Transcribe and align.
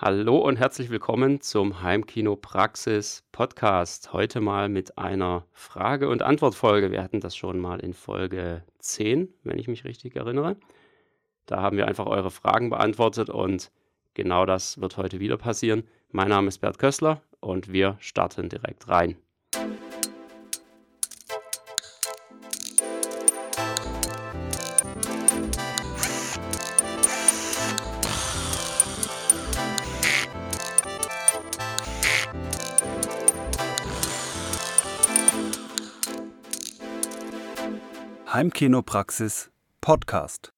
Hallo 0.00 0.36
und 0.36 0.60
herzlich 0.60 0.90
willkommen 0.90 1.40
zum 1.40 1.82
Heimkino 1.82 2.36
Praxis 2.36 3.24
Podcast. 3.32 4.12
Heute 4.12 4.40
mal 4.40 4.68
mit 4.68 4.96
einer 4.96 5.44
Frage- 5.50 6.08
und 6.08 6.22
Antwortfolge. 6.22 6.92
Wir 6.92 7.02
hatten 7.02 7.18
das 7.18 7.34
schon 7.34 7.58
mal 7.58 7.80
in 7.80 7.94
Folge 7.94 8.62
10, 8.78 9.34
wenn 9.42 9.58
ich 9.58 9.66
mich 9.66 9.82
richtig 9.82 10.14
erinnere. 10.14 10.56
Da 11.46 11.62
haben 11.62 11.76
wir 11.76 11.88
einfach 11.88 12.06
eure 12.06 12.30
Fragen 12.30 12.70
beantwortet 12.70 13.28
und 13.28 13.72
genau 14.14 14.46
das 14.46 14.80
wird 14.80 14.98
heute 14.98 15.18
wieder 15.18 15.36
passieren. 15.36 15.82
Mein 16.12 16.28
Name 16.28 16.46
ist 16.46 16.58
Bert 16.58 16.78
Kössler 16.78 17.20
und 17.40 17.72
wir 17.72 17.96
starten 17.98 18.48
direkt 18.48 18.88
rein. 18.88 19.16
Heimkinopraxis 38.38 39.50
Podcast. 39.80 40.52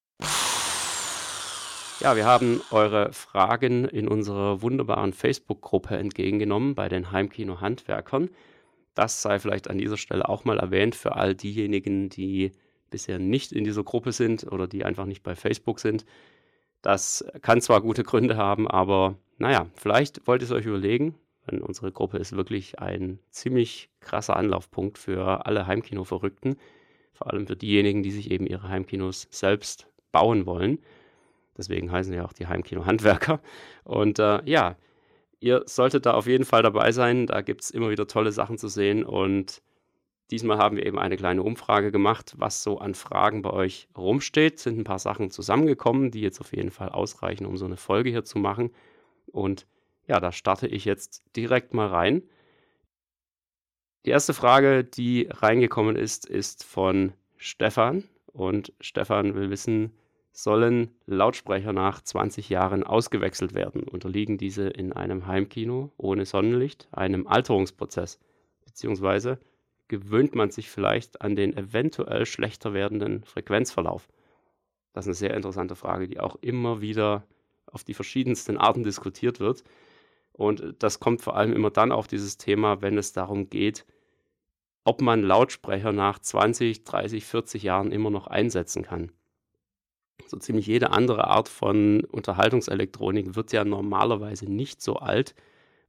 Ja, 2.00 2.14
wir 2.14 2.26
haben 2.26 2.60
eure 2.72 3.10
Fragen 3.14 3.86
in 3.86 4.06
unserer 4.06 4.60
wunderbaren 4.60 5.14
Facebook-Gruppe 5.14 5.96
entgegengenommen 5.96 6.74
bei 6.74 6.90
den 6.90 7.10
Heimkino-Handwerkern. 7.10 8.28
Das 8.94 9.22
sei 9.22 9.38
vielleicht 9.38 9.70
an 9.70 9.78
dieser 9.78 9.96
Stelle 9.96 10.28
auch 10.28 10.44
mal 10.44 10.58
erwähnt 10.58 10.94
für 10.94 11.16
all 11.16 11.34
diejenigen, 11.34 12.10
die 12.10 12.52
bisher 12.90 13.18
nicht 13.18 13.50
in 13.50 13.64
dieser 13.64 13.82
Gruppe 13.82 14.12
sind 14.12 14.44
oder 14.52 14.68
die 14.68 14.84
einfach 14.84 15.06
nicht 15.06 15.22
bei 15.22 15.34
Facebook 15.34 15.80
sind. 15.80 16.04
Das 16.82 17.24
kann 17.40 17.62
zwar 17.62 17.80
gute 17.80 18.04
Gründe 18.04 18.36
haben, 18.36 18.68
aber 18.68 19.16
naja, 19.38 19.68
vielleicht 19.74 20.26
wollt 20.26 20.42
ihr 20.42 20.48
es 20.48 20.52
euch 20.52 20.66
überlegen, 20.66 21.14
denn 21.50 21.62
unsere 21.62 21.92
Gruppe 21.92 22.18
ist 22.18 22.36
wirklich 22.36 22.78
ein 22.78 23.20
ziemlich 23.30 23.88
krasser 24.00 24.36
Anlaufpunkt 24.36 24.98
für 24.98 25.46
alle 25.46 25.66
Heimkino-Verrückten 25.66 26.56
vor 27.20 27.32
allem 27.34 27.46
für 27.46 27.56
diejenigen, 27.56 28.02
die 28.02 28.12
sich 28.12 28.30
eben 28.30 28.46
ihre 28.46 28.68
Heimkinos 28.68 29.28
selbst 29.30 29.86
bauen 30.10 30.46
wollen. 30.46 30.78
Deswegen 31.58 31.92
heißen 31.92 32.14
ja 32.14 32.24
auch 32.24 32.32
die 32.32 32.46
Heimkino-Handwerker. 32.46 33.40
Und 33.84 34.18
äh, 34.18 34.40
ja, 34.46 34.76
ihr 35.38 35.62
solltet 35.66 36.06
da 36.06 36.14
auf 36.14 36.26
jeden 36.26 36.46
Fall 36.46 36.62
dabei 36.62 36.92
sein. 36.92 37.26
Da 37.26 37.42
gibt 37.42 37.60
es 37.62 37.70
immer 37.70 37.90
wieder 37.90 38.06
tolle 38.06 38.32
Sachen 38.32 38.56
zu 38.56 38.68
sehen. 38.68 39.04
Und 39.04 39.60
diesmal 40.30 40.56
haben 40.56 40.78
wir 40.78 40.86
eben 40.86 40.98
eine 40.98 41.18
kleine 41.18 41.42
Umfrage 41.42 41.92
gemacht, 41.92 42.32
was 42.38 42.62
so 42.62 42.78
an 42.78 42.94
Fragen 42.94 43.42
bei 43.42 43.50
euch 43.50 43.88
rumsteht. 43.94 44.58
Sind 44.58 44.78
ein 44.78 44.84
paar 44.84 44.98
Sachen 44.98 45.30
zusammengekommen, 45.30 46.10
die 46.10 46.22
jetzt 46.22 46.40
auf 46.40 46.56
jeden 46.56 46.70
Fall 46.70 46.88
ausreichen, 46.88 47.44
um 47.44 47.58
so 47.58 47.66
eine 47.66 47.76
Folge 47.76 48.08
hier 48.08 48.24
zu 48.24 48.38
machen. 48.38 48.70
Und 49.26 49.66
ja, 50.08 50.20
da 50.20 50.32
starte 50.32 50.68
ich 50.68 50.86
jetzt 50.86 51.22
direkt 51.36 51.74
mal 51.74 51.88
rein. 51.88 52.22
Die 54.06 54.10
erste 54.10 54.32
Frage, 54.32 54.82
die 54.82 55.28
reingekommen 55.30 55.94
ist, 55.94 56.26
ist 56.26 56.64
von 56.64 57.12
Stefan. 57.36 58.04
Und 58.32 58.72
Stefan 58.80 59.34
will 59.34 59.50
wissen, 59.50 59.92
sollen 60.32 60.90
Lautsprecher 61.06 61.72
nach 61.72 62.00
20 62.00 62.48
Jahren 62.48 62.82
ausgewechselt 62.82 63.52
werden? 63.52 63.82
Unterliegen 63.82 64.38
diese 64.38 64.68
in 64.68 64.92
einem 64.92 65.26
Heimkino 65.26 65.92
ohne 65.98 66.24
Sonnenlicht 66.24 66.88
einem 66.92 67.26
Alterungsprozess? 67.26 68.18
Beziehungsweise 68.64 69.38
gewöhnt 69.88 70.34
man 70.34 70.50
sich 70.50 70.70
vielleicht 70.70 71.20
an 71.20 71.36
den 71.36 71.54
eventuell 71.54 72.24
schlechter 72.24 72.72
werdenden 72.72 73.24
Frequenzverlauf? 73.24 74.08
Das 74.94 75.04
ist 75.04 75.08
eine 75.08 75.14
sehr 75.14 75.34
interessante 75.34 75.76
Frage, 75.76 76.08
die 76.08 76.20
auch 76.20 76.36
immer 76.40 76.80
wieder 76.80 77.24
auf 77.66 77.84
die 77.84 77.94
verschiedensten 77.94 78.56
Arten 78.56 78.82
diskutiert 78.82 79.40
wird. 79.40 79.62
Und 80.32 80.76
das 80.78 81.00
kommt 81.00 81.22
vor 81.22 81.36
allem 81.36 81.52
immer 81.52 81.70
dann 81.70 81.92
auf 81.92 82.06
dieses 82.06 82.36
Thema, 82.38 82.82
wenn 82.82 82.96
es 82.96 83.12
darum 83.12 83.50
geht, 83.50 83.84
ob 84.84 85.02
man 85.02 85.22
Lautsprecher 85.22 85.92
nach 85.92 86.18
20, 86.18 86.84
30, 86.84 87.24
40 87.24 87.62
Jahren 87.62 87.92
immer 87.92 88.10
noch 88.10 88.26
einsetzen 88.26 88.82
kann. 88.82 89.12
So 90.26 90.36
ziemlich 90.38 90.66
jede 90.66 90.90
andere 90.90 91.26
Art 91.26 91.48
von 91.48 92.04
Unterhaltungselektronik 92.04 93.34
wird 93.34 93.52
ja 93.52 93.64
normalerweise 93.64 94.50
nicht 94.50 94.80
so 94.80 94.96
alt, 94.96 95.34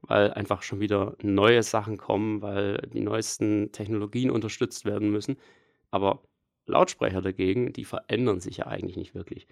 weil 0.01 0.31
einfach 0.31 0.63
schon 0.63 0.79
wieder 0.79 1.15
neue 1.21 1.63
Sachen 1.63 1.97
kommen, 1.97 2.41
weil 2.41 2.89
die 2.93 3.01
neuesten 3.01 3.71
Technologien 3.71 4.31
unterstützt 4.31 4.85
werden 4.85 5.11
müssen. 5.11 5.37
Aber 5.91 6.23
Lautsprecher 6.65 7.21
dagegen, 7.21 7.73
die 7.73 7.85
verändern 7.85 8.39
sich 8.39 8.57
ja 8.57 8.67
eigentlich 8.67 8.97
nicht 8.97 9.13
wirklich. 9.15 9.47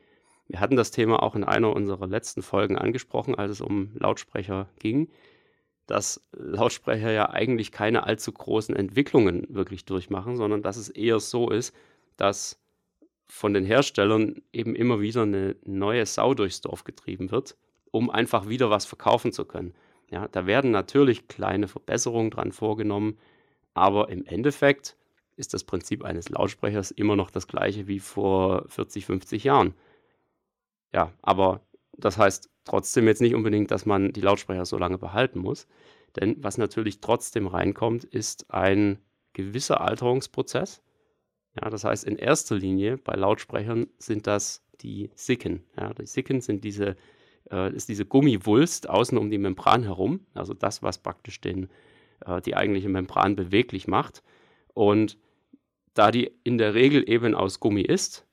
Wir 0.50 0.60
hatten 0.60 0.76
das 0.76 0.90
Thema 0.90 1.22
auch 1.22 1.36
in 1.36 1.44
einer 1.44 1.72
unserer 1.74 2.08
letzten 2.08 2.42
Folgen 2.42 2.76
angesprochen, 2.76 3.36
als 3.36 3.52
es 3.52 3.62
um 3.62 3.92
Lautsprecher 3.94 4.68
ging, 4.80 5.10
dass 5.86 6.28
Lautsprecher 6.32 7.12
ja 7.12 7.30
eigentlich 7.30 7.72
keine 7.72 8.04
allzu 8.04 8.32
großen 8.32 8.76
Entwicklungen 8.76 9.46
wirklich 9.50 9.86
durchmachen, 9.86 10.36
sondern 10.36 10.64
dass 10.64 10.76
es 10.78 10.90
eher 10.90 11.20
so 11.20 11.52
ist, 11.52 11.76
dass 12.18 12.59
von 13.28 13.54
den 13.54 13.64
Herstellern 13.64 14.42
eben 14.52 14.76
immer 14.76 15.00
wieder 15.00 15.22
eine 15.22 15.56
neue 15.66 16.06
Sau 16.08 16.34
durchs 16.34 16.62
Dorf 16.62 16.84
getrieben 16.84 17.30
wird, 17.30 17.56
um 17.92 18.09
einfach 18.09 18.50
wieder 18.50 18.72
was 18.72 18.86
verkaufen 18.86 19.32
zu 19.32 19.46
können. 19.46 19.76
Ja, 20.09 20.28
da 20.28 20.48
werden 20.48 20.72
natürlich 20.72 21.28
kleine 21.28 21.68
Verbesserungen 21.68 22.32
dran 22.32 22.52
vorgenommen, 22.52 23.20
aber 23.76 24.09
im 24.09 24.26
Endeffekt 24.26 24.98
ist 25.36 25.54
das 25.54 25.64
Prinzip 25.64 26.04
eines 26.04 26.30
Lautsprechers 26.30 26.90
immer 26.90 27.16
noch 27.16 27.30
das 27.30 27.48
gleiche 27.48 27.88
wie 27.88 28.00
vor 28.00 28.66
40, 28.68 29.06
50 29.06 29.44
Jahren. 29.44 29.76
Ja, 30.94 31.14
aber 31.22 31.62
das 31.98 32.18
heißt 32.18 32.50
trotzdem 32.64 33.08
jetzt 33.08 33.22
nicht 33.22 33.36
unbedingt, 33.36 33.72
dass 33.72 33.86
man 33.86 34.14
die 34.14 34.22
Lautsprecher 34.22 34.66
so 34.66 34.78
lange 34.78 34.98
behalten 34.98 35.40
muss. 35.40 35.68
Denn 36.16 36.36
was 36.40 36.58
natürlich 36.58 37.02
trotzdem 37.02 37.48
reinkommt, 37.48 38.04
ist 38.04 38.52
ein 38.52 39.00
gewisser 39.34 39.82
Alterungsprozess. 39.82 40.82
Ja, 41.62 41.70
das 41.70 41.84
heißt, 41.84 42.04
in 42.06 42.18
erster 42.18 42.56
Linie 42.56 42.98
bei 42.98 43.16
Lautsprechern 43.16 43.88
sind 43.98 44.28
das 44.28 44.64
die 44.82 45.12
Sicken. 45.16 45.64
Ja, 45.78 45.94
die 45.94 46.06
Sicken 46.06 46.42
sind 46.42 46.64
diese, 46.64 46.96
äh, 47.52 47.74
ist 47.74 47.90
diese 47.90 48.06
Gummiwulst 48.06 48.90
außen 48.90 49.18
um 49.18 49.30
die 49.30 49.38
Membran 49.38 49.84
herum, 49.84 50.26
also 50.34 50.54
das, 50.54 50.82
was 50.84 51.00
praktisch 51.00 51.42
den, 51.42 51.70
äh, 52.26 52.42
die 52.42 52.56
eigentliche 52.56 52.90
Membran 52.90 53.36
beweglich 53.36 53.88
macht. 53.88 54.24
Und 54.74 55.18
da 55.94 56.12
die 56.12 56.32
in 56.44 56.58
der 56.58 56.74
Regel 56.74 57.10
eben 57.10 57.36
aus 57.36 57.60
Gummi 57.60 57.82
ist, 57.82 58.26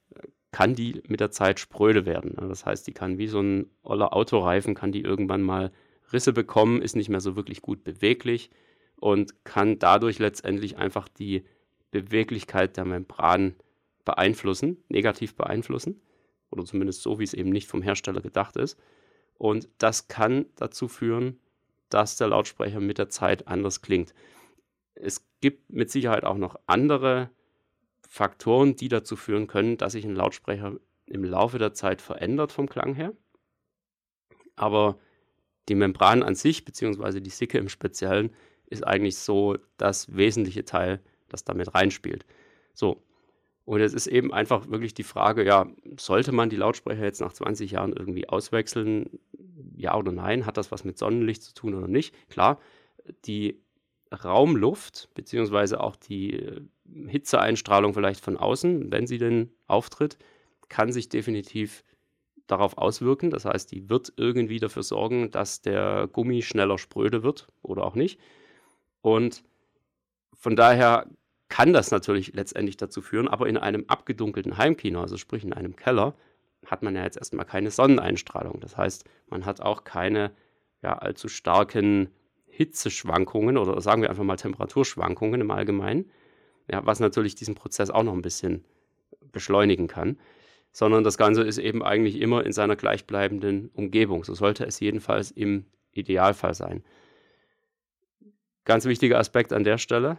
kann 0.53 0.75
die 0.75 1.03
mit 1.07 1.21
der 1.21 1.31
Zeit 1.31 1.61
spröde 1.61 2.07
werden. 2.07 2.35
Das 2.37 2.65
heißt, 2.65 2.87
die 2.87 2.93
kann 2.93 3.19
wie 3.19 3.29
so 3.29 3.41
ein 3.41 3.71
oller 3.83 4.15
Autoreifen, 4.15 4.75
kann 4.75 4.93
die 4.93 5.03
irgendwann 5.03 5.43
mal 5.43 5.73
Risse 6.13 6.33
bekommen, 6.33 6.83
ist 6.83 6.97
nicht 6.97 7.09
mehr 7.09 7.21
so 7.21 7.37
wirklich 7.37 7.63
gut 7.63 7.85
beweglich 7.85 8.51
und 8.97 9.45
kann 9.45 9.79
dadurch 9.79 10.19
letztendlich 10.19 10.77
einfach 10.77 11.09
die 11.09 11.45
Beweglichkeit 11.91 12.77
der 12.77 12.85
Membran 12.85 13.55
beeinflussen, 14.05 14.79
negativ 14.89 15.35
beeinflussen 15.35 16.01
oder 16.51 16.65
zumindest 16.65 17.03
so, 17.03 17.19
wie 17.19 17.25
es 17.25 17.35
eben 17.35 17.51
nicht 17.51 17.69
vom 17.69 17.83
Hersteller 17.83 18.21
gedacht 18.21 18.57
ist. 18.57 18.79
Und 19.39 19.69
das 19.79 20.09
kann 20.09 20.47
dazu 20.57 20.89
führen, 20.89 21.39
dass 21.91 22.17
der 22.17 22.29
Lautsprecher 22.29 22.81
mit 22.81 22.99
der 22.99 23.09
Zeit 23.09 23.47
anders 23.49 23.83
klingt. 23.83 24.15
Es 24.95 25.27
gibt 25.41 25.71
mit 25.71 25.91
Sicherheit 25.91 26.25
auch 26.25 26.39
noch 26.39 26.57
andere 26.67 27.31
Faktoren, 28.09 28.77
die 28.77 28.89
dazu 28.89 29.17
führen 29.17 29.47
können, 29.47 29.77
dass 29.77 29.93
sich 29.93 30.05
ein 30.05 30.15
Lautsprecher 30.15 30.79
im 31.07 31.25
Laufe 31.25 31.59
der 31.59 31.73
Zeit 31.73 32.03
verändert 32.03 32.53
vom 32.53 32.69
Klang 32.69 32.95
her. 32.95 33.13
Aber 34.57 34.99
die 35.69 35.75
Membran 35.75 36.23
an 36.23 36.35
sich, 36.35 36.65
beziehungsweise 36.65 37.21
die 37.21 37.31
Sicke 37.31 37.59
im 37.59 37.69
Speziellen, 37.69 38.31
ist 38.67 38.87
eigentlich 38.87 39.17
so 39.17 39.57
das 39.77 40.17
wesentliche 40.17 40.65
Teil, 40.65 41.01
das 41.29 41.45
damit 41.45 41.75
reinspielt. 41.75 42.27
So. 42.75 43.03
Und 43.65 43.81
es 43.81 43.95
ist 43.95 44.07
eben 44.07 44.33
einfach 44.33 44.69
wirklich 44.69 44.95
die 44.95 45.03
Frage, 45.03 45.45
ja, 45.45 45.67
sollte 45.99 46.31
man 46.31 46.51
die 46.51 46.57
Lautsprecher 46.57 47.03
jetzt 47.03 47.21
nach 47.21 47.33
20 47.33 47.73
Jahren 47.73 47.93
irgendwie 47.93 48.29
auswechseln? 48.29 49.19
Ja 49.75 49.97
oder 49.97 50.13
nein? 50.13 50.47
Hat 50.47 50.57
das 50.57 50.71
was 50.71 50.85
mit 50.85 50.99
Sonnenlicht 50.99 51.43
zu 51.43 51.53
tun 51.53 51.75
oder 51.75 51.89
nicht? 51.89 52.15
Klar, 52.31 52.61
die 53.25 53.61
Raumluft, 54.13 55.11
beziehungsweise 55.15 55.81
auch 55.81 55.97
die 55.97 56.61
Hitzeeinstrahlung 57.09 57.95
vielleicht 57.95 58.25
von 58.25 58.37
außen, 58.37 58.91
wenn 58.91 59.07
sie 59.07 59.19
denn 59.19 59.51
auftritt, 59.67 60.19
kann 60.69 60.93
sich 60.93 61.09
definitiv 61.09 61.85
darauf 62.47 62.79
auswirken. 62.79 63.31
Das 63.31 63.45
heißt, 63.45 63.71
die 63.73 63.89
wird 63.89 64.13
irgendwie 64.17 64.59
dafür 64.59 64.83
sorgen, 64.83 65.31
dass 65.31 65.63
der 65.63 66.09
Gummi 66.13 66.43
schneller 66.43 66.79
spröde 66.79 67.23
wird 67.23 67.49
oder 67.63 67.85
auch 67.85 67.95
nicht. 67.95 68.21
Und 69.01 69.43
von 70.35 70.57
daher 70.57 71.07
kann 71.49 71.73
das 71.73 71.91
natürlich 71.91 72.35
letztendlich 72.35 72.77
dazu 72.77 73.01
führen, 73.01 73.29
aber 73.29 73.49
in 73.49 73.57
einem 73.57 73.85
abgedunkelten 73.87 74.59
Heimkino, 74.59 75.01
also 75.01 75.17
sprich 75.17 75.45
in 75.45 75.53
einem 75.53 75.77
Keller, 75.77 76.15
hat 76.67 76.83
man 76.83 76.97
ja 76.97 77.05
jetzt 77.05 77.17
erstmal 77.17 77.47
keine 77.47 77.71
Sonneneinstrahlung. 77.71 78.61
Das 78.61 78.77
heißt, 78.77 79.05
man 79.29 79.45
hat 79.45 79.61
auch 79.61 79.85
keine 79.85 80.33
ja, 80.83 80.95
allzu 80.99 81.29
starken 81.29 82.09
Hitzeschwankungen 82.47 83.59
oder 83.59 83.81
sagen 83.81 84.03
wir 84.03 84.11
einfach 84.11 84.25
mal 84.25 84.37
Temperaturschwankungen 84.37 85.41
im 85.41 85.51
Allgemeinen, 85.51 86.11
ja, 86.71 86.85
was 86.85 87.01
natürlich 87.01 87.35
diesen 87.35 87.55
Prozess 87.55 87.91
auch 87.91 88.03
noch 88.03 88.13
ein 88.13 88.23
bisschen 88.23 88.65
beschleunigen 89.33 89.89
kann. 89.89 90.19
sondern 90.73 91.05
das 91.05 91.17
Ganze 91.17 91.43
ist 91.43 91.57
eben 91.57 91.83
eigentlich 91.83 92.21
immer 92.21 92.45
in 92.45 92.53
seiner 92.53 92.77
gleichbleibenden 92.77 93.71
Umgebung. 93.73 94.25
So 94.25 94.35
sollte 94.35 94.67
es 94.67 94.79
jedenfalls 94.79 95.31
im 95.31 95.65
Idealfall 95.93 96.53
sein. 96.53 96.85
Ganz 98.67 98.85
wichtiger 98.85 99.19
Aspekt 99.19 99.55
an 99.55 99.65
der 99.65 99.79
Stelle. 99.79 100.19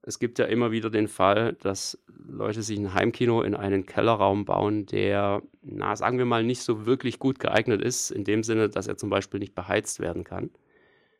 Es 0.00 0.18
gibt 0.18 0.38
ja 0.38 0.46
immer 0.46 0.72
wieder 0.72 0.88
den 0.88 1.08
Fall, 1.08 1.52
dass 1.60 2.02
Leute 2.08 2.62
sich 2.62 2.78
ein 2.78 2.94
Heimkino 2.94 3.42
in 3.42 3.54
einen 3.54 3.84
Kellerraum 3.84 4.46
bauen, 4.46 4.86
der, 4.86 5.42
na, 5.60 5.94
sagen 5.94 6.16
wir 6.16 6.24
mal, 6.24 6.42
nicht 6.42 6.62
so 6.62 6.86
wirklich 6.86 7.18
gut 7.18 7.38
geeignet 7.38 7.82
ist, 7.82 8.10
in 8.10 8.24
dem 8.24 8.44
Sinne, 8.44 8.70
dass 8.70 8.86
er 8.86 8.96
zum 8.96 9.10
Beispiel 9.10 9.40
nicht 9.40 9.54
beheizt 9.54 10.00
werden 10.00 10.24
kann. 10.24 10.50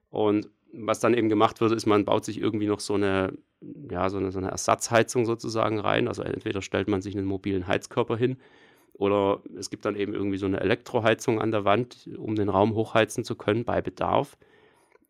Und 0.08 0.48
was 0.72 0.98
dann 0.98 1.12
eben 1.12 1.28
gemacht 1.28 1.60
wird, 1.60 1.72
ist, 1.72 1.84
man 1.84 2.06
baut 2.06 2.24
sich 2.24 2.40
irgendwie 2.40 2.68
noch 2.68 2.80
so 2.80 2.94
eine, 2.94 3.36
ja, 3.90 4.10
so 4.10 4.18
eine, 4.18 4.32
so 4.32 4.38
eine 4.38 4.50
Ersatzheizung 4.50 5.26
sozusagen 5.26 5.78
rein. 5.78 6.08
Also 6.08 6.22
entweder 6.22 6.62
stellt 6.62 6.88
man 6.88 7.02
sich 7.02 7.16
einen 7.16 7.26
mobilen 7.26 7.66
Heizkörper 7.66 8.16
hin 8.16 8.36
oder 8.94 9.40
es 9.56 9.70
gibt 9.70 9.84
dann 9.84 9.96
eben 9.96 10.14
irgendwie 10.14 10.38
so 10.38 10.46
eine 10.46 10.60
Elektroheizung 10.60 11.40
an 11.40 11.50
der 11.50 11.64
Wand, 11.64 12.08
um 12.18 12.34
den 12.34 12.48
Raum 12.48 12.74
hochheizen 12.74 13.24
zu 13.24 13.36
können 13.36 13.64
bei 13.64 13.80
Bedarf. 13.80 14.36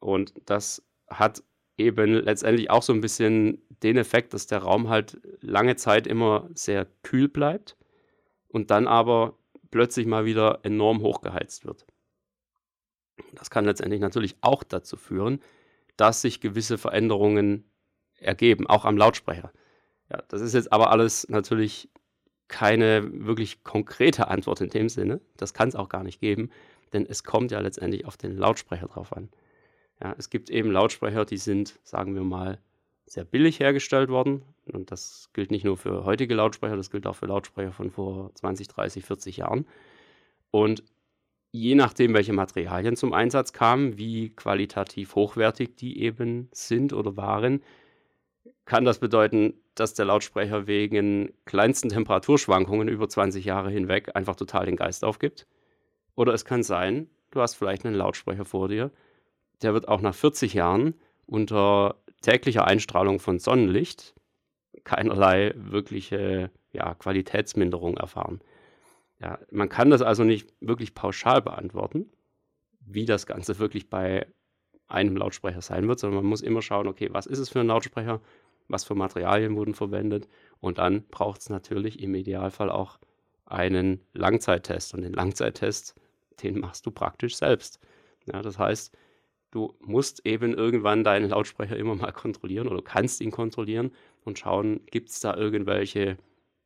Und 0.00 0.34
das 0.46 0.82
hat 1.08 1.42
eben 1.76 2.14
letztendlich 2.14 2.70
auch 2.70 2.82
so 2.82 2.92
ein 2.92 3.00
bisschen 3.00 3.62
den 3.82 3.96
Effekt, 3.96 4.34
dass 4.34 4.46
der 4.46 4.58
Raum 4.58 4.88
halt 4.88 5.20
lange 5.40 5.76
Zeit 5.76 6.06
immer 6.06 6.48
sehr 6.54 6.86
kühl 7.02 7.28
bleibt 7.28 7.76
und 8.48 8.70
dann 8.70 8.86
aber 8.86 9.36
plötzlich 9.70 10.06
mal 10.06 10.24
wieder 10.24 10.60
enorm 10.62 11.02
hochgeheizt 11.02 11.64
wird. 11.64 11.86
Das 13.34 13.50
kann 13.50 13.64
letztendlich 13.64 14.00
natürlich 14.00 14.36
auch 14.40 14.62
dazu 14.62 14.96
führen, 14.96 15.40
dass 15.96 16.22
sich 16.22 16.40
gewisse 16.40 16.78
Veränderungen 16.78 17.64
ergeben, 18.22 18.66
auch 18.66 18.84
am 18.84 18.96
Lautsprecher. 18.96 19.52
Ja, 20.10 20.22
das 20.28 20.40
ist 20.40 20.54
jetzt 20.54 20.72
aber 20.72 20.90
alles 20.90 21.28
natürlich 21.28 21.88
keine 22.48 23.08
wirklich 23.26 23.64
konkrete 23.64 24.28
Antwort 24.28 24.60
in 24.60 24.68
dem 24.68 24.88
Sinne. 24.88 25.20
Das 25.36 25.54
kann 25.54 25.68
es 25.68 25.76
auch 25.76 25.88
gar 25.88 26.04
nicht 26.04 26.20
geben, 26.20 26.50
denn 26.92 27.06
es 27.06 27.24
kommt 27.24 27.50
ja 27.50 27.60
letztendlich 27.60 28.04
auf 28.04 28.16
den 28.16 28.36
Lautsprecher 28.36 28.88
drauf 28.88 29.16
an. 29.16 29.30
Ja, 30.02 30.14
es 30.18 30.30
gibt 30.30 30.50
eben 30.50 30.70
Lautsprecher, 30.70 31.24
die 31.24 31.38
sind, 31.38 31.78
sagen 31.82 32.14
wir 32.14 32.24
mal, 32.24 32.58
sehr 33.06 33.24
billig 33.24 33.60
hergestellt 33.60 34.08
worden. 34.10 34.42
Und 34.66 34.90
das 34.90 35.30
gilt 35.32 35.50
nicht 35.50 35.64
nur 35.64 35.76
für 35.76 36.04
heutige 36.04 36.34
Lautsprecher, 36.34 36.76
das 36.76 36.90
gilt 36.90 37.06
auch 37.06 37.16
für 37.16 37.26
Lautsprecher 37.26 37.72
von 37.72 37.90
vor 37.90 38.34
20, 38.34 38.68
30, 38.68 39.04
40 39.04 39.36
Jahren. 39.38 39.66
Und 40.50 40.82
je 41.52 41.74
nachdem, 41.74 42.14
welche 42.14 42.32
Materialien 42.32 42.96
zum 42.96 43.12
Einsatz 43.12 43.52
kamen, 43.52 43.98
wie 43.98 44.30
qualitativ 44.30 45.14
hochwertig 45.14 45.76
die 45.76 46.00
eben 46.00 46.48
sind 46.52 46.92
oder 46.92 47.16
waren, 47.16 47.62
kann 48.64 48.84
das 48.84 48.98
bedeuten, 48.98 49.54
dass 49.74 49.94
der 49.94 50.04
Lautsprecher 50.04 50.66
wegen 50.66 51.32
kleinsten 51.44 51.88
Temperaturschwankungen 51.88 52.88
über 52.88 53.08
20 53.08 53.44
Jahre 53.44 53.70
hinweg 53.70 54.14
einfach 54.14 54.36
total 54.36 54.66
den 54.66 54.76
Geist 54.76 55.04
aufgibt. 55.04 55.46
Oder 56.14 56.34
es 56.34 56.44
kann 56.44 56.62
sein, 56.62 57.08
du 57.30 57.40
hast 57.40 57.54
vielleicht 57.54 57.84
einen 57.84 57.94
Lautsprecher 57.94 58.44
vor 58.44 58.68
dir, 58.68 58.90
der 59.62 59.74
wird 59.74 59.88
auch 59.88 60.00
nach 60.00 60.14
40 60.14 60.54
Jahren 60.54 60.94
unter 61.26 61.96
täglicher 62.20 62.66
Einstrahlung 62.66 63.18
von 63.18 63.38
Sonnenlicht 63.38 64.14
keinerlei 64.84 65.52
wirkliche 65.56 66.50
ja, 66.72 66.94
Qualitätsminderung 66.94 67.96
erfahren. 67.96 68.40
Ja, 69.20 69.38
man 69.50 69.68
kann 69.68 69.90
das 69.90 70.02
also 70.02 70.24
nicht 70.24 70.52
wirklich 70.60 70.94
pauschal 70.94 71.42
beantworten, 71.42 72.10
wie 72.80 73.04
das 73.04 73.26
Ganze 73.26 73.58
wirklich 73.58 73.88
bei 73.88 74.26
einem 74.88 75.16
Lautsprecher 75.16 75.62
sein 75.62 75.88
wird, 75.88 76.00
sondern 76.00 76.22
man 76.22 76.28
muss 76.28 76.42
immer 76.42 76.60
schauen, 76.60 76.88
okay, 76.88 77.08
was 77.12 77.26
ist 77.26 77.38
es 77.38 77.48
für 77.48 77.60
ein 77.60 77.68
Lautsprecher, 77.68 78.20
was 78.72 78.84
für 78.84 78.94
Materialien 78.94 79.56
wurden 79.56 79.74
verwendet 79.74 80.28
und 80.60 80.78
dann 80.78 81.04
braucht 81.08 81.40
es 81.42 81.50
natürlich 81.50 82.02
im 82.02 82.14
Idealfall 82.14 82.70
auch 82.70 82.98
einen 83.46 84.00
Langzeittest 84.14 84.94
und 84.94 85.02
den 85.02 85.12
Langzeittest, 85.12 85.94
den 86.42 86.58
machst 86.58 86.86
du 86.86 86.90
praktisch 86.90 87.36
selbst. 87.36 87.78
Ja, 88.26 88.42
das 88.42 88.58
heißt, 88.58 88.96
du 89.50 89.74
musst 89.80 90.26
eben 90.26 90.54
irgendwann 90.54 91.04
deinen 91.04 91.30
Lautsprecher 91.30 91.76
immer 91.76 91.94
mal 91.94 92.12
kontrollieren 92.12 92.68
oder 92.68 92.82
kannst 92.82 93.20
ihn 93.20 93.30
kontrollieren 93.30 93.92
und 94.24 94.38
schauen, 94.38 94.80
gibt 94.86 95.10
es 95.10 95.20
da 95.20 95.36
irgendwelche 95.36 96.16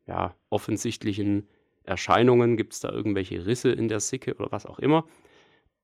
ja, 0.07 0.35
offensichtlichen 0.49 1.47
Erscheinungen? 1.83 2.57
Gibt 2.57 2.73
es 2.73 2.79
da 2.79 2.89
irgendwelche 2.89 3.45
Risse 3.45 3.71
in 3.71 3.87
der 3.87 3.99
Sicke 3.99 4.35
oder 4.35 4.51
was 4.51 4.65
auch 4.65 4.79
immer? 4.79 5.05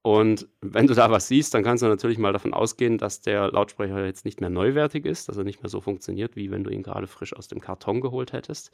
Und 0.04 0.50
wenn 0.60 0.86
du 0.86 0.94
da 0.94 1.10
was 1.10 1.30
siehst, 1.30 1.54
dann 1.54 1.64
kannst 1.64 1.82
du 1.82 1.88
natürlich 1.88 2.18
mal 2.18 2.34
davon 2.34 2.54
ausgehen, 2.54 2.98
dass 2.98 3.22
der 3.22 3.50
Lautsprecher 3.50 4.06
jetzt 4.06 4.26
nicht 4.26 4.42
mehr 4.42 4.50
neuwertig 4.50 5.06
ist, 5.06 5.30
dass 5.30 5.38
er 5.38 5.46
nicht 5.46 5.64
mehr 5.64 5.70
so 5.70 5.80
funktioniert, 5.80 6.36
wie 6.36 6.52
wenn 6.52 6.66
du 6.66 6.70
ihn 6.70 6.84
gerade 6.84 7.08
frisch 7.08 7.34
aus 7.34 7.48
dem 7.48 7.62
Karton 7.62 8.02
geholt 8.02 8.34
hättest. 8.34 8.72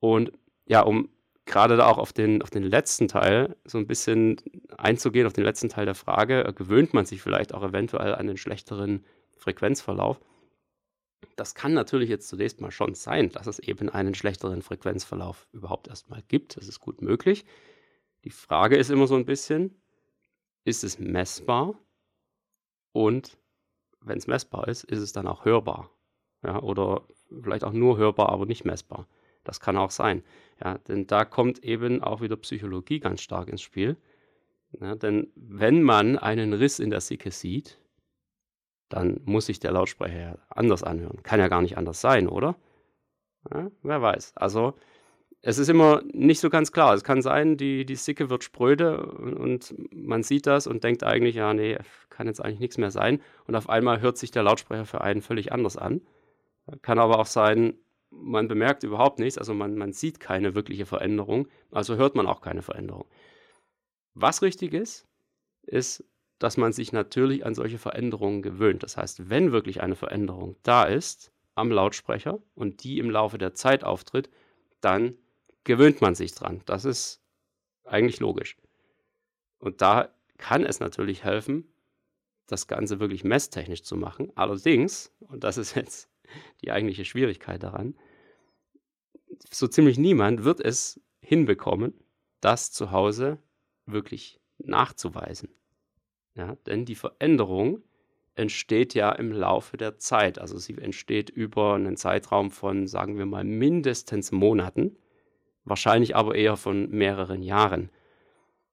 Und 0.00 0.32
ja, 0.66 0.80
um 0.80 1.08
gerade 1.44 1.76
da 1.76 1.86
auch 1.86 1.98
auf 1.98 2.12
den, 2.12 2.42
auf 2.42 2.50
den 2.50 2.64
letzten 2.64 3.06
Teil 3.06 3.54
so 3.64 3.78
ein 3.78 3.86
bisschen 3.86 4.36
einzugehen, 4.76 5.28
auf 5.28 5.32
den 5.32 5.44
letzten 5.44 5.68
Teil 5.68 5.86
der 5.86 5.94
Frage, 5.94 6.52
gewöhnt 6.56 6.92
man 6.92 7.06
sich 7.06 7.22
vielleicht 7.22 7.54
auch 7.54 7.62
eventuell 7.62 8.12
an 8.12 8.26
den 8.26 8.36
schlechteren 8.36 9.04
Frequenzverlauf? 9.36 10.20
Das 11.36 11.54
kann 11.54 11.72
natürlich 11.72 12.10
jetzt 12.10 12.28
zunächst 12.28 12.60
mal 12.60 12.72
schon 12.72 12.94
sein, 12.94 13.30
dass 13.30 13.46
es 13.46 13.60
eben 13.60 13.88
einen 13.90 14.16
schlechteren 14.16 14.60
Frequenzverlauf 14.60 15.46
überhaupt 15.52 15.86
erstmal 15.86 16.22
gibt. 16.26 16.56
Das 16.56 16.66
ist 16.66 16.80
gut 16.80 17.00
möglich. 17.00 17.44
Die 18.24 18.30
Frage 18.30 18.76
ist 18.76 18.90
immer 18.90 19.06
so 19.06 19.14
ein 19.14 19.24
bisschen, 19.24 19.80
ist 20.66 20.84
es 20.84 20.98
messbar? 20.98 21.74
Und 22.92 23.38
wenn 24.00 24.18
es 24.18 24.26
messbar 24.26 24.68
ist, 24.68 24.84
ist 24.84 25.00
es 25.00 25.12
dann 25.12 25.26
auch 25.26 25.44
hörbar? 25.44 25.90
Ja, 26.42 26.60
oder 26.62 27.06
vielleicht 27.42 27.64
auch 27.64 27.72
nur 27.72 27.96
hörbar, 27.96 28.28
aber 28.28 28.46
nicht 28.46 28.64
messbar. 28.64 29.06
Das 29.44 29.60
kann 29.60 29.76
auch 29.76 29.90
sein. 29.90 30.22
Ja, 30.62 30.78
denn 30.78 31.06
da 31.06 31.24
kommt 31.24 31.60
eben 31.60 32.02
auch 32.02 32.20
wieder 32.20 32.36
Psychologie 32.36 33.00
ganz 33.00 33.20
stark 33.20 33.48
ins 33.48 33.62
Spiel. 33.62 33.96
Ja, 34.80 34.96
denn 34.96 35.32
wenn 35.36 35.82
man 35.82 36.18
einen 36.18 36.52
Riss 36.52 36.80
in 36.80 36.90
der 36.90 37.00
Sicke 37.00 37.30
sieht, 37.30 37.78
dann 38.88 39.20
muss 39.24 39.46
sich 39.46 39.60
der 39.60 39.72
Lautsprecher 39.72 40.38
anders 40.48 40.82
anhören. 40.82 41.22
Kann 41.22 41.40
ja 41.40 41.48
gar 41.48 41.62
nicht 41.62 41.78
anders 41.78 42.00
sein, 42.00 42.28
oder? 42.28 42.56
Ja, 43.52 43.70
wer 43.82 44.02
weiß. 44.02 44.36
Also 44.36 44.74
es 45.48 45.58
ist 45.58 45.68
immer 45.68 46.02
nicht 46.12 46.40
so 46.40 46.50
ganz 46.50 46.72
klar. 46.72 46.92
Es 46.92 47.04
kann 47.04 47.22
sein, 47.22 47.56
die, 47.56 47.86
die 47.86 47.94
Sicke 47.94 48.30
wird 48.30 48.42
spröde 48.42 49.06
und 49.06 49.72
man 49.92 50.24
sieht 50.24 50.44
das 50.44 50.66
und 50.66 50.82
denkt 50.82 51.04
eigentlich, 51.04 51.36
ja, 51.36 51.54
nee, 51.54 51.78
kann 52.10 52.26
jetzt 52.26 52.40
eigentlich 52.44 52.58
nichts 52.58 52.78
mehr 52.78 52.90
sein. 52.90 53.22
Und 53.46 53.54
auf 53.54 53.68
einmal 53.68 54.00
hört 54.00 54.18
sich 54.18 54.32
der 54.32 54.42
Lautsprecher 54.42 54.86
für 54.86 55.02
einen 55.02 55.22
völlig 55.22 55.52
anders 55.52 55.76
an. 55.76 56.00
Kann 56.82 56.98
aber 56.98 57.20
auch 57.20 57.26
sein, 57.26 57.74
man 58.10 58.48
bemerkt 58.48 58.82
überhaupt 58.82 59.20
nichts, 59.20 59.38
also 59.38 59.54
man, 59.54 59.76
man 59.76 59.92
sieht 59.92 60.18
keine 60.18 60.56
wirkliche 60.56 60.84
Veränderung, 60.84 61.46
also 61.70 61.94
hört 61.94 62.16
man 62.16 62.26
auch 62.26 62.40
keine 62.40 62.62
Veränderung. 62.62 63.04
Was 64.14 64.42
richtig 64.42 64.74
ist, 64.74 65.06
ist, 65.62 66.02
dass 66.40 66.56
man 66.56 66.72
sich 66.72 66.92
natürlich 66.92 67.46
an 67.46 67.54
solche 67.54 67.78
Veränderungen 67.78 68.42
gewöhnt. 68.42 68.82
Das 68.82 68.96
heißt, 68.96 69.30
wenn 69.30 69.52
wirklich 69.52 69.80
eine 69.80 69.94
Veränderung 69.94 70.56
da 70.64 70.82
ist 70.82 71.30
am 71.54 71.70
Lautsprecher 71.70 72.40
und 72.56 72.82
die 72.82 72.98
im 72.98 73.10
Laufe 73.10 73.38
der 73.38 73.54
Zeit 73.54 73.84
auftritt, 73.84 74.28
dann 74.80 75.14
gewöhnt 75.66 76.00
man 76.00 76.14
sich 76.14 76.34
dran. 76.34 76.62
Das 76.64 76.86
ist 76.86 77.20
eigentlich 77.84 78.20
logisch. 78.20 78.56
Und 79.58 79.82
da 79.82 80.08
kann 80.38 80.64
es 80.64 80.80
natürlich 80.80 81.24
helfen, 81.24 81.66
das 82.46 82.68
Ganze 82.68 83.00
wirklich 83.00 83.24
messtechnisch 83.24 83.82
zu 83.82 83.96
machen. 83.96 84.32
Allerdings, 84.36 85.12
und 85.20 85.44
das 85.44 85.58
ist 85.58 85.74
jetzt 85.74 86.08
die 86.62 86.70
eigentliche 86.70 87.04
Schwierigkeit 87.04 87.62
daran, 87.62 87.94
so 89.50 89.66
ziemlich 89.66 89.98
niemand 89.98 90.44
wird 90.44 90.60
es 90.60 91.00
hinbekommen, 91.20 91.92
das 92.40 92.70
zu 92.70 92.92
Hause 92.92 93.38
wirklich 93.86 94.40
nachzuweisen. 94.58 95.48
Ja, 96.34 96.54
denn 96.66 96.84
die 96.84 96.94
Veränderung 96.94 97.82
entsteht 98.34 98.94
ja 98.94 99.10
im 99.12 99.32
Laufe 99.32 99.76
der 99.76 99.98
Zeit. 99.98 100.38
Also 100.38 100.58
sie 100.58 100.76
entsteht 100.78 101.30
über 101.30 101.74
einen 101.74 101.96
Zeitraum 101.96 102.50
von, 102.50 102.86
sagen 102.86 103.18
wir 103.18 103.26
mal, 103.26 103.44
mindestens 103.44 104.30
Monaten, 104.30 104.96
wahrscheinlich 105.66 106.16
aber 106.16 106.34
eher 106.34 106.56
von 106.56 106.88
mehreren 106.90 107.42
Jahren. 107.42 107.90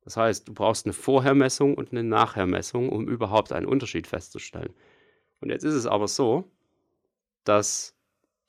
Das 0.05 0.15
heißt, 0.15 0.47
du 0.47 0.53
brauchst 0.53 0.85
eine 0.85 0.93
Vorhermessung 0.93 1.75
und 1.75 1.91
eine 1.91 2.03
Nachhermessung, 2.03 2.89
um 2.89 3.07
überhaupt 3.07 3.51
einen 3.51 3.65
Unterschied 3.65 4.07
festzustellen. 4.07 4.73
Und 5.41 5.49
jetzt 5.49 5.63
ist 5.63 5.73
es 5.73 5.85
aber 5.85 6.07
so, 6.07 6.49
dass 7.43 7.95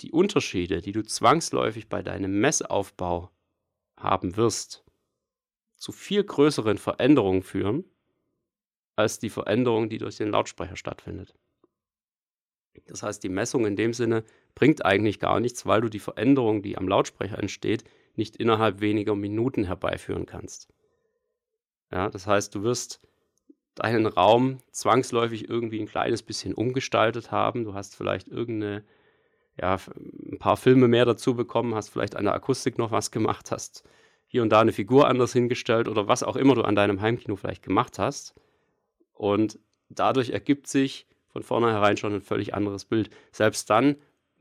die 0.01 0.13
Unterschiede, 0.13 0.81
die 0.81 0.93
du 0.93 1.03
zwangsläufig 1.03 1.89
bei 1.89 2.03
deinem 2.03 2.41
Messaufbau 2.41 3.31
haben 3.97 4.37
wirst, 4.37 4.85
zu 5.77 5.93
viel 5.93 6.25
größeren 6.25 6.79
Veränderungen 6.79 7.43
führen, 7.43 7.85
als 8.97 9.19
die 9.19 9.31
Veränderung, 9.31 9.89
die 9.89 9.99
durch 9.99 10.17
den 10.17 10.31
Lautsprecher 10.31 10.77
stattfindet. 10.77 11.35
Das 12.87 13.03
heißt, 13.03 13.23
die 13.23 13.29
Messung 13.29 13.67
in 13.67 13.77
dem 13.77 13.93
Sinne 13.93 14.25
bringt 14.55 14.85
eigentlich 14.85 15.21
gar 15.21 15.41
nichts, 15.41 15.67
weil 15.67 15.81
du 15.81 15.89
die 15.89 16.01
Veränderung, 16.01 16.63
die 16.63 16.77
am 16.77 16.89
Lautsprecher 16.89 17.39
entsteht, 17.39 17.85
nicht 18.17 18.37
innerhalb 18.37 18.81
weniger 18.81 19.15
Minuten 19.15 19.65
herbeiführen 19.65 20.27
kannst. 20.27 20.69
Ja, 21.91 22.11
das 22.11 22.27
heißt, 22.27 22.55
du 22.55 22.63
wirst 22.63 23.01
deinen 23.75 24.07
Raum 24.07 24.59
zwangsläufig 24.71 25.49
irgendwie 25.49 25.81
ein 25.81 25.87
kleines 25.87 26.23
bisschen 26.23 26.55
umgestaltet 26.55 27.31
haben. 27.31 27.65
Du 27.65 27.75
hast 27.75 27.97
vielleicht 27.97 28.29
irgendeine, 28.29 28.85
ja, 29.61 29.79
ein 29.97 30.39
paar 30.39 30.57
Filme 30.57 30.89
mehr 30.89 31.05
dazu 31.05 31.35
bekommen, 31.35 31.75
hast 31.75 31.89
vielleicht 31.89 32.17
an 32.17 32.25
der 32.25 32.35
Akustik 32.35 32.79
noch 32.79 32.91
was 32.91 33.11
gemacht, 33.11 33.51
hast 33.51 33.85
hier 34.27 34.43
und 34.43 34.51
da 34.51 34.61
eine 34.61 34.73
Figur 34.73 35.09
anders 35.09 35.33
hingestellt 35.33 35.89
oder 35.89 36.09
was 36.09 36.23
auch 36.23 36.37
immer 36.37 36.55
du 36.55 36.63
an 36.63 36.75
deinem 36.75 37.01
Heimkino 37.01 37.37
vielleicht 37.37 37.63
gemacht 37.63 37.99
hast. 37.99 38.35
Und 39.13 39.59
dadurch 39.89 40.31
ergibt 40.31 40.67
sich 40.67 41.07
von 41.29 41.43
vornherein 41.43 41.97
schon 41.97 42.15
ein 42.15 42.23
völlig 42.23 42.55
anderes 42.55 42.85
Bild. 42.85 43.11
Selbst 43.33 43.71
dann, 43.71 43.97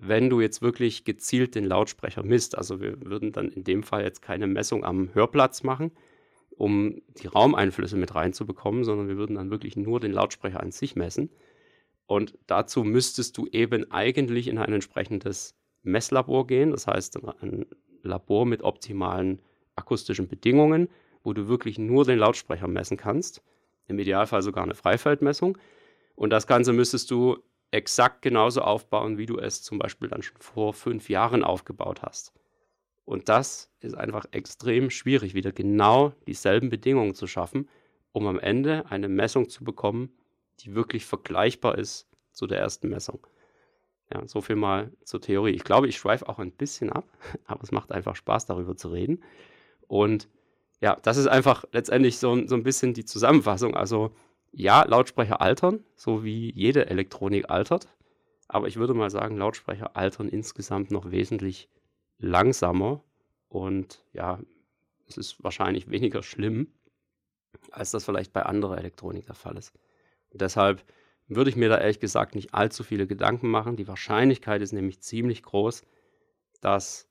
wenn 0.07 0.29
du 0.29 0.41
jetzt 0.41 0.62
wirklich 0.62 1.05
gezielt 1.05 1.55
den 1.55 1.65
Lautsprecher 1.65 2.24
misst, 2.24 2.57
also 2.57 2.81
wir 2.81 3.01
würden 3.01 3.31
dann 3.31 3.50
in 3.50 3.63
dem 3.63 3.83
Fall 3.83 4.03
jetzt 4.03 4.22
keine 4.22 4.48
Messung 4.48 4.83
am 4.83 5.13
Hörplatz 5.13 5.63
machen, 5.63 5.91
um 6.57 7.01
die 7.22 7.27
Raumeinflüsse 7.27 7.98
mit 7.98 8.13
reinzubekommen, 8.13 8.83
sondern 8.83 9.07
wir 9.07 9.17
würden 9.17 9.36
dann 9.36 9.50
wirklich 9.50 9.75
nur 9.75 10.00
den 10.00 10.12
Lautsprecher 10.12 10.62
an 10.62 10.72
sich 10.72 10.95
messen. 10.95 11.29
Und 12.05 12.38
dazu 12.48 12.83
müsstest 12.83 13.38
du 13.38 13.48
eben 13.48 13.91
eigentlich 13.91 14.48
in 14.48 14.57
ein 14.57 14.74
entsprechendes 14.74 15.55
Messlabor 15.83 16.48
gehen, 16.48 16.72
das 16.72 16.88
heißt 16.88 17.19
ein 17.41 17.65
Labor 18.03 18.45
mit 18.45 18.62
optimalen 18.62 19.41
akustischen 19.75 20.27
Bedingungen, 20.27 20.89
wo 21.24 21.33
du 21.33 21.48
wirklich 21.48 21.79
nur 21.79 22.05
den 22.05 22.19
Lautsprecher 22.19 22.67
messen 22.67 22.98
kannst, 22.98 23.41
im 23.88 23.98
Idealfall 24.00 24.41
sogar 24.41 24.63
eine 24.63 24.75
Freifeldmessung. 24.75 25.57
Und 26.15 26.29
das 26.29 26.45
Ganze 26.48 26.74
müsstest 26.74 27.10
du 27.12 27.38
exakt 27.74 28.22
genauso 28.22 28.62
aufbauen, 28.62 29.18
wie 29.18 29.25
du 29.25 29.39
es 29.39 29.63
zum 29.63 29.80
Beispiel 29.80 30.08
dann 30.08 30.22
schon 30.22 30.38
vor 30.39 30.74
fünf 30.74 31.10
Jahren 31.10 31.44
aufgebaut 31.44 32.03
hast. 32.03 32.34
Und 33.06 33.30
das 33.30 33.72
ist 33.80 33.96
einfach 33.96 34.25
extrem 34.32 34.89
schwierig, 34.89 35.34
wieder 35.34 35.51
genau 35.51 36.13
dieselben 36.27 36.70
Bedingungen 36.70 37.15
zu 37.15 37.27
schaffen, 37.27 37.68
um 38.12 38.27
am 38.27 38.39
Ende 38.39 38.86
eine 38.89 39.10
Messung 39.10 39.50
zu 39.50 39.63
bekommen, 39.63 40.13
die 40.60 40.75
wirklich 40.75 41.06
vergleichbar 41.06 41.77
ist 41.77 42.08
zu 42.32 42.48
der 42.48 42.60
ersten 42.60 42.89
Messung. 42.89 43.25
Ja, 44.13 44.25
so 44.27 44.42
viel 44.42 44.56
mal 44.56 44.92
zur 45.03 45.22
Theorie. 45.22 45.51
Ich 45.51 45.63
glaube, 45.63 45.88
ich 45.88 45.98
schweife 45.98 46.30
auch 46.30 46.38
ein 46.38 46.51
bisschen 46.51 46.92
ab, 46.92 47.06
aber 47.48 47.63
es 47.63 47.72
macht 47.72 47.92
einfach 47.92 48.15
Spaß, 48.15 48.46
darüber 48.46 48.77
zu 48.77 48.89
reden. 48.89 49.24
Und 49.88 50.30
ja, 50.80 50.98
das 51.01 51.18
ist 51.18 51.27
einfach 51.27 51.65
letztendlich 51.72 52.20
so, 52.20 52.46
so 52.48 52.56
ein 52.56 52.63
bisschen 52.63 52.94
die 52.94 53.06
Zusammenfassung. 53.06 53.75
Also 53.75 54.15
ja, 54.53 54.83
Lautsprecher 54.83 55.41
altern, 55.41 55.83
so 55.95 56.24
wie 56.24 56.53
jede 56.53 56.86
Elektronik 56.89 57.50
altert. 57.50 57.88
Aber 58.48 58.67
ich 58.67 58.77
würde 58.77 58.93
mal 58.93 59.10
sagen, 59.10 59.36
Lautsprecher 59.36 59.98
altern 59.98 60.29
insgesamt 60.29 60.91
noch 60.91 61.10
wesentlich 61.10 61.69
langsamer. 62.19 63.03
Und 63.50 64.05
ja, 64.13 64.39
es 65.07 65.17
ist 65.17 65.43
wahrscheinlich 65.43 65.89
weniger 65.89 66.22
schlimm, 66.22 66.67
als 67.72 67.91
das 67.91 68.05
vielleicht 68.05 68.31
bei 68.31 68.43
anderer 68.43 68.77
Elektronik 68.77 69.25
der 69.25 69.36
Fall 69.36 69.57
ist. 69.57 69.74
Und 70.31 70.41
deshalb 70.41 70.83
würde 71.27 71.50
ich 71.50 71.55
mir 71.55 71.69
da 71.69 71.79
ehrlich 71.79 72.00
gesagt 72.00 72.36
nicht 72.36 72.53
allzu 72.53 72.83
viele 72.83 73.07
Gedanken 73.07 73.50
machen. 73.50 73.75
Die 73.75 73.88
Wahrscheinlichkeit 73.88 74.62
ist 74.62 74.72
nämlich 74.72 75.01
ziemlich 75.01 75.41
groß, 75.41 75.81
dass 76.62 77.07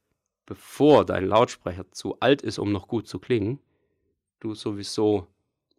bevor 0.46 1.04
dein 1.04 1.26
Lautsprecher 1.26 1.90
zu 1.90 2.20
alt 2.20 2.42
ist, 2.42 2.58
um 2.58 2.70
noch 2.70 2.87
gut 2.87 3.08
zu 3.08 3.18
klingen, 3.18 3.58
du 4.38 4.54
sowieso 4.54 5.26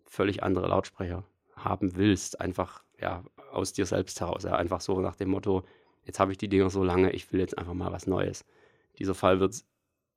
völlig 0.05 0.43
andere 0.43 0.67
Lautsprecher 0.67 1.24
haben 1.63 1.96
willst, 1.96 2.39
einfach 2.41 2.84
ja, 3.00 3.24
aus 3.51 3.74
dir 3.74 3.86
selbst 3.86 4.20
heraus. 4.22 4.43
Ja, 4.43 4.55
einfach 4.55 4.82
so 4.82 5.00
nach 5.00 5.15
dem 5.15 5.29
Motto, 5.29 5.63
jetzt 6.03 6.20
habe 6.20 6.32
ich 6.32 6.38
die 6.38 6.50
Dinger 6.50 6.70
so 6.70 6.84
lange, 6.84 7.12
ich 7.12 7.32
will 7.32 7.39
jetzt 7.39 7.58
einfach 7.58 7.74
mal 7.74 7.91
was 7.91 8.08
Neues. 8.08 8.46
Dieser 9.00 9.15
Fall 9.15 9.39
wird 9.39 9.55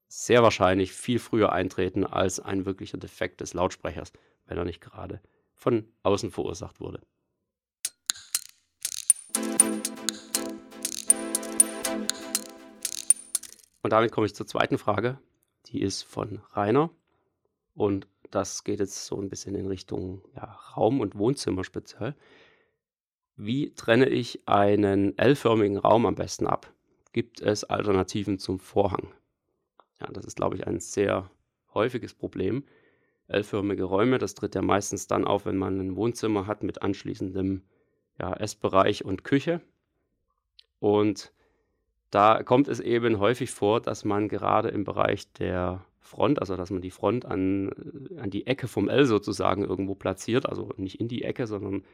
sehr 0.09 0.43
wahrscheinlich 0.43 0.93
viel 0.93 1.19
früher 1.19 1.53
eintreten 1.53 2.05
als 2.05 2.41
ein 2.41 2.65
wirklicher 2.65 2.99
Defekt 2.99 3.41
des 3.41 3.55
Lautsprechers, 3.55 4.13
wenn 4.47 4.59
er 4.59 4.65
nicht 4.65 4.81
gerade 4.81 5.21
von 5.55 5.89
außen 6.03 6.31
verursacht 6.31 6.81
wurde. 6.81 7.01
Und 13.83 13.91
damit 13.91 14.11
komme 14.11 14.27
ich 14.27 14.35
zur 14.35 14.47
zweiten 14.47 14.79
Frage. 14.79 15.19
Die 15.67 15.81
ist 15.81 16.03
von 16.03 16.41
Rainer. 16.55 16.91
Und 17.77 18.09
das 18.31 18.65
geht 18.65 18.81
jetzt 18.81 19.07
so 19.07 19.21
ein 19.21 19.29
bisschen 19.29 19.55
in 19.55 19.67
Richtung 19.67 20.23
ja, 20.35 20.45
Raum 20.77 21.01
und 21.01 21.17
Wohnzimmer 21.17 21.63
speziell. 21.63 22.17
Wie 23.37 23.75
trenne 23.75 24.09
ich 24.09 24.49
einen 24.49 25.17
L-förmigen 25.19 25.77
Raum 25.77 26.07
am 26.07 26.15
besten 26.15 26.47
ab? 26.47 26.73
Gibt 27.13 27.43
es 27.43 27.65
Alternativen 27.65 28.39
zum 28.39 28.59
Vorhang? 28.59 29.13
Ja, 30.01 30.09
das 30.09 30.25
ist, 30.25 30.37
glaube 30.37 30.57
ich, 30.57 30.67
ein 30.67 30.81
sehr 30.81 31.31
häufiges 31.75 32.15
Problem. 32.15 32.65
L-förmige 33.29 33.85
Räume, 33.85 34.19
das 34.19 34.35
tritt 34.35 34.55
ja 34.55 34.63
meistens 34.63 35.07
dann 35.07 35.27
auf, 35.27 35.45
wenn 35.45 35.57
man 35.57 35.79
ein 35.79 35.97
Wohnzimmer 35.97 36.47
hat 36.47 36.63
mit 36.63 36.83
anschließendem 36.83 37.63
ja, 38.19 38.33
Essbereich 38.33 39.05
und 39.05 39.23
Küche. 39.25 39.61
Und 40.79 41.33
da 42.11 42.43
kommt 42.43 42.69
es 42.69 42.81
eben 42.81 43.19
häufig 43.19 43.51
vor, 43.51 43.81
dass 43.81 44.05
man 44.05 44.29
gerade 44.29 44.69
im 44.69 44.85
Bereich 44.85 45.31
der 45.33 45.85
Front, 46.07 46.41
also 46.41 46.57
dass 46.57 46.71
man 46.71 46.81
die 46.81 46.91
Front 46.91 47.27
an, 47.27 47.71
äh, 47.71 48.21
an 48.21 48.31
die 48.31 48.47
Ecke 48.47 48.69
vom 48.69 48.89
L 48.89 49.07
sozusagen 49.07 49.65
irgendwo 49.65 49.95
platziert, 49.95 50.49
also 50.49 50.71
nicht 50.77 51.01
in 51.01 51.09
die 51.09 51.23
Ecke, 51.23 51.47
sondern 51.47 51.85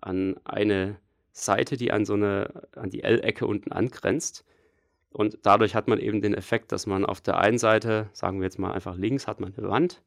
an 0.00 0.36
eine 0.44 0.98
Seite, 1.32 1.76
die 1.76 1.92
an 1.92 2.04
so 2.04 2.14
eine, 2.14 2.68
an 2.76 2.90
die 2.90 3.02
L-Ecke 3.02 3.46
unten 3.46 3.72
angrenzt. 3.72 4.44
Und 5.10 5.38
dadurch 5.42 5.74
hat 5.74 5.88
man 5.88 5.98
eben 5.98 6.22
den 6.22 6.34
Effekt, 6.34 6.72
dass 6.72 6.86
man 6.86 7.04
auf 7.04 7.20
der 7.20 7.38
einen 7.38 7.58
Seite, 7.58 8.08
sagen 8.12 8.40
wir 8.40 8.44
jetzt 8.44 8.58
mal 8.58 8.72
einfach 8.72 8.96
links, 8.96 9.26
hat 9.26 9.40
man 9.40 9.54
eine 9.56 9.68
Wand 9.68 10.02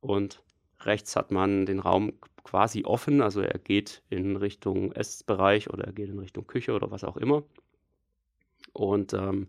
und 0.00 0.42
rechts 0.80 1.16
hat 1.16 1.30
man 1.30 1.66
den 1.66 1.80
Raum 1.80 2.12
quasi 2.44 2.84
offen, 2.84 3.22
also 3.22 3.40
er 3.40 3.58
geht 3.58 4.02
in 4.08 4.36
Richtung 4.36 4.92
Essbereich 4.92 5.68
oder 5.70 5.84
er 5.84 5.92
geht 5.92 6.08
in 6.08 6.18
Richtung 6.18 6.46
Küche 6.46 6.72
oder 6.72 6.90
was 6.90 7.04
auch 7.04 7.16
immer. 7.16 7.42
Und 8.72 9.12
ähm, 9.14 9.48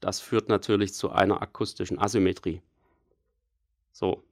das 0.00 0.20
führt 0.20 0.48
natürlich 0.48 0.94
zu 0.94 1.10
einer 1.10 1.42
akustischen 1.42 1.98
Asymmetrie. 1.98 2.62
So. 3.92 4.24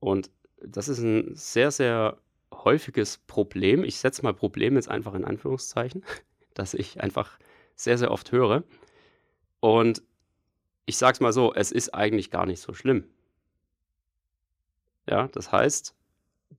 Und 0.00 0.30
das 0.60 0.88
ist 0.88 0.98
ein 0.98 1.34
sehr, 1.34 1.70
sehr 1.70 2.18
häufiges 2.52 3.18
Problem. 3.18 3.84
Ich 3.84 3.98
setze 3.98 4.22
mal 4.22 4.34
Problem 4.34 4.76
jetzt 4.76 4.88
einfach 4.88 5.14
in 5.14 5.24
Anführungszeichen, 5.24 6.04
das 6.54 6.74
ich 6.74 7.00
einfach 7.00 7.38
sehr, 7.76 7.98
sehr 7.98 8.10
oft 8.10 8.32
höre. 8.32 8.64
Und 9.60 10.02
ich 10.86 10.96
sage 10.96 11.14
es 11.14 11.20
mal 11.20 11.32
so, 11.32 11.54
es 11.54 11.72
ist 11.72 11.94
eigentlich 11.94 12.30
gar 12.30 12.46
nicht 12.46 12.60
so 12.60 12.74
schlimm. 12.74 13.04
Ja, 15.08 15.28
das 15.28 15.50
heißt, 15.50 15.94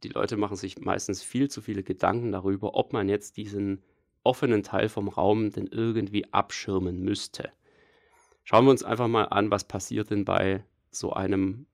die 0.03 0.09
Leute 0.09 0.37
machen 0.37 0.57
sich 0.57 0.79
meistens 0.79 1.21
viel 1.21 1.49
zu 1.49 1.61
viele 1.61 1.83
Gedanken 1.83 2.31
darüber, 2.31 2.75
ob 2.75 2.93
man 2.93 3.09
jetzt 3.09 3.37
diesen 3.37 3.83
offenen 4.23 4.63
Teil 4.63 4.89
vom 4.89 5.07
Raum 5.07 5.51
denn 5.51 5.67
irgendwie 5.67 6.31
abschirmen 6.33 7.01
müsste. 7.01 7.51
Schauen 8.43 8.65
wir 8.65 8.71
uns 8.71 8.83
einfach 8.83 9.07
mal 9.07 9.25
an, 9.25 9.51
was 9.51 9.65
passiert 9.65 10.09
denn 10.09 10.25
bei 10.25 10.65
so 10.91 11.13
einem 11.13 11.65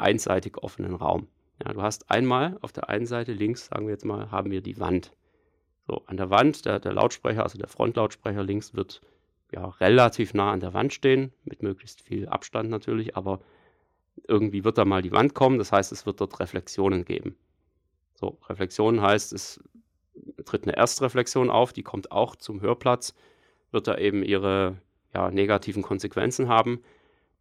einseitig 0.00 0.58
offenen 0.58 0.94
Raum. 0.94 1.28
Ja, 1.64 1.72
du 1.72 1.82
hast 1.82 2.10
einmal 2.10 2.56
auf 2.60 2.72
der 2.72 2.88
einen 2.88 3.06
Seite 3.06 3.32
links, 3.32 3.66
sagen 3.66 3.86
wir 3.86 3.92
jetzt 3.92 4.04
mal, 4.04 4.30
haben 4.30 4.50
wir 4.50 4.60
die 4.60 4.78
Wand. 4.78 5.12
So, 5.86 6.02
an 6.06 6.16
der 6.16 6.30
Wand, 6.30 6.66
der, 6.66 6.78
der 6.78 6.92
Lautsprecher, 6.92 7.42
also 7.42 7.58
der 7.58 7.68
Frontlautsprecher 7.68 8.42
links 8.42 8.74
wird 8.74 9.00
ja 9.52 9.66
relativ 9.66 10.34
nah 10.34 10.52
an 10.52 10.60
der 10.60 10.74
Wand 10.74 10.92
stehen, 10.92 11.32
mit 11.44 11.62
möglichst 11.62 12.02
viel 12.02 12.28
Abstand 12.28 12.70
natürlich, 12.70 13.16
aber 13.16 13.40
irgendwie 14.26 14.64
wird 14.64 14.78
da 14.78 14.84
mal 14.84 15.02
die 15.02 15.12
Wand 15.12 15.34
kommen, 15.34 15.58
das 15.58 15.72
heißt, 15.72 15.92
es 15.92 16.06
wird 16.06 16.20
dort 16.20 16.38
Reflexionen 16.40 17.04
geben. 17.04 17.36
So, 18.14 18.38
Reflexionen 18.48 19.00
heißt, 19.00 19.32
es 19.32 19.60
tritt 20.44 20.64
eine 20.64 20.76
Erstreflexion 20.76 21.50
auf, 21.50 21.72
die 21.72 21.82
kommt 21.82 22.12
auch 22.12 22.36
zum 22.36 22.60
Hörplatz, 22.60 23.14
wird 23.70 23.86
da 23.86 23.96
eben 23.96 24.22
ihre 24.22 24.76
ja, 25.14 25.30
negativen 25.30 25.82
Konsequenzen 25.82 26.48
haben. 26.48 26.82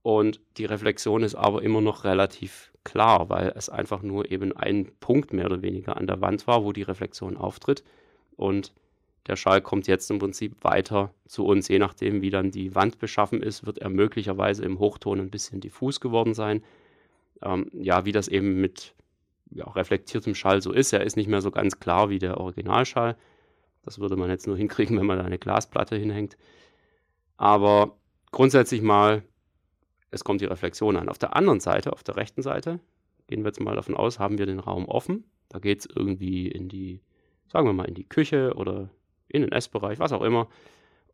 Und 0.08 0.40
die 0.56 0.64
Reflexion 0.64 1.22
ist 1.22 1.36
aber 1.36 1.62
immer 1.64 1.82
noch 1.82 2.06
relativ 2.06 2.72
klar, 2.86 3.28
weil 3.30 3.52
es 3.58 3.68
einfach 3.68 4.04
nur 4.04 4.32
eben 4.32 4.56
ein 4.56 4.90
Punkt 5.02 5.34
mehr 5.34 5.48
oder 5.48 5.62
weniger 5.62 5.98
an 5.98 6.08
der 6.08 6.22
Wand 6.22 6.48
war, 6.48 6.64
wo 6.64 6.72
die 6.72 6.84
Reflexion 6.84 7.36
auftritt. 7.36 7.84
Und 8.38 8.72
der 9.28 9.36
Schall 9.36 9.60
kommt 9.60 9.86
jetzt 9.86 10.10
im 10.10 10.20
Prinzip 10.20 10.64
weiter 10.64 11.14
zu 11.26 11.46
uns. 11.46 11.68
Je 11.68 11.78
nachdem, 11.78 12.22
wie 12.22 12.30
dann 12.30 12.52
die 12.52 12.74
Wand 12.74 13.00
beschaffen 13.00 13.44
ist, 13.44 13.66
wird 13.66 13.80
er 13.80 13.90
möglicherweise 13.90 14.64
im 14.64 14.80
Hochton 14.80 15.20
ein 15.20 15.30
bisschen 15.30 15.60
diffus 15.60 16.00
geworden 16.00 16.34
sein. 16.34 16.64
Ähm, 17.42 17.70
ja, 17.74 18.06
wie 18.06 18.14
das 18.14 18.30
eben 18.30 18.62
mit 18.62 18.96
ja, 19.52 19.70
reflektiertem 19.70 20.36
Schall 20.36 20.62
so 20.62 20.72
ist. 20.72 20.94
Er 20.94 21.04
ist 21.04 21.18
nicht 21.18 21.28
mehr 21.28 21.42
so 21.42 21.52
ganz 21.52 21.82
klar 21.82 22.10
wie 22.10 22.20
der 22.20 22.38
Originalschall. 22.38 23.18
Das 23.84 24.00
würde 24.00 24.16
man 24.16 24.30
jetzt 24.30 24.48
nur 24.48 24.56
hinkriegen, 24.64 24.98
wenn 24.98 25.06
man 25.06 25.18
da 25.18 25.26
eine 25.26 25.38
Glasplatte 25.38 25.98
hinhängt. 25.98 26.38
Aber 27.36 27.98
grundsätzlich 28.32 28.82
mal, 28.82 29.24
es 30.12 30.24
kommt 30.24 30.42
die 30.42 30.46
Reflexion 30.46 30.96
an. 30.96 31.10
Auf 31.10 31.18
der 31.18 31.36
anderen 31.36 31.60
Seite, 31.60 31.94
auf 31.94 32.04
der 32.04 32.16
rechten 32.16 32.42
Seite, 32.42 32.80
gehen 33.28 33.44
wir 33.44 33.50
jetzt 33.50 33.60
mal 33.60 33.76
davon 33.76 33.96
aus, 33.96 34.20
haben 34.20 34.38
wir 34.38 34.46
den 34.46 34.60
Raum 34.60 34.86
offen. 34.86 35.26
Da 35.50 35.60
geht 35.60 35.82
es 35.82 35.90
irgendwie 35.94 36.48
in 36.48 36.70
die, 36.70 37.02
sagen 37.52 37.68
wir 37.68 37.74
mal, 37.74 37.88
in 37.88 37.94
die 37.94 38.08
Küche 38.08 38.54
oder 38.56 38.90
in 39.28 39.42
den 39.42 39.52
Essbereich, 39.52 40.00
was 40.00 40.14
auch 40.14 40.22
immer. 40.22 40.48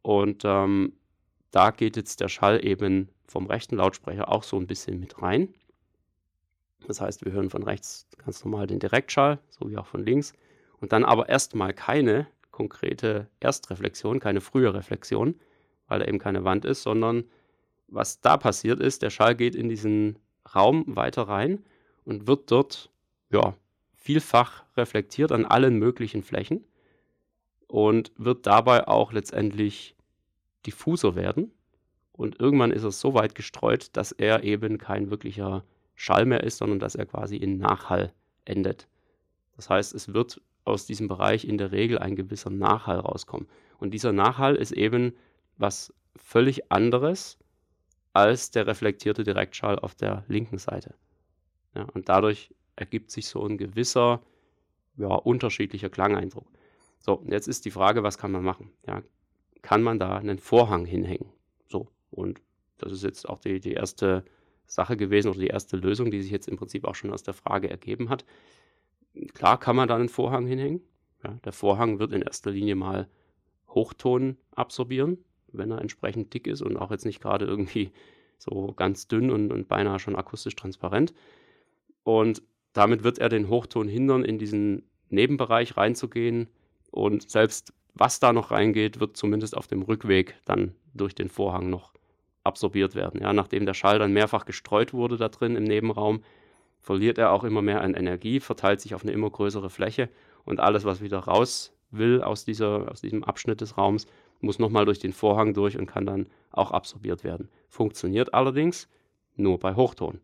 Und 0.02 0.44
ähm, 0.46 0.94
da 1.52 1.72
geht 1.72 1.98
jetzt 1.98 2.20
der 2.20 2.30
Schall 2.30 2.66
eben 2.66 3.10
vom 3.28 3.48
rechten 3.48 3.78
Lautsprecher 3.78 4.30
auch 4.30 4.44
so 4.44 4.58
ein 4.58 4.68
bisschen 4.68 5.00
mit 5.00 5.22
rein. 5.22 5.54
Das 6.88 7.00
heißt, 7.00 7.26
wir 7.26 7.32
hören 7.32 7.50
von 7.50 7.64
rechts 7.64 8.08
ganz 8.24 8.44
normal 8.44 8.68
den 8.68 8.80
Direktschall, 8.80 9.40
so 9.50 9.70
wie 9.70 9.78
auch 9.78 9.86
von 9.86 10.04
links. 10.04 10.34
Und 10.80 10.92
dann 10.92 11.06
aber 11.06 11.30
erstmal 11.30 11.74
keine 11.74 12.28
konkrete 12.52 13.28
Erstreflexion, 13.40 14.20
keine 14.20 14.42
frühe 14.42 14.74
Reflexion, 14.74 15.40
weil 15.88 16.00
da 16.00 16.06
eben 16.06 16.20
keine 16.20 16.44
Wand 16.44 16.66
ist, 16.66 16.84
sondern 16.84 17.24
was 17.94 18.22
da 18.22 18.38
passiert 18.38 18.80
ist, 18.80 19.02
der 19.02 19.10
Schall 19.10 19.36
geht 19.36 19.56
in 19.56 19.70
diesen 19.70 20.18
Raum 20.54 20.84
weiter 20.88 21.24
rein 21.24 21.64
und 22.06 22.28
wird 22.28 22.52
dort 22.52 22.92
ja, 23.30 23.56
vielfach 23.94 24.64
reflektiert 24.76 25.32
an 25.32 25.46
allen 25.46 25.78
möglichen 25.78 26.24
Flächen 26.24 26.64
und 27.68 28.12
wird 28.18 28.46
dabei 28.46 28.88
auch 28.88 29.14
letztendlich 29.14 29.96
diffuser 30.66 31.16
werden. 31.16 31.52
Und 32.12 32.40
irgendwann 32.40 32.72
ist 32.72 32.84
er 32.84 32.92
so 32.92 33.14
weit 33.14 33.36
gestreut, 33.36 33.90
dass 33.94 34.12
er 34.12 34.44
eben 34.44 34.78
kein 34.78 35.10
wirklicher 35.10 35.64
Schall 35.96 36.26
mehr 36.26 36.44
ist, 36.44 36.58
sondern 36.58 36.80
dass 36.80 36.96
er 36.96 37.06
quasi 37.06 37.38
in 37.38 37.58
Nachhall 37.58 38.14
endet. 38.46 38.88
Das 39.56 39.70
heißt, 39.70 39.94
es 39.94 40.14
wird 40.14 40.42
aus 40.66 40.86
diesem 40.86 41.08
Bereich 41.08 41.46
in 41.46 41.58
der 41.58 41.72
Regel 41.72 41.98
ein 42.00 42.16
gewisser 42.16 42.50
Nachhall 42.50 43.00
rauskommen. 43.00 43.48
Und 43.80 43.92
dieser 43.92 44.14
Nachhall 44.14 44.56
ist 44.56 44.72
eben 44.72 45.14
was 45.58 45.94
völlig 46.16 46.72
anderes 46.72 47.38
als 48.14 48.52
der 48.52 48.68
reflektierte 48.68 49.24
Direktschall 49.24 49.80
auf 49.80 49.96
der 49.96 50.24
linken 50.28 50.58
Seite. 50.58 50.96
Ja, 51.76 51.84
und 51.94 52.10
dadurch 52.10 52.54
ergibt 52.76 53.12
sich 53.12 53.28
so 53.28 53.46
ein 53.46 53.58
gewisser, 53.58 54.22
ja, 54.98 55.08
unterschiedlicher 55.08 55.90
Klangeindruck. 55.90 56.48
So, 57.00 57.24
jetzt 57.28 57.48
ist 57.48 57.66
die 57.66 57.72
Frage, 57.72 58.04
was 58.04 58.18
kann 58.18 58.32
man 58.32 58.44
machen? 58.44 58.72
Ja, 58.88 59.02
kann 59.62 59.82
man 59.82 60.00
da 60.00 60.18
einen 60.18 60.38
Vorhang 60.38 60.86
hinhängen? 60.86 61.32
So, 61.68 61.90
und 62.12 62.42
das 62.78 62.92
ist 62.92 63.04
jetzt 63.04 63.28
auch 63.28 63.40
die, 63.40 63.60
die 63.60 63.74
erste 63.74 64.24
Sache 64.66 64.96
gewesen 64.96 65.30
oder 65.30 65.40
die 65.40 65.48
erste 65.48 65.78
Lösung, 65.78 66.12
die 66.12 66.22
sich 66.22 66.32
jetzt 66.32 66.48
im 66.48 66.58
Prinzip 66.58 66.86
auch 66.86 66.96
schon 66.96 67.12
aus 67.12 67.24
der 67.24 67.34
Frage 67.34 67.70
ergeben 67.70 68.10
hat. 68.10 68.26
Klar 69.34 69.60
kann 69.60 69.76
man 69.76 69.88
da 69.88 69.96
einen 69.96 70.10
Vorhang 70.10 70.46
hinhängen. 70.46 70.82
Ja, 71.24 71.34
der 71.46 71.52
Vorhang 71.52 72.00
wird 72.00 72.12
in 72.12 72.22
erster 72.22 72.52
Linie 72.52 72.76
mal 72.76 73.08
Hochton 73.70 74.38
absorbieren, 74.52 75.24
wenn 75.54 75.72
er 75.72 75.82
entsprechend 75.82 76.34
dick 76.34 76.48
ist 76.48 76.62
und 76.62 76.78
auch 76.78 76.92
jetzt 76.92 77.06
nicht 77.06 77.22
gerade 77.22 77.46
irgendwie 77.46 77.92
so 78.38 78.74
ganz 78.76 79.08
dünn 79.08 79.32
und, 79.32 79.52
und 79.52 79.68
beinahe 79.68 80.00
schon 80.00 80.16
akustisch 80.16 80.56
transparent. 80.56 81.14
Und 82.04 82.42
damit 82.74 83.04
wird 83.04 83.20
er 83.20 83.30
den 83.30 83.50
Hochton 83.50 83.88
hindern, 83.88 84.26
in 84.26 84.38
diesen 84.38 84.84
Nebenbereich 85.10 85.78
reinzugehen. 85.78 86.48
Und 86.92 87.30
selbst 87.30 87.74
was 87.94 88.20
da 88.20 88.34
noch 88.34 88.52
reingeht, 88.52 89.00
wird 89.00 89.16
zumindest 89.16 89.56
auf 89.56 89.68
dem 89.68 89.84
Rückweg 89.84 90.36
dann 90.46 90.74
durch 90.94 91.16
den 91.16 91.30
Vorhang 91.30 91.70
noch 91.70 91.94
absorbiert 92.44 92.96
werden. 92.96 93.22
Ja, 93.22 93.34
nachdem 93.34 93.66
der 93.66 93.74
Schall 93.74 94.00
dann 94.00 94.14
mehrfach 94.14 94.46
gestreut 94.46 94.94
wurde 94.94 95.18
da 95.18 95.30
drin 95.30 95.56
im 95.56 95.64
Nebenraum, 95.64 96.24
verliert 96.82 97.18
er 97.18 97.32
auch 97.32 97.44
immer 97.44 97.62
mehr 97.62 97.82
an 97.82 97.94
Energie, 97.94 98.40
verteilt 98.40 98.82
sich 98.82 98.94
auf 98.96 99.04
eine 99.04 99.14
immer 99.14 99.30
größere 99.30 99.70
Fläche 99.70 100.10
und 100.44 100.60
alles, 100.60 100.84
was 100.84 101.02
wieder 101.02 101.20
raus 101.20 101.74
will 101.92 102.22
aus, 102.22 102.44
dieser, 102.44 102.92
aus 102.92 103.02
diesem 103.02 103.24
Abschnitt 103.24 103.62
des 103.62 103.78
Raums, 103.78 104.08
muss 104.44 104.60
nochmal 104.60 104.86
durch 104.86 105.00
den 105.00 105.14
Vorhang 105.14 105.54
durch 105.54 105.78
und 105.78 105.88
kann 105.88 106.06
dann 106.06 106.28
auch 106.52 106.72
absorbiert 106.72 107.24
werden. 107.24 107.50
Funktioniert 107.70 108.34
allerdings 108.34 108.90
nur 109.36 109.58
bei 109.58 109.76
Hochton, 109.76 110.20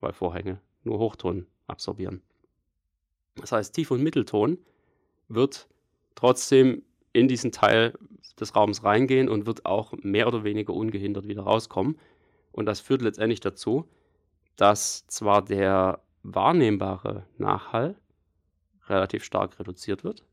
weil 0.00 0.12
Vorhänge 0.12 0.60
nur 0.82 0.98
Hochton 0.98 1.46
absorbieren. 1.66 2.22
Das 3.36 3.52
heißt, 3.52 3.74
Tief- 3.74 3.90
und 3.90 4.02
Mittelton 4.02 4.58
wird 5.28 5.68
trotzdem 6.14 6.82
in 7.12 7.28
diesen 7.28 7.52
Teil 7.52 7.94
des 8.38 8.54
Raums 8.54 8.84
reingehen 8.84 9.28
und 9.28 9.46
wird 9.46 9.64
auch 9.64 9.92
mehr 10.02 10.26
oder 10.26 10.44
weniger 10.44 10.74
ungehindert 10.74 11.26
wieder 11.28 11.42
rauskommen. 11.42 11.98
Und 12.52 12.66
das 12.66 12.80
führt 12.80 13.02
letztendlich 13.02 13.40
dazu, 13.40 13.88
dass 14.56 15.06
zwar 15.06 15.44
der 15.44 16.02
wahrnehmbare 16.22 17.26
Nachhall 17.38 17.96
relativ 18.88 19.24
stark 19.24 19.58
reduziert 19.58 20.04
wird, 20.04 20.24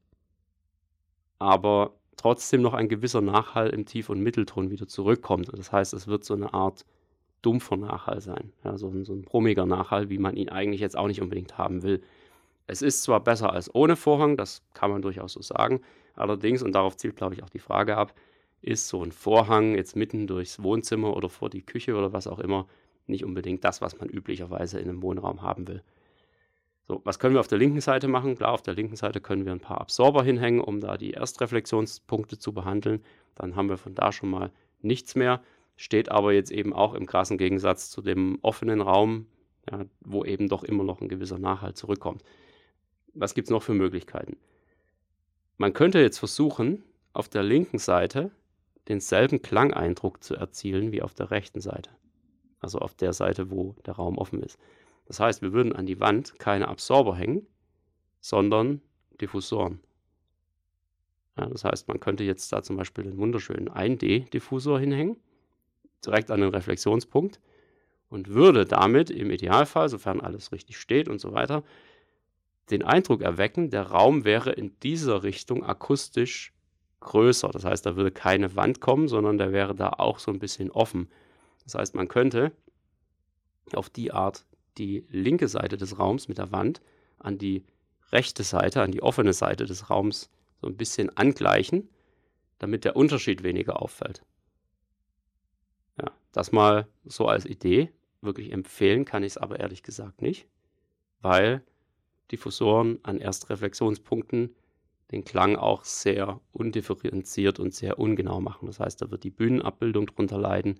aber 1.40 1.94
trotzdem 2.18 2.62
noch 2.62 2.74
ein 2.74 2.90
gewisser 2.90 3.22
Nachhall 3.22 3.70
im 3.70 3.86
Tief- 3.86 4.10
und 4.10 4.22
Mittelton 4.22 4.70
wieder 4.70 4.88
zurückkommt. 4.88 5.50
Das 5.54 5.72
heißt, 5.72 5.94
es 5.94 6.08
wird 6.08 6.24
so 6.24 6.34
eine 6.34 6.54
Art 6.54 6.86
dumpfer 7.42 7.78
Nachhall 7.78 8.22
sein, 8.22 8.54
ja, 8.64 8.78
so, 8.78 8.88
ein, 8.90 9.06
so 9.06 9.14
ein 9.14 9.24
brummiger 9.24 9.66
Nachhall, 9.66 10.10
wie 10.10 10.18
man 10.18 10.36
ihn 10.36 10.50
eigentlich 10.50 10.82
jetzt 10.82 10.98
auch 10.98 11.08
nicht 11.08 11.22
unbedingt 11.22 11.58
haben 11.58 11.84
will. 11.84 12.02
Es 12.68 12.82
ist 12.82 13.04
zwar 13.04 13.20
besser 13.20 13.52
als 13.52 13.74
ohne 13.76 13.96
Vorhang, 13.96 14.38
das 14.38 14.64
kann 14.74 14.90
man 14.90 15.02
durchaus 15.02 15.34
so 15.34 15.42
sagen, 15.42 15.82
allerdings, 16.16 16.64
und 16.64 16.74
darauf 16.74 16.96
zielt, 16.96 17.18
glaube 17.18 17.36
ich, 17.36 17.44
auch 17.44 17.50
die 17.50 17.60
Frage 17.60 17.98
ab, 17.98 18.16
ist 18.62 18.88
so 18.88 19.04
ein 19.04 19.12
Vorhang 19.12 19.76
jetzt 19.76 19.98
mitten 19.98 20.26
durchs 20.26 20.64
Wohnzimmer 20.64 21.16
oder 21.18 21.28
vor 21.28 21.50
die 21.50 21.64
Küche 21.64 21.96
oder 21.96 22.14
was 22.14 22.28
auch 22.28 22.40
immer 22.40 22.66
nicht 23.08 23.26
unbedingt 23.26 23.66
das, 23.66 23.82
was 23.82 24.00
man 24.00 24.08
üblicherweise 24.08 24.80
in 24.80 24.88
einem 24.88 25.02
Wohnraum 25.02 25.42
haben 25.42 25.68
will. 25.68 25.84
So, 26.88 27.02
was 27.06 27.20
können 27.20 27.34
wir 27.34 27.40
auf 27.40 27.48
der 27.48 27.58
linken 27.58 27.82
Seite 27.82 28.08
machen? 28.08 28.36
Klar, 28.36 28.52
auf 28.52 28.62
der 28.62 28.74
linken 28.74 28.96
Seite 28.96 29.22
können 29.22 29.46
wir 29.46 29.54
ein 29.54 29.60
paar 29.60 29.80
Absorber 29.80 30.24
hinhängen, 30.24 30.60
um 30.60 30.82
da 30.82 30.98
die 30.98 31.12
Erstreflexionspunkte 31.12 32.38
zu 32.38 32.54
behandeln. 32.54 33.04
Dann 33.36 33.56
haben 33.56 33.70
wir 33.70 33.78
von 33.78 33.96
da 33.96 34.12
schon 34.12 34.30
mal 34.30 34.52
nichts 34.82 35.16
mehr. 35.16 35.42
Steht 35.76 36.10
aber 36.10 36.34
jetzt 36.34 36.52
eben 36.52 36.74
auch 36.74 36.94
im 36.94 37.06
krassen 37.06 37.38
Gegensatz 37.38 37.90
zu 37.90 38.02
dem 38.02 38.38
offenen 38.42 38.82
Raum, 38.82 39.28
ja, 39.72 39.86
wo 40.02 40.26
eben 40.26 40.50
doch 40.50 40.64
immer 40.64 40.84
noch 40.84 41.02
ein 41.02 41.08
gewisser 41.08 41.40
Nachhalt 41.40 41.78
zurückkommt. 41.78 42.22
Was 43.14 43.34
gibt 43.34 43.48
es 43.48 43.52
noch 43.52 43.64
für 43.64 43.74
Möglichkeiten? 43.74 44.38
Man 45.58 45.74
könnte 45.74 46.00
jetzt 46.00 46.20
versuchen, 46.20 46.84
auf 47.14 47.30
der 47.30 47.44
linken 47.44 47.78
Seite 47.78 48.32
denselben 48.90 49.42
Klangeindruck 49.42 50.24
zu 50.24 50.36
erzielen 50.36 50.92
wie 50.92 51.02
auf 51.02 51.14
der 51.14 51.32
rechten 51.32 51.62
Seite 51.62 51.90
also 52.64 52.80
auf 52.80 52.96
der 52.96 53.14
Seite, 53.14 53.52
wo 53.52 53.76
der 53.86 53.96
Raum 53.96 54.18
offen 54.18 54.42
ist. 54.42 54.58
Das 55.06 55.20
heißt, 55.20 55.42
wir 55.42 55.54
würden 55.54 55.74
an 55.74 55.86
die 55.86 56.00
Wand 56.00 56.40
keine 56.40 56.68
Absorber 56.68 57.16
hängen, 57.16 57.46
sondern 58.22 58.82
Diffusoren. 59.20 59.80
Ja, 61.38 61.48
das 61.48 61.64
heißt, 61.64 61.88
man 61.88 62.00
könnte 62.00 62.24
jetzt 62.24 62.52
da 62.54 62.62
zum 62.62 62.78
Beispiel 62.78 63.06
einen 63.06 63.18
wunderschönen 63.18 63.70
1D-Diffusor 63.70 64.80
hinhängen, 64.80 65.18
direkt 66.06 66.32
an 66.32 66.42
den 66.42 66.50
Reflexionspunkt 66.50 67.40
und 68.10 68.30
würde 68.30 68.66
damit 68.66 69.10
im 69.10 69.32
Idealfall, 69.32 69.90
sofern 69.90 70.22
alles 70.22 70.52
richtig 70.52 70.78
steht 70.78 71.10
und 71.10 71.20
so 71.20 71.34
weiter, 71.34 71.64
den 72.70 72.84
Eindruck 72.84 73.22
erwecken, 73.22 73.72
der 73.72 73.84
Raum 73.84 74.24
wäre 74.24 74.52
in 74.52 74.80
dieser 74.82 75.24
Richtung 75.24 75.64
akustisch 75.64 76.54
größer. 77.00 77.50
Das 77.50 77.66
heißt, 77.66 77.86
da 77.86 77.96
würde 77.96 78.12
keine 78.12 78.56
Wand 78.56 78.80
kommen, 78.80 79.08
sondern 79.08 79.38
der 79.38 79.52
wäre 79.52 79.76
da 79.76 79.90
auch 79.90 80.20
so 80.20 80.32
ein 80.32 80.40
bisschen 80.40 80.72
offen. 80.72 81.10
Das 81.64 81.76
heißt, 81.76 81.96
man 81.96 82.08
könnte 82.08 82.52
auf 83.74 83.90
die 83.90 84.12
Art 84.12 84.46
die 84.78 85.06
linke 85.10 85.48
Seite 85.48 85.78
des 85.78 86.00
Raums 86.00 86.28
mit 86.28 86.38
der 86.38 86.52
Wand 86.52 86.82
an 87.20 87.38
die 87.38 87.64
rechte 88.12 88.44
Seite, 88.44 88.82
an 88.82 88.92
die 88.92 89.02
offene 89.02 89.34
Seite 89.34 89.66
des 89.66 89.90
Raums 89.90 90.30
so 90.62 90.68
ein 90.68 90.78
bisschen 90.78 91.16
angleichen, 91.18 91.90
damit 92.60 92.86
der 92.86 92.96
Unterschied 92.96 93.44
weniger 93.44 93.82
auffällt. 93.82 94.24
Ja, 96.00 96.12
das 96.32 96.52
mal 96.52 96.88
so 97.06 97.28
als 97.28 97.46
Idee. 97.46 97.92
Wirklich 98.22 98.52
empfehlen 98.52 99.04
kann 99.04 99.24
ich 99.24 99.34
es 99.34 99.38
aber 99.38 99.60
ehrlich 99.60 99.84
gesagt 99.84 100.22
nicht, 100.22 100.48
weil 101.22 101.62
Diffusoren 102.32 103.00
an 103.04 103.20
Erstreflexionspunkten 103.20 104.56
den 105.12 105.26
Klang 105.26 105.58
auch 105.58 105.84
sehr 105.84 106.40
undifferenziert 106.54 107.60
und 107.60 107.76
sehr 107.76 108.00
ungenau 108.00 108.40
machen. 108.40 108.66
Das 108.68 108.80
heißt, 108.80 109.02
da 109.02 109.12
wird 109.12 109.24
die 109.26 109.30
Bühnenabbildung 109.30 110.08
drunter 110.08 110.38
leiden 110.38 110.80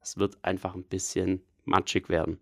es 0.00 0.16
wird 0.16 0.42
einfach 0.42 0.74
ein 0.74 0.84
bisschen 0.84 1.42
matschig 1.64 2.08
werden. 2.08 2.38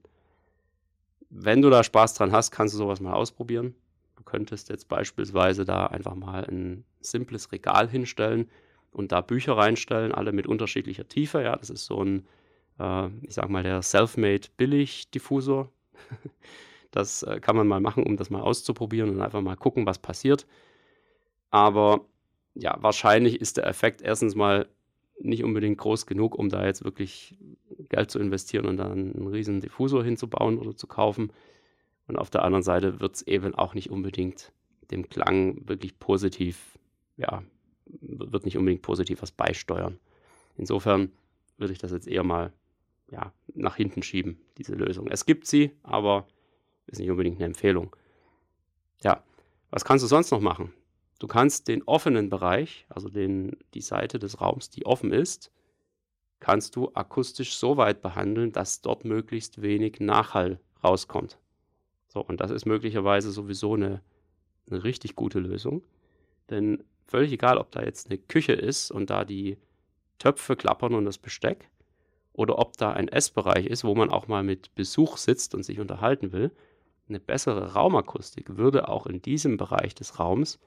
Wenn 1.30 1.62
du 1.62 1.70
da 1.70 1.82
Spaß 1.82 2.14
dran 2.14 2.32
hast, 2.32 2.50
kannst 2.50 2.74
du 2.74 2.78
sowas 2.78 3.00
mal 3.00 3.14
ausprobieren. 3.14 3.74
Du 4.16 4.22
könntest 4.22 4.68
jetzt 4.68 4.88
beispielsweise 4.88 5.64
da 5.64 5.86
einfach 5.86 6.14
mal 6.14 6.44
ein 6.44 6.84
simples 7.00 7.52
Regal 7.52 7.88
hinstellen 7.88 8.50
und 8.92 9.12
da 9.12 9.20
Bücher 9.20 9.56
reinstellen, 9.56 10.12
alle 10.12 10.32
mit 10.32 10.46
unterschiedlicher 10.46 11.08
Tiefe. 11.08 11.42
Ja, 11.42 11.56
das 11.56 11.70
ist 11.70 11.86
so 11.86 12.02
ein, 12.02 12.26
äh, 12.78 13.08
ich 13.22 13.34
sag 13.34 13.48
mal, 13.48 13.62
der 13.62 13.82
Selfmade 13.82 14.48
Billig-Diffusor. 14.56 15.70
das 16.90 17.22
äh, 17.22 17.40
kann 17.40 17.56
man 17.56 17.66
mal 17.66 17.80
machen, 17.80 18.04
um 18.04 18.16
das 18.16 18.30
mal 18.30 18.40
auszuprobieren 18.40 19.10
und 19.10 19.20
einfach 19.20 19.42
mal 19.42 19.56
gucken, 19.56 19.86
was 19.86 19.98
passiert. 19.98 20.46
Aber 21.50 22.06
ja, 22.54 22.76
wahrscheinlich 22.80 23.40
ist 23.40 23.58
der 23.58 23.66
Effekt 23.66 24.00
erstens 24.02 24.34
mal 24.34 24.66
nicht 25.18 25.44
unbedingt 25.44 25.78
groß 25.78 26.06
genug, 26.06 26.34
um 26.34 26.48
da 26.48 26.64
jetzt 26.64 26.84
wirklich 26.84 27.36
Geld 27.88 28.10
zu 28.10 28.18
investieren 28.18 28.66
und 28.66 28.76
dann 28.76 28.92
einen 28.92 29.26
riesen 29.28 29.60
Diffusor 29.60 30.04
hinzubauen 30.04 30.58
oder 30.58 30.76
zu 30.76 30.86
kaufen. 30.86 31.32
Und 32.06 32.16
auf 32.16 32.30
der 32.30 32.42
anderen 32.42 32.62
Seite 32.62 33.00
wird 33.00 33.16
es 33.16 33.22
eben 33.22 33.54
auch 33.54 33.74
nicht 33.74 33.90
unbedingt 33.90 34.52
dem 34.90 35.08
Klang 35.08 35.68
wirklich 35.68 35.98
positiv, 35.98 36.78
ja, 37.16 37.42
wird 37.86 38.44
nicht 38.44 38.56
unbedingt 38.56 38.82
positiv 38.82 39.22
was 39.22 39.32
beisteuern. 39.32 39.98
Insofern 40.56 41.12
würde 41.56 41.72
ich 41.72 41.78
das 41.78 41.92
jetzt 41.92 42.08
eher 42.08 42.22
mal 42.22 42.52
ja, 43.10 43.32
nach 43.54 43.76
hinten 43.76 44.02
schieben, 44.02 44.38
diese 44.58 44.74
Lösung. 44.74 45.08
Es 45.08 45.26
gibt 45.26 45.46
sie, 45.46 45.72
aber 45.82 46.26
ist 46.86 47.00
nicht 47.00 47.10
unbedingt 47.10 47.36
eine 47.36 47.46
Empfehlung. 47.46 47.94
Ja, 49.02 49.22
was 49.70 49.84
kannst 49.84 50.04
du 50.04 50.08
sonst 50.08 50.30
noch 50.30 50.40
machen? 50.40 50.72
Du 51.18 51.26
kannst 51.26 51.68
den 51.68 51.82
offenen 51.84 52.28
Bereich, 52.28 52.86
also 52.88 53.08
den, 53.08 53.56
die 53.74 53.80
Seite 53.80 54.18
des 54.18 54.40
Raums, 54.40 54.70
die 54.70 54.84
offen 54.84 55.12
ist, 55.12 55.50
kannst 56.40 56.76
du 56.76 56.90
akustisch 56.94 57.56
so 57.56 57.76
weit 57.76 58.02
behandeln, 58.02 58.52
dass 58.52 58.82
dort 58.82 59.04
möglichst 59.04 59.62
wenig 59.62 60.00
Nachhall 60.00 60.60
rauskommt. 60.84 61.38
So, 62.08 62.20
und 62.20 62.40
das 62.40 62.50
ist 62.50 62.66
möglicherweise 62.66 63.30
sowieso 63.30 63.74
eine, 63.74 64.02
eine 64.70 64.84
richtig 64.84 65.16
gute 65.16 65.38
Lösung. 65.38 65.82
Denn 66.50 66.84
völlig 67.06 67.32
egal, 67.32 67.56
ob 67.58 67.70
da 67.70 67.82
jetzt 67.82 68.10
eine 68.10 68.18
Küche 68.18 68.52
ist 68.52 68.90
und 68.90 69.08
da 69.08 69.24
die 69.24 69.56
Töpfe 70.18 70.56
klappern 70.56 70.94
und 70.94 71.06
das 71.06 71.18
Besteck, 71.18 71.70
oder 72.36 72.58
ob 72.58 72.76
da 72.76 72.92
ein 72.92 73.08
Essbereich 73.08 73.66
ist, 73.66 73.84
wo 73.84 73.94
man 73.94 74.10
auch 74.10 74.28
mal 74.28 74.42
mit 74.42 74.74
Besuch 74.74 75.16
sitzt 75.16 75.54
und 75.54 75.62
sich 75.62 75.80
unterhalten 75.80 76.32
will. 76.32 76.52
Eine 77.08 77.18
bessere 77.18 77.72
Raumakustik 77.72 78.56
würde 78.56 78.88
auch 78.88 79.06
in 79.06 79.22
diesem 79.22 79.56
Bereich 79.56 79.94
des 79.94 80.18
Raums 80.18 80.58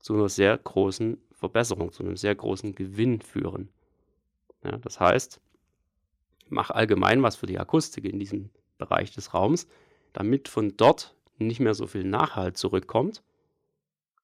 zu 0.00 0.14
einer 0.14 0.28
sehr 0.28 0.56
großen 0.56 1.18
Verbesserung, 1.32 1.92
zu 1.92 2.02
einem 2.02 2.16
sehr 2.16 2.34
großen 2.34 2.74
Gewinn 2.74 3.20
führen. 3.20 3.70
Ja, 4.64 4.76
das 4.78 5.00
heißt, 5.00 5.40
mach 6.48 6.70
allgemein 6.70 7.22
was 7.22 7.36
für 7.36 7.46
die 7.46 7.58
Akustik 7.58 8.04
in 8.04 8.18
diesem 8.18 8.50
Bereich 8.78 9.12
des 9.12 9.32
Raums, 9.34 9.66
damit 10.12 10.48
von 10.48 10.76
dort 10.76 11.14
nicht 11.38 11.60
mehr 11.60 11.74
so 11.74 11.86
viel 11.86 12.04
Nachhalt 12.04 12.56
zurückkommt. 12.56 13.22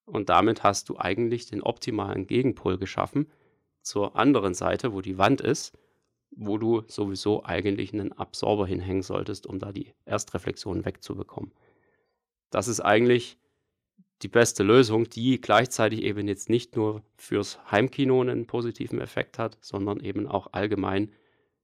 Und 0.05 0.29
damit 0.29 0.63
hast 0.63 0.89
du 0.89 0.99
eigentlich 0.99 1.47
den 1.47 1.63
optimalen 1.63 2.27
Gegenpol 2.27 2.79
geschaffen 2.79 3.31
zur 3.83 4.17
anderen 4.17 4.55
Seite, 4.55 4.93
wo 4.93 5.01
die 5.01 5.19
Wand 5.19 5.41
ist, 5.41 5.77
wo 6.31 6.59
du 6.59 6.83
sowieso 6.87 7.45
eigentlich 7.45 7.93
einen 7.93 8.13
Absorber 8.13 8.67
hinhängen 8.67 9.03
solltest, 9.03 9.47
um 9.47 9.59
da 9.59 9.73
die 9.73 9.95
Erstreflexion 10.05 10.85
wegzubekommen. 10.85 11.53
Das 12.51 12.69
ist 12.69 12.81
eigentlich 12.81 13.39
die 14.23 14.29
beste 14.29 14.63
Lösung, 14.63 15.09
die 15.09 15.41
gleichzeitig 15.41 16.03
eben 16.03 16.27
jetzt 16.27 16.49
nicht 16.49 16.77
nur 16.77 17.03
fürs 17.17 17.59
Heimkino 17.71 18.21
einen 18.21 18.47
positiven 18.47 19.01
Effekt 19.01 19.39
hat, 19.39 19.59
sondern 19.61 20.01
eben 20.01 20.27
auch 20.27 20.53
allgemein 20.53 21.13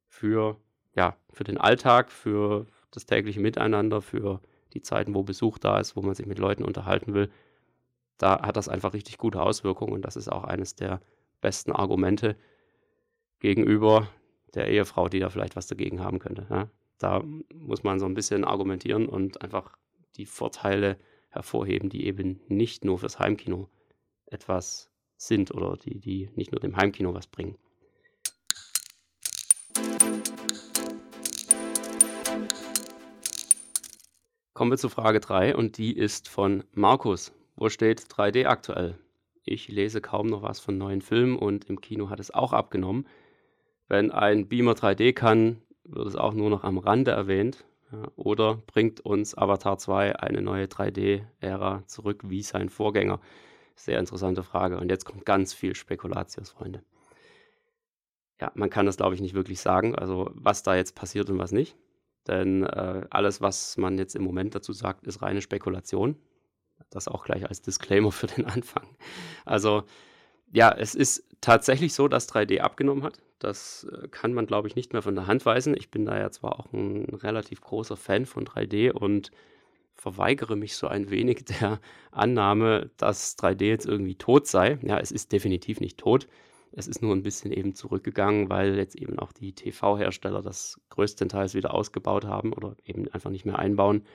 für, 0.06 0.58
ja, 0.94 1.16
für 1.30 1.44
den 1.44 1.58
Alltag, 1.58 2.10
für 2.10 2.66
das 2.90 3.06
tägliche 3.06 3.40
Miteinander, 3.40 4.02
für 4.02 4.40
die 4.74 4.82
Zeiten, 4.82 5.14
wo 5.14 5.22
Besuch 5.22 5.58
da 5.58 5.80
ist, 5.80 5.96
wo 5.96 6.02
man 6.02 6.14
sich 6.14 6.26
mit 6.26 6.38
Leuten 6.38 6.64
unterhalten 6.64 7.14
will. 7.14 7.30
Da 8.18 8.42
hat 8.42 8.56
das 8.56 8.68
einfach 8.68 8.92
richtig 8.92 9.18
gute 9.18 9.42
Auswirkungen 9.42 9.92
und 9.92 10.02
das 10.02 10.16
ist 10.16 10.30
auch 10.30 10.44
eines 10.44 10.76
der 10.76 11.00
besten 11.40 11.72
Argumente 11.72 12.36
gegenüber 13.40 14.08
der 14.54 14.68
Ehefrau, 14.68 15.08
die 15.08 15.18
da 15.18 15.30
vielleicht 15.30 15.56
was 15.56 15.66
dagegen 15.66 16.00
haben 16.00 16.18
könnte. 16.18 16.46
Ja? 16.50 16.68
Da 16.98 17.22
muss 17.54 17.82
man 17.82 17.98
so 17.98 18.06
ein 18.06 18.14
bisschen 18.14 18.44
argumentieren 18.44 19.08
und 19.08 19.42
einfach 19.42 19.76
die 20.16 20.26
Vorteile 20.26 20.98
hervorheben, 21.32 21.88
die 21.88 22.06
eben 22.06 22.40
nicht 22.48 22.84
nur 22.84 22.98
fürs 22.98 23.18
Heimkino 23.18 23.68
etwas 24.26 24.90
sind 25.16 25.52
oder 25.52 25.76
die, 25.76 25.98
die 25.98 26.30
nicht 26.34 26.52
nur 26.52 26.60
dem 26.60 26.76
Heimkino 26.76 27.14
was 27.14 27.26
bringen. 27.26 27.56
Kommen 34.54 34.70
wir 34.70 34.78
zu 34.78 34.88
Frage 34.88 35.18
3 35.20 35.56
und 35.56 35.78
die 35.78 35.96
ist 35.96 36.28
von 36.28 36.62
Markus. 36.72 37.32
Wo 37.56 37.68
steht 37.68 38.00
3D 38.02 38.46
aktuell? 38.46 38.98
Ich 39.44 39.68
lese 39.68 40.00
kaum 40.00 40.28
noch 40.28 40.42
was 40.42 40.60
von 40.60 40.78
neuen 40.78 41.02
Filmen 41.02 41.36
und 41.36 41.64
im 41.64 41.80
Kino 41.80 42.10
hat 42.10 42.20
es 42.20 42.30
auch 42.30 42.52
abgenommen. 42.52 43.06
Wenn 43.88 44.10
ein 44.10 44.48
Beamer 44.48 44.74
3D 44.74 45.14
kann, 45.14 45.62
wird 45.84 46.06
es 46.06 46.16
auch 46.16 46.32
nur 46.32 46.50
noch 46.50 46.64
am 46.64 46.78
Rande 46.78 47.10
erwähnt. 47.10 47.64
Oder 48.16 48.56
bringt 48.66 49.00
uns 49.00 49.36
Avatar 49.36 49.78
2 49.78 50.16
eine 50.16 50.42
neue 50.42 50.66
3D-Ära 50.66 51.84
zurück 51.86 52.22
wie 52.24 52.42
sein 52.42 52.68
Vorgänger? 52.68 53.20
Sehr 53.74 53.98
interessante 53.98 54.42
Frage. 54.42 54.78
Und 54.78 54.90
jetzt 54.90 55.04
kommt 55.04 55.24
ganz 55.24 55.54
viel 55.54 55.74
Spekulatius, 55.74 56.50
Freunde. 56.50 56.82
Ja, 58.40 58.50
man 58.54 58.70
kann 58.70 58.86
das, 58.86 58.96
glaube 58.96 59.14
ich, 59.14 59.20
nicht 59.20 59.34
wirklich 59.34 59.60
sagen, 59.60 59.94
also 59.94 60.30
was 60.34 60.62
da 60.62 60.74
jetzt 60.74 60.94
passiert 60.94 61.30
und 61.30 61.38
was 61.38 61.52
nicht. 61.52 61.76
Denn 62.26 62.64
äh, 62.64 63.06
alles, 63.10 63.40
was 63.40 63.76
man 63.76 63.98
jetzt 63.98 64.14
im 64.14 64.22
Moment 64.22 64.54
dazu 64.54 64.72
sagt, 64.72 65.06
ist 65.06 65.22
reine 65.22 65.42
Spekulation. 65.42 66.16
Das 66.90 67.08
auch 67.08 67.24
gleich 67.24 67.48
als 67.48 67.62
Disclaimer 67.62 68.12
für 68.12 68.26
den 68.26 68.44
Anfang. 68.46 68.86
Also 69.44 69.84
ja, 70.52 70.70
es 70.70 70.94
ist 70.94 71.24
tatsächlich 71.40 71.94
so, 71.94 72.08
dass 72.08 72.28
3D 72.28 72.60
abgenommen 72.60 73.04
hat. 73.04 73.20
Das 73.42 73.86
äh, 73.90 74.08
kann 74.08 74.34
man, 74.34 74.46
glaube 74.46 74.68
ich, 74.68 74.76
nicht 74.76 74.92
mehr 74.92 75.02
von 75.02 75.14
der 75.14 75.26
Hand 75.26 75.44
weisen. 75.46 75.76
Ich 75.76 75.90
bin 75.90 76.04
da 76.04 76.18
ja 76.18 76.30
zwar 76.30 76.60
auch 76.60 76.72
ein 76.72 77.04
relativ 77.06 77.60
großer 77.60 77.96
Fan 77.96 78.26
von 78.26 78.44
3D 78.44 78.92
und 78.92 79.30
verweigere 79.94 80.56
mich 80.56 80.76
so 80.76 80.88
ein 80.88 81.10
wenig 81.10 81.44
der 81.60 81.80
Annahme, 82.10 82.90
dass 82.96 83.38
3D 83.38 83.64
jetzt 83.64 83.86
irgendwie 83.86 84.16
tot 84.16 84.46
sei. 84.46 84.78
Ja, 84.82 84.98
es 84.98 85.12
ist 85.12 85.32
definitiv 85.32 85.80
nicht 85.80 85.98
tot. 85.98 86.28
Es 86.72 86.88
ist 86.88 87.02
nur 87.02 87.14
ein 87.14 87.22
bisschen 87.22 87.52
eben 87.52 87.74
zurückgegangen, 87.74 88.48
weil 88.48 88.76
jetzt 88.76 88.96
eben 88.96 89.18
auch 89.18 89.32
die 89.32 89.52
TV-Hersteller 89.52 90.40
das 90.40 90.80
größtenteils 90.90 91.54
wieder 91.54 91.74
ausgebaut 91.74 92.24
haben 92.24 92.52
oder 92.52 92.76
eben 92.84 93.08
einfach 93.08 93.30
nicht 93.30 93.44
mehr 93.44 93.58
einbauen. 93.58 94.06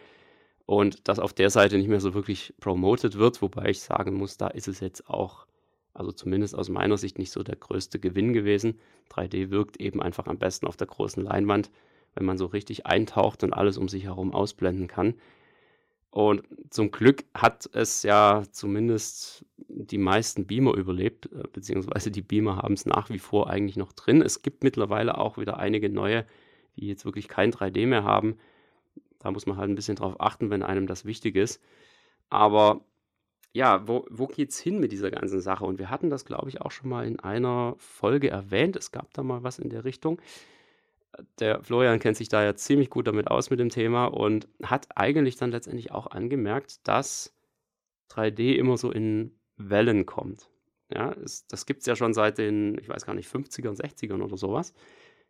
Und 0.66 1.08
das 1.08 1.20
auf 1.20 1.34
der 1.34 1.50
Seite 1.50 1.78
nicht 1.78 1.88
mehr 1.88 2.02
so 2.02 2.14
wirklich 2.14 2.54
promoted 2.60 3.18
wird, 3.18 3.42
wobei 3.42 3.70
ich 3.70 3.82
sagen 3.82 4.16
muss, 4.16 4.38
da 4.38 4.48
ist 4.48 4.68
es 4.68 4.80
jetzt 4.82 5.10
auch 5.10 5.47
also 5.98 6.12
zumindest 6.12 6.56
aus 6.56 6.70
meiner 6.70 6.98
Sicht 6.98 7.18
nicht 7.18 7.32
so 7.32 7.44
der 7.44 7.56
größte 7.56 8.00
Gewinn 8.00 8.34
gewesen. 8.34 8.80
3D 9.12 9.50
wirkt 9.50 9.78
eben 9.78 10.02
einfach 10.02 10.28
am 10.28 10.38
besten 10.38 10.68
auf 10.68 10.78
der 10.78 10.88
großen 10.88 11.24
Leinwand, 11.24 11.72
wenn 12.16 12.26
man 12.26 12.38
so 12.38 12.46
richtig 12.46 12.86
eintaucht 12.86 13.44
und 13.44 13.54
alles 13.54 13.78
um 13.78 13.90
sich 13.90 14.04
herum 14.04 14.34
ausblenden 14.34 14.88
kann. 14.88 15.16
Und 16.10 16.44
zum 16.70 16.92
Glück 16.92 17.26
hat 17.34 17.70
es 17.74 18.04
ja 18.04 18.44
zumindest 18.52 19.46
die 19.68 19.98
meisten 19.98 20.48
Beamer 20.48 20.74
überlebt, 20.76 21.28
äh, 21.32 21.44
beziehungsweise 21.52 22.12
die 22.12 22.22
Beamer 22.22 22.58
haben 22.58 22.74
es 22.74 22.86
nach 22.86 23.10
wie 23.10 23.20
vor 23.20 23.50
eigentlich 23.50 23.78
noch 23.78 23.94
drin. 23.94 24.22
Es 24.22 24.42
gibt 24.42 24.64
mittlerweile 24.64 25.18
auch 25.18 25.38
wieder 25.38 25.58
einige 25.58 25.90
neue, 25.90 26.26
die 26.76 26.88
jetzt 26.88 27.06
wirklich 27.06 27.28
kein 27.28 27.52
3D 27.52 27.86
mehr 27.86 28.04
haben. 28.04 28.38
Da 29.20 29.32
muss 29.32 29.46
man 29.46 29.58
halt 29.58 29.70
ein 29.70 29.76
bisschen 29.76 29.96
drauf 29.96 30.16
achten, 30.20 30.50
wenn 30.50 30.64
einem 30.64 30.88
das 30.88 31.06
wichtig 31.06 31.36
ist. 31.36 31.62
Aber 32.30 32.82
ja, 33.58 33.88
wo, 33.88 34.06
wo 34.12 34.28
geht's 34.28 34.60
hin 34.60 34.80
mit 34.80 34.92
dieser 34.92 35.10
ganzen 35.10 35.42
Sache? 35.42 35.66
Und 35.66 35.80
wir 35.80 35.90
hatten 35.90 36.12
das, 36.12 36.26
glaube 36.26 36.48
ich, 36.48 36.62
auch 36.62 36.70
schon 36.70 36.90
mal 36.90 37.08
in 37.08 37.20
einer 37.20 37.74
Folge 37.80 38.30
erwähnt. 38.30 38.76
Es 38.76 38.92
gab 38.92 39.12
da 39.16 39.24
mal 39.24 39.42
was 39.42 39.58
in 39.58 39.70
der 39.70 39.84
Richtung. 39.84 40.22
Der 41.40 41.64
Florian 41.64 41.98
kennt 41.98 42.18
sich 42.18 42.30
da 42.30 42.44
ja 42.44 42.56
ziemlich 42.56 42.92
gut 42.92 43.08
damit 43.08 43.30
aus 43.30 43.50
mit 43.50 43.60
dem 43.60 43.70
Thema 43.70 44.06
und 44.06 44.48
hat 44.62 44.88
eigentlich 44.96 45.38
dann 45.38 45.50
letztendlich 45.50 45.92
auch 45.92 46.06
angemerkt, 46.06 46.88
dass 46.88 47.34
3D 48.12 48.54
immer 48.54 48.78
so 48.78 48.92
in 48.92 49.32
Wellen 49.56 50.06
kommt. 50.06 50.52
Ja, 50.94 51.14
es, 51.14 51.48
das 51.48 51.66
gibt 51.66 51.80
es 51.80 51.88
ja 51.88 51.96
schon 51.96 52.14
seit 52.14 52.38
den, 52.38 52.78
ich 52.78 52.88
weiß 52.88 53.08
gar 53.08 53.16
nicht, 53.16 53.28
50ern, 53.28 53.76
60ern 53.76 54.22
oder 54.22 54.38
sowas 54.38 54.76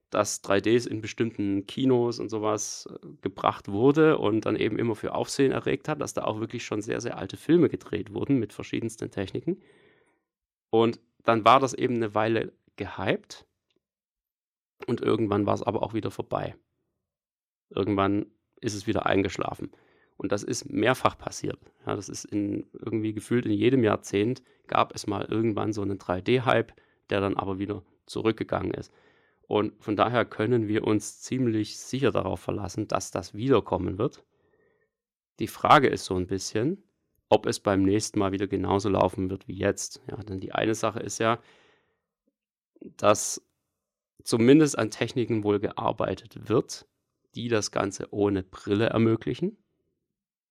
dass 0.10 0.44
3Ds 0.44 0.88
in 0.88 1.02
bestimmten 1.02 1.68
Kinos 1.68 2.20
und 2.20 2.30
sowas 2.30 2.88
äh, 2.90 3.08
gebracht 3.22 3.68
wurde 3.68 4.18
und 4.18 4.46
dann 4.46 4.56
eben 4.56 4.80
immer 4.80 4.96
für 4.96 5.14
Aufsehen 5.14 5.52
erregt 5.52 5.88
hat, 5.88 6.02
dass 6.02 6.14
da 6.14 6.24
auch 6.24 6.40
wirklich 6.40 6.66
schon 6.66 6.82
sehr, 6.82 7.02
sehr 7.02 7.18
alte 7.18 7.38
Filme 7.38 7.70
gedreht 7.70 8.14
wurden 8.14 8.40
mit 8.40 8.54
verschiedensten 8.54 9.12
Techniken. 9.12 9.62
Und 10.70 11.00
dann 11.24 11.44
war 11.46 11.60
das 11.60 11.74
eben 11.74 11.96
eine 11.96 12.16
Weile 12.16 12.54
gehypt 12.78 13.46
und 14.86 15.02
irgendwann 15.02 15.46
war 15.46 15.56
es 15.56 15.64
aber 15.64 15.84
auch 15.84 15.94
wieder 15.94 16.12
vorbei. 16.12 16.56
Irgendwann 17.70 18.28
ist 18.62 18.76
es 18.76 18.88
wieder 18.88 19.06
eingeschlafen. 19.06 19.72
Und 20.18 20.32
das 20.32 20.44
ist 20.44 20.70
mehrfach 20.70 21.18
passiert. 21.18 21.60
Ja, 21.86 21.96
das 21.96 22.10
ist 22.10 22.26
in, 22.26 22.66
irgendwie 22.74 23.14
gefühlt 23.14 23.46
in 23.46 23.52
jedem 23.52 23.84
Jahrzehnt 23.84 24.42
gab 24.68 24.96
es 24.96 25.06
mal 25.06 25.26
irgendwann 25.26 25.74
so 25.74 25.82
einen 25.82 26.00
3D-Hype, 26.00 26.74
der 27.10 27.22
dann 27.22 27.38
aber 27.38 27.60
wieder 27.60 27.84
zurückgegangen 28.06 28.72
ist. 28.74 28.92
Und 29.48 29.82
von 29.82 29.96
daher 29.96 30.26
können 30.26 30.68
wir 30.68 30.86
uns 30.86 31.22
ziemlich 31.22 31.78
sicher 31.78 32.12
darauf 32.12 32.42
verlassen, 32.42 32.88
dass 32.88 33.12
das 33.12 33.34
wiederkommen 33.34 33.98
wird. 33.98 34.24
Die 35.40 35.48
Frage 35.48 35.88
ist 35.88 36.06
so 36.06 36.16
ein 36.16 36.28
bisschen, 36.28 36.84
ob 37.30 37.46
es 37.46 37.60
beim 37.60 37.84
nächsten 37.84 38.20
Mal 38.20 38.32
wieder 38.32 38.48
genauso 38.48 38.90
laufen 38.90 39.30
wird 39.30 39.48
wie 39.48 39.58
jetzt. 39.58 40.02
Ja, 40.10 40.18
denn 40.18 40.40
die 40.40 40.52
eine 40.52 40.76
Sache 40.76 41.00
ist 41.00 41.20
ja, 41.20 41.40
dass 42.82 43.42
zumindest 44.24 44.78
an 44.78 44.92
Techniken 44.92 45.44
wohl 45.44 45.60
gearbeitet 45.60 46.50
wird, 46.50 46.86
die 47.36 47.48
das 47.48 47.72
Ganze 47.72 48.08
ohne 48.12 48.44
Brille 48.44 48.88
ermöglichen. 48.88 49.58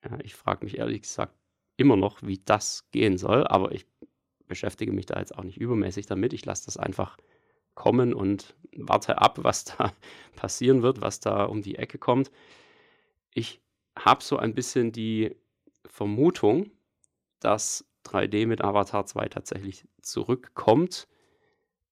Ja, 0.05 0.19
ich 0.23 0.35
frage 0.35 0.65
mich 0.65 0.79
ehrlich 0.79 1.03
gesagt 1.03 1.35
immer 1.77 1.97
noch, 1.97 2.23
wie 2.23 2.39
das 2.39 2.89
gehen 2.91 3.19
soll, 3.19 3.47
aber 3.47 3.73
ich 3.73 3.87
beschäftige 4.47 4.93
mich 4.93 5.07
da 5.07 5.19
jetzt 5.19 5.37
auch 5.37 5.45
nicht 5.45 5.59
übermäßig 5.59 6.07
damit. 6.07 6.33
Ich 6.33 6.45
lasse 6.47 6.65
das 6.65 6.77
einfach 6.77 7.19
kommen 7.77 8.13
und 8.13 8.57
warte 8.77 9.19
ab, 9.19 9.39
was 9.43 9.65
da 9.65 9.93
passieren 10.35 10.83
wird, 10.83 11.01
was 11.01 11.21
da 11.21 11.45
um 11.45 11.63
die 11.63 11.77
Ecke 11.77 11.99
kommt. 11.99 12.33
Ich 13.33 13.61
habe 13.97 14.25
so 14.25 14.37
ein 14.37 14.55
bisschen 14.55 14.91
die 14.91 15.37
Vermutung, 15.87 16.71
dass 17.39 17.85
3D 18.05 18.47
mit 18.47 18.63
Avatar 18.63 19.07
2 19.07 19.29
tatsächlich 19.29 19.87
zurückkommt. 20.03 21.07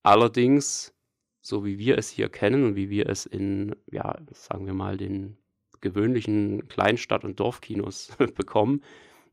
Allerdings, 0.02 0.94
so 1.40 1.64
wie 1.64 1.78
wir 1.78 1.98
es 1.98 2.08
hier 2.08 2.28
kennen 2.28 2.64
und 2.64 2.76
wie 2.76 2.90
wir 2.90 3.08
es 3.08 3.26
in, 3.26 3.74
ja, 3.90 4.18
sagen 4.32 4.66
wir 4.66 4.74
mal, 4.74 4.96
den 4.96 5.36
gewöhnlichen 5.80 6.68
Kleinstadt- 6.68 7.24
und 7.24 7.40
Dorfkinos 7.40 8.12
bekommen, 8.34 8.82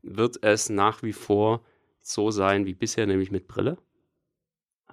wird 0.02 0.42
es 0.42 0.68
nach 0.68 1.02
wie 1.02 1.12
vor 1.12 1.64
so 2.00 2.30
sein 2.30 2.66
wie 2.66 2.74
bisher, 2.74 3.06
nämlich 3.06 3.30
mit 3.30 3.46
Brille. 3.46 3.78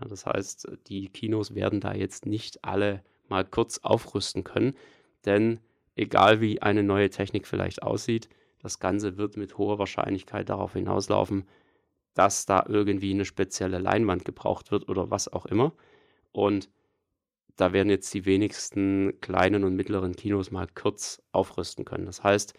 Das 0.08 0.26
heißt, 0.26 0.68
die 0.88 1.10
Kinos 1.10 1.56
werden 1.56 1.82
da 1.82 1.94
jetzt 1.94 2.26
nicht 2.26 2.64
alle 2.64 3.04
mal 3.28 3.46
kurz 3.46 3.80
aufrüsten 3.80 4.44
können, 4.44 4.76
denn 5.26 5.60
egal 5.96 6.42
wie 6.42 6.62
eine 6.62 6.84
neue 6.84 7.10
Technik 7.10 7.48
vielleicht 7.48 7.84
aussieht, 7.84 8.30
das 8.62 8.80
Ganze 8.80 9.18
wird 9.18 9.38
mit 9.38 9.58
hoher 9.58 9.80
Wahrscheinlichkeit 9.80 10.50
darauf 10.50 10.74
hinauslaufen, 10.74 11.46
dass 12.14 12.46
da 12.46 12.66
irgendwie 12.68 13.12
eine 13.14 13.26
spezielle 13.26 13.80
Leinwand 13.80 14.26
gebraucht 14.26 14.72
wird 14.72 14.90
oder 14.90 15.10
was 15.10 15.32
auch 15.32 15.46
immer. 15.46 15.74
Und 16.32 16.70
da 17.56 17.74
werden 17.74 17.90
jetzt 17.90 18.14
die 18.14 18.26
wenigsten 18.26 19.20
kleinen 19.22 19.64
und 19.64 19.76
mittleren 19.76 20.16
Kinos 20.16 20.52
mal 20.52 20.68
kurz 20.74 21.22
aufrüsten 21.32 21.86
können. 21.86 22.06
Das 22.06 22.24
heißt, 22.24 22.54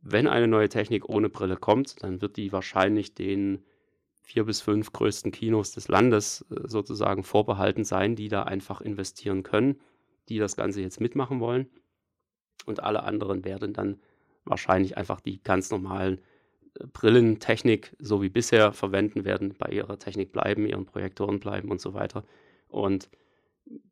wenn 0.00 0.26
eine 0.26 0.48
neue 0.48 0.68
Technik 0.68 1.08
ohne 1.08 1.28
Brille 1.28 1.56
kommt, 1.56 2.02
dann 2.02 2.20
wird 2.20 2.36
die 2.36 2.52
wahrscheinlich 2.52 3.14
den 3.14 3.64
vier 4.32 4.44
bis 4.44 4.62
fünf 4.62 4.92
größten 4.92 5.30
Kinos 5.30 5.72
des 5.72 5.88
Landes 5.88 6.46
äh, 6.50 6.66
sozusagen 6.66 7.22
vorbehalten 7.22 7.84
sein, 7.84 8.16
die 8.16 8.28
da 8.28 8.44
einfach 8.44 8.80
investieren 8.80 9.42
können, 9.42 9.78
die 10.30 10.38
das 10.38 10.56
Ganze 10.56 10.80
jetzt 10.80 11.00
mitmachen 11.00 11.38
wollen. 11.38 11.68
Und 12.64 12.82
alle 12.82 13.02
anderen 13.02 13.44
werden 13.44 13.74
dann 13.74 14.00
wahrscheinlich 14.44 14.96
einfach 14.96 15.20
die 15.20 15.42
ganz 15.42 15.70
normalen 15.70 16.18
äh, 16.80 16.86
Brillentechnik 16.86 17.94
so 17.98 18.22
wie 18.22 18.30
bisher 18.30 18.72
verwenden 18.72 19.26
werden, 19.26 19.54
bei 19.58 19.68
ihrer 19.68 19.98
Technik 19.98 20.32
bleiben, 20.32 20.66
ihren 20.66 20.86
Projektoren 20.86 21.38
bleiben 21.38 21.70
und 21.70 21.82
so 21.82 21.92
weiter. 21.92 22.24
Und 22.68 23.10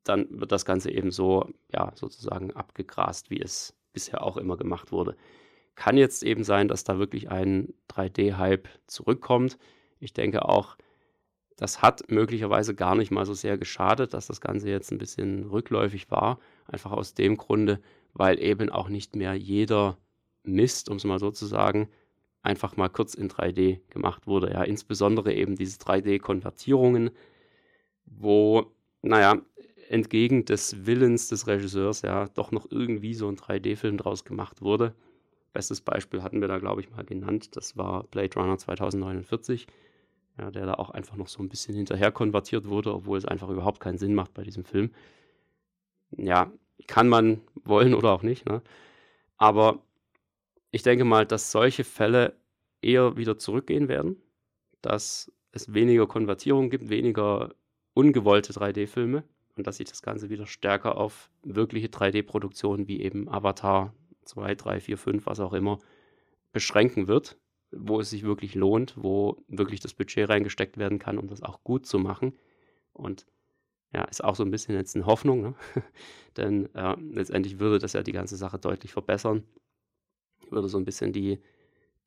dann 0.05 0.26
wird 0.40 0.53
das 0.53 0.64
Ganze 0.64 0.90
eben 0.90 1.11
so, 1.11 1.50
ja, 1.70 1.92
sozusagen 1.94 2.53
abgegrast, 2.53 3.29
wie 3.31 3.42
es 3.42 3.76
bisher 3.92 4.22
auch 4.24 4.38
immer 4.38 4.57
gemacht 4.57 4.90
wurde. 4.90 5.16
Kann 5.74 5.98
jetzt 5.98 6.22
eben 6.22 6.44
sein, 6.44 6.66
dass 6.66 6.83
da 6.83 6.98
wirklich 6.98 7.31
ein 7.31 7.74
3D-Hype 7.90 8.68
zurückkommt. 8.87 9.59
Ich 10.00 10.12
denke 10.12 10.48
auch, 10.48 10.76
das 11.56 11.82
hat 11.82 12.10
möglicherweise 12.10 12.74
gar 12.74 12.94
nicht 12.94 13.10
mal 13.10 13.26
so 13.26 13.34
sehr 13.34 13.58
geschadet, 13.58 14.14
dass 14.14 14.26
das 14.26 14.40
Ganze 14.40 14.70
jetzt 14.70 14.90
ein 14.90 14.98
bisschen 14.98 15.44
rückläufig 15.50 16.10
war. 16.10 16.38
Einfach 16.66 16.92
aus 16.92 17.14
dem 17.14 17.36
Grunde, 17.36 17.80
weil 18.14 18.42
eben 18.42 18.70
auch 18.70 18.88
nicht 18.88 19.14
mehr 19.14 19.34
jeder 19.34 19.98
Mist, 20.42 20.88
um 20.88 20.96
es 20.96 21.04
mal 21.04 21.18
so 21.18 21.30
zu 21.30 21.44
sagen, 21.44 21.90
einfach 22.42 22.76
mal 22.78 22.88
kurz 22.88 23.14
in 23.14 23.28
3D 23.28 23.80
gemacht 23.90 24.26
wurde. 24.26 24.50
Ja, 24.50 24.62
insbesondere 24.62 25.34
eben 25.34 25.56
diese 25.56 25.78
3D-Konvertierungen, 25.78 27.10
wo, 28.06 28.72
naja, 29.02 29.36
entgegen 29.90 30.44
des 30.44 30.86
Willens 30.86 31.28
des 31.28 31.46
Regisseurs 31.46 32.02
ja 32.02 32.28
doch 32.28 32.52
noch 32.52 32.70
irgendwie 32.70 33.12
so 33.12 33.28
ein 33.28 33.36
3D-Film 33.36 33.98
draus 33.98 34.24
gemacht 34.24 34.62
wurde. 34.62 34.94
Bestes 35.52 35.80
Beispiel 35.80 36.22
hatten 36.22 36.40
wir 36.40 36.48
da, 36.48 36.58
glaube 36.58 36.80
ich, 36.80 36.90
mal 36.90 37.04
genannt. 37.04 37.56
Das 37.56 37.76
war 37.76 38.04
Blade 38.04 38.38
Runner 38.38 38.56
2049, 38.56 39.66
ja, 40.40 40.50
der 40.50 40.66
da 40.66 40.74
auch 40.74 40.90
einfach 40.90 41.16
noch 41.16 41.29
so 41.29 41.42
ein 41.42 41.48
bisschen 41.48 41.74
hinterher 41.74 42.11
konvertiert 42.11 42.66
wurde, 42.66 42.94
obwohl 42.94 43.18
es 43.18 43.26
einfach 43.26 43.50
überhaupt 43.50 43.81
keinen 43.81 43.98
Sinn 43.98 44.14
macht 44.14 44.33
bei 44.33 44.42
diesem 44.42 44.64
Film. 44.64 44.90
Ja, 46.16 46.50
kann 46.87 47.09
man 47.09 47.42
wollen 47.64 47.94
oder 47.94 48.11
auch 48.12 48.22
nicht. 48.22 48.46
Ne? 48.46 48.62
Aber 49.37 49.83
ich 50.70 50.83
denke 50.83 51.05
mal, 51.05 51.26
dass 51.26 51.50
solche 51.50 51.85
Fälle 51.85 52.37
eher 52.81 53.18
wieder 53.18 53.37
zurückgehen 53.37 53.88
werden, 53.88 54.16
dass 54.81 55.31
es 55.53 55.74
weniger 55.74 56.07
Konvertierung 56.07 56.70
gibt, 56.70 56.88
weniger 56.88 57.55
ungewollte 57.92 58.55
3D-Filme 58.55 59.24
und 59.57 59.66
dass 59.66 59.76
sich 59.76 59.88
das 59.88 60.00
Ganze 60.00 60.31
wieder 60.31 60.46
stärker 60.46 60.96
auf 60.96 61.29
wirkliche 61.42 61.88
3D-Produktionen 61.88 62.88
wie 62.88 63.03
eben 63.03 63.29
Avatar 63.29 63.92
2, 64.24 64.55
3, 64.55 64.81
4, 64.81 64.96
5, 64.96 65.26
was 65.26 65.40
auch 65.40 65.53
immer, 65.53 65.79
beschränken 66.53 67.09
wird, 67.09 67.37
wo 67.72 68.00
es 68.00 68.11
sich 68.11 68.22
wirklich 68.22 68.54
lohnt, 68.54 68.94
wo 68.96 69.42
wirklich 69.48 69.80
das 69.80 69.94
Budget 69.94 70.28
reingesteckt 70.28 70.76
werden 70.78 70.98
kann, 70.98 71.18
um 71.18 71.28
das 71.28 71.42
auch 71.42 71.62
gut 71.62 71.87
zu 71.87 71.98
machen. 71.98 72.35
Und 72.92 73.26
ja, 73.92 74.04
ist 74.04 74.22
auch 74.22 74.37
so 74.37 74.44
ein 74.44 74.50
bisschen 74.50 74.74
jetzt 74.74 74.94
eine 74.94 75.06
Hoffnung, 75.06 75.42
ne? 75.42 75.54
denn 76.37 76.72
äh, 76.74 76.96
letztendlich 77.12 77.59
würde 77.59 77.78
das 77.78 77.92
ja 77.92 78.02
die 78.02 78.12
ganze 78.12 78.37
Sache 78.37 78.59
deutlich 78.59 78.92
verbessern, 78.92 79.44
würde 80.50 80.68
so 80.68 80.78
ein 80.78 80.85
bisschen 80.85 81.12
die 81.12 81.40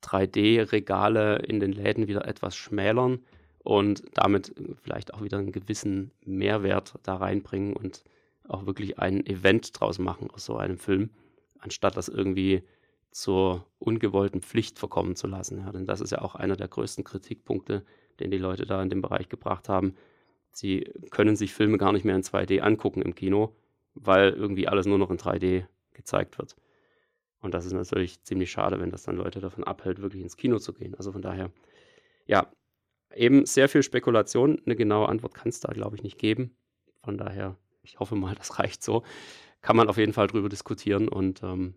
3D-Regale 0.02 1.38
in 1.38 1.60
den 1.60 1.72
Läden 1.72 2.08
wieder 2.08 2.26
etwas 2.26 2.56
schmälern 2.56 3.20
und 3.58 4.02
damit 4.14 4.54
vielleicht 4.82 5.14
auch 5.14 5.22
wieder 5.22 5.38
einen 5.38 5.52
gewissen 5.52 6.10
Mehrwert 6.24 6.94
da 7.02 7.16
reinbringen 7.16 7.74
und 7.74 8.04
auch 8.46 8.66
wirklich 8.66 8.98
ein 8.98 9.24
Event 9.24 9.78
draus 9.78 9.98
machen 9.98 10.30
aus 10.30 10.44
so 10.44 10.56
einem 10.56 10.76
Film 10.78 11.10
anstatt 11.64 11.96
das 11.96 12.08
irgendwie 12.08 12.62
zur 13.14 13.64
ungewollten 13.78 14.42
Pflicht 14.42 14.80
verkommen 14.80 15.14
zu 15.14 15.28
lassen. 15.28 15.60
Ja, 15.60 15.70
denn 15.70 15.86
das 15.86 16.00
ist 16.00 16.10
ja 16.10 16.20
auch 16.20 16.34
einer 16.34 16.56
der 16.56 16.66
größten 16.66 17.04
Kritikpunkte, 17.04 17.84
den 18.18 18.32
die 18.32 18.38
Leute 18.38 18.66
da 18.66 18.82
in 18.82 18.90
dem 18.90 19.02
Bereich 19.02 19.28
gebracht 19.28 19.68
haben. 19.68 19.94
Sie 20.50 20.90
können 21.10 21.36
sich 21.36 21.54
Filme 21.54 21.78
gar 21.78 21.92
nicht 21.92 22.04
mehr 22.04 22.16
in 22.16 22.22
2D 22.22 22.58
angucken 22.58 23.02
im 23.02 23.14
Kino, 23.14 23.54
weil 23.94 24.30
irgendwie 24.30 24.66
alles 24.66 24.86
nur 24.86 24.98
noch 24.98 25.10
in 25.10 25.18
3D 25.18 25.64
gezeigt 25.92 26.38
wird. 26.38 26.56
Und 27.38 27.54
das 27.54 27.66
ist 27.66 27.72
natürlich 27.72 28.20
ziemlich 28.24 28.50
schade, 28.50 28.80
wenn 28.80 28.90
das 28.90 29.04
dann 29.04 29.16
Leute 29.16 29.38
davon 29.40 29.62
abhält, 29.62 30.02
wirklich 30.02 30.22
ins 30.22 30.36
Kino 30.36 30.58
zu 30.58 30.72
gehen. 30.72 30.96
Also 30.96 31.12
von 31.12 31.22
daher, 31.22 31.52
ja, 32.26 32.50
eben 33.14 33.46
sehr 33.46 33.68
viel 33.68 33.84
Spekulation. 33.84 34.60
Eine 34.66 34.74
genaue 34.74 35.08
Antwort 35.08 35.34
kann 35.34 35.50
es 35.50 35.60
da, 35.60 35.72
glaube 35.72 35.94
ich, 35.94 36.02
nicht 36.02 36.18
geben. 36.18 36.56
Von 37.04 37.16
daher, 37.16 37.56
ich 37.82 38.00
hoffe 38.00 38.16
mal, 38.16 38.34
das 38.38 38.58
reicht 38.58 38.82
so 38.82 39.04
kann 39.64 39.76
man 39.76 39.88
auf 39.88 39.96
jeden 39.96 40.12
Fall 40.12 40.26
drüber 40.26 40.50
diskutieren 40.50 41.08
und 41.08 41.42
ähm, 41.42 41.74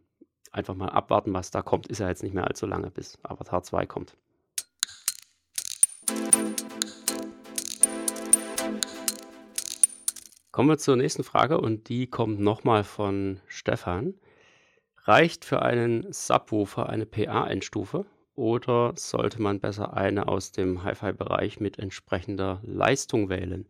einfach 0.58 0.76
mal 0.76 0.89
abwarten, 0.89 1.34
was 1.34 1.52
da 1.52 1.62
kommt. 1.62 1.88
Ist 1.88 2.00
ja 2.00 2.10
jetzt 2.10 2.24
nicht 2.24 2.34
mehr 2.34 2.46
allzu 2.46 2.65
lange, 2.65 2.91
bis 2.91 3.17
Avatar 3.24 3.63
2 3.63 3.86
kommt. 3.86 4.17
Kommen 10.52 10.70
wir 10.70 10.80
zur 10.80 10.96
nächsten 10.96 11.24
Frage 11.24 11.62
und 11.62 11.88
die 11.88 12.08
kommt 12.08 12.39
nochmal 12.39 12.84
von 12.84 13.39
Stefan. 13.48 14.15
Reicht 15.04 15.46
für 15.46 15.62
einen 15.62 16.12
Subwoofer 16.12 16.89
eine 16.89 17.06
PA-Endstufe 17.06 18.06
oder 18.34 18.93
sollte 18.96 19.39
man 19.41 19.60
besser 19.60 19.96
eine 19.96 20.28
aus 20.28 20.52
dem 20.52 20.84
Hi-Fi-Bereich 20.84 21.60
mit 21.60 21.78
entsprechender 21.78 22.60
Leistung 22.63 23.30
wählen? 23.30 23.67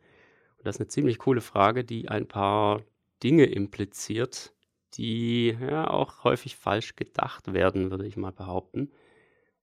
Und 0.58 0.66
das 0.66 0.78
ist 0.78 0.82
eine 0.82 0.88
ziemlich 0.88 1.20
coole 1.20 1.42
Frage, 1.42 1.84
die 1.84 2.08
ein 2.08 2.28
paar 2.28 2.82
Dinge 3.22 3.46
impliziert, 3.46 4.54
die 4.98 5.56
ja 5.60 5.90
auch 5.90 6.24
häufig 6.24 6.56
falsch 6.56 6.96
gedacht 6.96 7.54
werden, 7.54 7.92
würde 7.92 8.06
ich 8.06 8.18
mal 8.18 8.32
behaupten. 8.32 8.92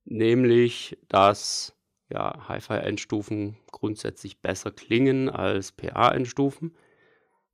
Nämlich, 0.04 0.98
dass 1.08 1.76
ja, 2.10 2.48
Hi-Fi-Endstufen 2.48 3.56
grundsätzlich 3.72 4.40
besser 4.40 4.70
klingen 4.70 5.28
als 5.28 5.72
PA-Endstufen. 5.72 6.76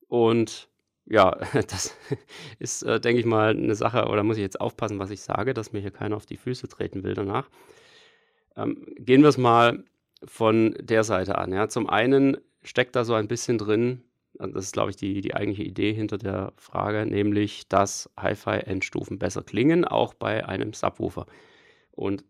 Und 0.09 0.69
ja, 1.07 1.31
das 1.53 1.97
ist, 2.59 2.83
äh, 2.83 3.01
denke 3.01 3.21
ich 3.21 3.27
mal, 3.27 3.51
eine 3.51 3.75
Sache, 3.75 4.07
oder 4.07 4.23
muss 4.23 4.37
ich 4.37 4.43
jetzt 4.43 4.61
aufpassen, 4.61 4.99
was 4.99 5.11
ich 5.11 5.21
sage, 5.23 5.55
dass 5.55 5.73
mir 5.73 5.81
hier 5.81 5.90
keiner 5.90 6.16
auf 6.16 6.27
die 6.27 6.37
Füße 6.37 6.69
treten 6.69 7.03
will 7.03 7.14
danach. 7.14 7.49
Ähm, 8.57 8.87
gehen 8.99 9.23
wir 9.23 9.29
es 9.29 9.38
mal 9.38 9.85
von 10.25 10.77
der 10.81 11.05
Seite 11.05 11.38
an. 11.38 11.53
Ja. 11.53 11.69
Zum 11.69 11.88
einen 11.88 12.37
steckt 12.62 12.97
da 12.97 13.05
so 13.05 13.14
ein 13.14 13.29
bisschen 13.29 13.59
drin, 13.59 14.05
das 14.40 14.66
ist, 14.66 14.72
glaube 14.72 14.90
ich, 14.90 14.96
die, 14.96 15.20
die 15.20 15.35
eigentliche 15.35 15.64
Idee 15.64 15.92
hinter 15.92 16.18
der 16.18 16.53
Frage, 16.57 17.05
nämlich, 17.07 17.68
dass 17.68 18.11
Hi-Fi-Endstufen 18.18 19.18
besser 19.18 19.42
klingen, 19.42 19.85
auch 19.85 20.14
bei 20.14 20.46
einem 20.46 20.72
Subwoofer. 20.72 21.26
Und 21.92 22.24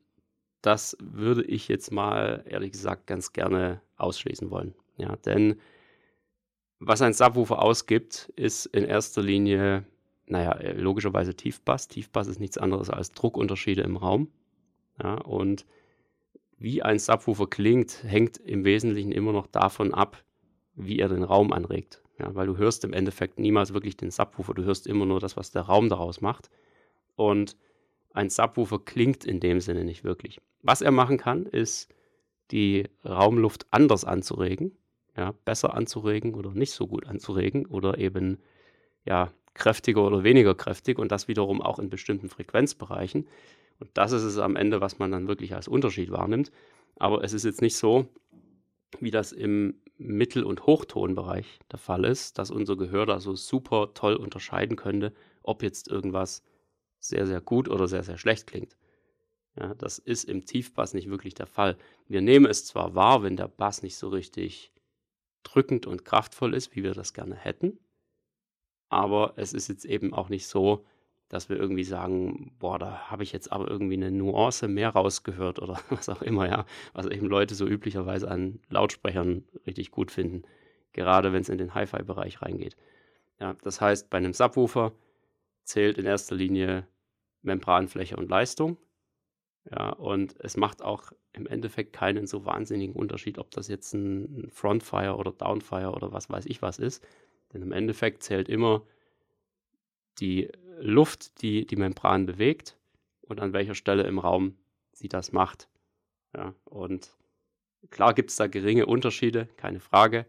das 0.63 0.97
würde 1.01 1.45
ich 1.45 1.69
jetzt 1.69 1.93
mal, 1.93 2.45
ehrlich 2.47 2.73
gesagt, 2.73 3.07
ganz 3.07 3.33
gerne 3.33 3.81
ausschließen 3.97 4.51
wollen. 4.51 4.75
Ja, 4.99 5.17
denn 5.17 5.61
was 6.81 7.03
ein 7.03 7.13
Subwoofer 7.13 7.63
ausgibt, 7.63 8.33
ist 8.37 8.67
in 8.67 8.85
erster 8.85 9.23
Linie, 9.23 9.85
naja, 10.27 10.59
logischerweise 10.73 11.35
Tiefbass. 11.35 11.89
Tiefbass 11.89 12.27
ist 12.27 12.41
nichts 12.41 12.59
anderes 12.59 12.91
als 12.91 13.13
Druckunterschiede 13.13 13.83
im 13.83 13.97
Raum. 13.97 14.29
Ja, 15.03 15.15
und 15.15 15.67
wie 16.59 16.83
ein 16.83 16.99
Subwoofer 16.99 17.47
klingt, 17.47 18.03
hängt 18.03 18.37
im 18.39 18.65
Wesentlichen 18.65 19.13
immer 19.13 19.33
noch 19.33 19.47
davon 19.47 19.95
ab, 19.95 20.23
wie 20.75 20.99
er 20.99 21.09
den 21.09 21.23
Raum 21.23 21.53
anregt. 21.53 22.03
Ja, 22.19 22.35
weil 22.35 22.47
du 22.47 22.57
hörst 22.59 22.85
im 22.85 22.93
Endeffekt 22.93 23.39
niemals 23.39 23.73
wirklich 23.73 23.97
den 23.97 24.11
Subwoofer, 24.11 24.55
du 24.55 24.65
hörst 24.65 24.87
immer 24.87 25.07
nur 25.07 25.21
das, 25.21 25.37
was 25.37 25.51
der 25.51 25.63
Raum 25.63 25.89
daraus 25.89 26.21
macht. 26.21 26.51
Und 27.17 27.57
ein 28.13 28.29
Subwoofer 28.29 28.79
klingt 28.79 29.25
in 29.25 29.41
dem 29.41 29.61
Sinne 29.61 29.85
nicht 29.85 30.05
wirklich. 30.05 30.41
Was 30.63 30.83
er 30.83 30.91
machen 30.91 31.17
kann, 31.17 31.47
ist 31.47 31.89
die 32.51 32.89
Raumluft 33.05 33.67
anders 33.71 34.05
anzuregen, 34.05 34.73
ja, 35.17 35.33
besser 35.45 35.75
anzuregen 35.75 36.35
oder 36.35 36.51
nicht 36.51 36.73
so 36.73 36.87
gut 36.87 37.07
anzuregen 37.07 37.67
oder 37.67 37.99
eben 37.99 38.39
ja, 39.05 39.33
kräftiger 39.55 40.07
oder 40.07 40.25
weniger 40.25 40.55
kräftig 40.55 40.99
und 40.99 41.11
das 41.13 41.29
wiederum 41.29 41.63
auch 41.63 41.79
in 41.79 41.91
bestimmten 41.91 42.29
Frequenzbereichen. 42.29 43.27
Und 43.79 43.91
das 43.95 44.13
ist 44.13 44.25
es 44.25 44.39
am 44.39 44.57
Ende, 44.57 44.81
was 44.81 44.99
man 44.99 45.11
dann 45.11 45.29
wirklich 45.29 45.55
als 45.55 45.69
Unterschied 45.69 46.11
wahrnimmt. 46.11 46.53
Aber 46.97 47.25
es 47.25 47.33
ist 47.33 47.45
jetzt 47.45 47.63
nicht 47.63 47.77
so, 47.77 48.07
wie 49.01 49.11
das 49.11 49.33
im 49.33 49.75
Mittel- 50.01 50.45
und 50.45 50.67
Hochtonbereich 50.67 51.61
der 51.71 51.79
Fall 51.79 52.05
ist, 52.05 52.39
dass 52.39 52.51
unser 52.51 52.77
Gehör 52.77 53.07
da 53.07 53.21
so 53.21 53.35
super 53.35 53.93
toll 53.95 54.17
unterscheiden 54.17 54.77
könnte, 54.77 55.13
ob 55.43 55.63
jetzt 55.63 55.89
irgendwas 55.89 56.43
sehr, 56.99 57.27
sehr 57.27 57.41
gut 57.41 57.69
oder 57.69 57.87
sehr, 57.87 58.03
sehr 58.03 58.19
schlecht 58.19 58.47
klingt. 58.47 58.77
Ja, 59.57 59.75
das 59.75 59.99
ist 59.99 60.25
im 60.25 60.47
Tiefbass 60.47 60.95
nicht 60.95 61.11
wirklich 61.11 61.35
der 61.35 61.47
Fall. 61.47 61.77
Wir 62.09 62.23
nehmen 62.23 62.47
es 62.47 62.65
zwar 62.65 62.95
wahr, 62.95 63.23
wenn 63.23 63.37
der 63.37 63.49
Bass 63.49 63.83
nicht 63.83 63.97
so 63.97 64.09
richtig 64.09 64.73
drückend 65.43 65.87
und 65.87 66.05
kraftvoll 66.05 66.55
ist, 66.55 66.75
wie 66.75 66.83
wir 66.83 66.95
das 66.95 67.13
gerne 67.13 67.35
hätten, 67.35 67.79
aber 68.89 69.35
es 69.37 69.53
ist 69.53 69.69
jetzt 69.69 69.85
eben 69.85 70.13
auch 70.13 70.29
nicht 70.29 70.47
so, 70.47 70.85
dass 71.31 71.49
wir 71.49 71.57
irgendwie 71.57 71.85
sagen, 71.85 72.53
boah, 72.59 72.79
da 72.79 73.09
habe 73.09 73.23
ich 73.23 73.33
jetzt 73.33 73.51
aber 73.53 73.71
irgendwie 73.71 73.95
eine 73.95 74.11
Nuance 74.11 74.67
mehr 74.69 74.91
rausgehört 74.91 75.61
oder 75.61 75.81
was 75.89 76.09
auch 76.11 76.21
immer, 76.21 76.47
ja, 76.47 76.67
was 76.93 77.07
eben 77.07 77.27
Leute 77.29 77.55
so 77.55 77.67
üblicherweise 77.67 78.31
an 78.31 78.59
Lautsprechern 78.69 79.45
richtig 79.67 79.93
gut 79.93 80.11
finden, 80.11 80.43
gerade 80.93 81.33
wenn 81.33 81.41
es 81.41 81.49
in 81.49 81.57
den 81.57 81.73
Hi-Fi-Bereich 81.73 82.43
reingeht. 82.43 82.77
Ja, 83.39 83.55
das 83.63 83.81
heißt, 83.81 84.11
bei 84.11 84.19
einem 84.19 84.35
Subwoofer 84.35 84.93
zählt 85.63 85.99
in 85.99 86.05
erster 86.05 86.35
Linie 86.35 86.87
Membranfläche 87.43 88.17
und 88.17 88.29
Leistung. 88.29 88.77
Ja, 89.71 89.91
und 89.91 90.35
es 90.41 90.57
macht 90.57 90.83
auch 90.83 91.13
im 91.33 91.47
Endeffekt 91.47 91.93
keinen 91.93 92.27
so 92.27 92.45
wahnsinnigen 92.45 92.97
Unterschied, 92.97 93.39
ob 93.39 93.53
das 93.53 93.69
jetzt 93.69 93.95
ein 93.95 94.49
Frontfire 94.51 95.15
oder 95.15 95.31
Downfire 95.31 95.93
oder 95.93 96.13
was 96.13 96.29
weiß 96.29 96.47
ich 96.47 96.61
was 96.61 96.81
ist. 96.81 97.07
Denn 97.53 97.63
im 97.63 97.71
Endeffekt 97.71 98.25
zählt 98.25 98.49
immer 98.49 98.83
die 100.19 100.51
Luft, 100.81 101.43
die 101.43 101.67
die 101.67 101.77
Membran 101.77 102.27
bewegt 102.27 102.77
und 103.23 103.41
an 103.41 103.53
welcher 103.53 103.75
Stelle 103.75 104.05
im 104.05 104.19
Raum 104.19 104.57
sie 104.93 105.09
das 105.09 105.33
macht. 105.33 105.69
Ja, 106.35 106.55
und 106.65 107.17
klar 107.91 108.15
gibt 108.15 108.31
es 108.31 108.37
da 108.37 108.47
geringe 108.47 108.87
Unterschiede, 108.87 109.47
keine 109.57 109.81
Frage, 109.81 110.27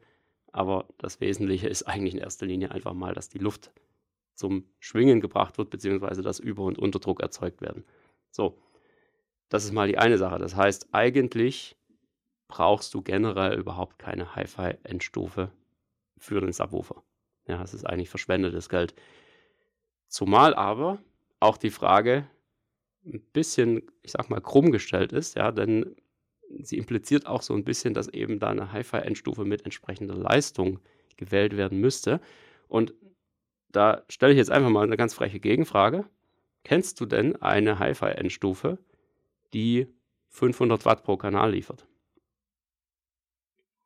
aber 0.51 0.87
das 0.97 1.21
Wesentliche 1.21 1.67
ist 1.67 1.83
eigentlich 1.83 2.13
in 2.13 2.19
erster 2.19 2.45
Linie 2.45 2.71
einfach 2.71 2.93
mal, 2.93 3.13
dass 3.13 3.29
die 3.29 3.39
Luft 3.39 3.71
zum 4.33 4.65
Schwingen 4.79 5.21
gebracht 5.21 5.57
wird, 5.57 5.69
beziehungsweise 5.69 6.21
dass 6.21 6.39
Über- 6.39 6.63
und 6.63 6.79
Unterdruck 6.79 7.21
erzeugt 7.21 7.61
werden. 7.61 7.85
So, 8.31 8.57
das 9.49 9.65
ist 9.65 9.73
mal 9.73 9.87
die 9.87 9.97
eine 9.97 10.17
Sache. 10.17 10.39
Das 10.39 10.55
heißt, 10.55 10.89
eigentlich 10.93 11.75
brauchst 12.47 12.93
du 12.93 13.01
generell 13.01 13.57
überhaupt 13.57 13.99
keine 13.99 14.35
Hi-Fi-Endstufe 14.35 15.51
für 16.17 16.41
den 16.41 16.53
Subwoofer. 16.53 17.03
Ja, 17.47 17.61
es 17.61 17.73
ist 17.73 17.85
eigentlich 17.85 18.09
verschwendetes 18.09 18.69
Geld. 18.69 18.93
Zumal 20.11 20.53
aber 20.53 20.99
auch 21.39 21.55
die 21.55 21.69
Frage 21.69 22.27
ein 23.05 23.21
bisschen, 23.31 23.89
ich 24.03 24.11
sag 24.11 24.29
mal, 24.29 24.41
krumm 24.41 24.73
gestellt 24.73 25.13
ist, 25.13 25.37
ja, 25.37 25.53
denn 25.53 25.95
sie 26.59 26.77
impliziert 26.77 27.27
auch 27.27 27.41
so 27.41 27.53
ein 27.53 27.63
bisschen, 27.63 27.93
dass 27.93 28.09
eben 28.09 28.37
da 28.37 28.49
eine 28.49 28.73
Hi-Fi-Endstufe 28.73 29.45
mit 29.45 29.63
entsprechender 29.63 30.15
Leistung 30.15 30.81
gewählt 31.15 31.55
werden 31.55 31.79
müsste. 31.79 32.19
Und 32.67 32.93
da 33.69 34.03
stelle 34.09 34.33
ich 34.33 34.37
jetzt 34.37 34.51
einfach 34.51 34.69
mal 34.69 34.83
eine 34.83 34.97
ganz 34.97 35.13
freche 35.13 35.39
Gegenfrage. 35.39 36.03
Kennst 36.65 36.99
du 36.99 37.05
denn 37.05 37.41
eine 37.41 37.79
Hi-Fi-Endstufe, 37.79 38.79
die 39.53 39.87
500 40.27 40.83
Watt 40.83 41.05
pro 41.05 41.15
Kanal 41.15 41.51
liefert? 41.53 41.87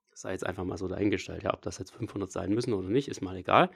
Das 0.09 0.21
sei 0.21 0.31
jetzt 0.31 0.45
einfach 0.45 0.63
mal 0.63 0.79
so 0.79 0.87
dahingestellt. 0.87 1.43
Ja, 1.43 1.53
ob 1.53 1.61
das 1.61 1.77
jetzt 1.77 1.91
500 1.91 2.31
sein 2.31 2.51
müssen 2.51 2.73
oder 2.73 2.89
nicht, 2.89 3.09
ist 3.09 3.21
mal 3.21 3.37
egal. 3.37 3.69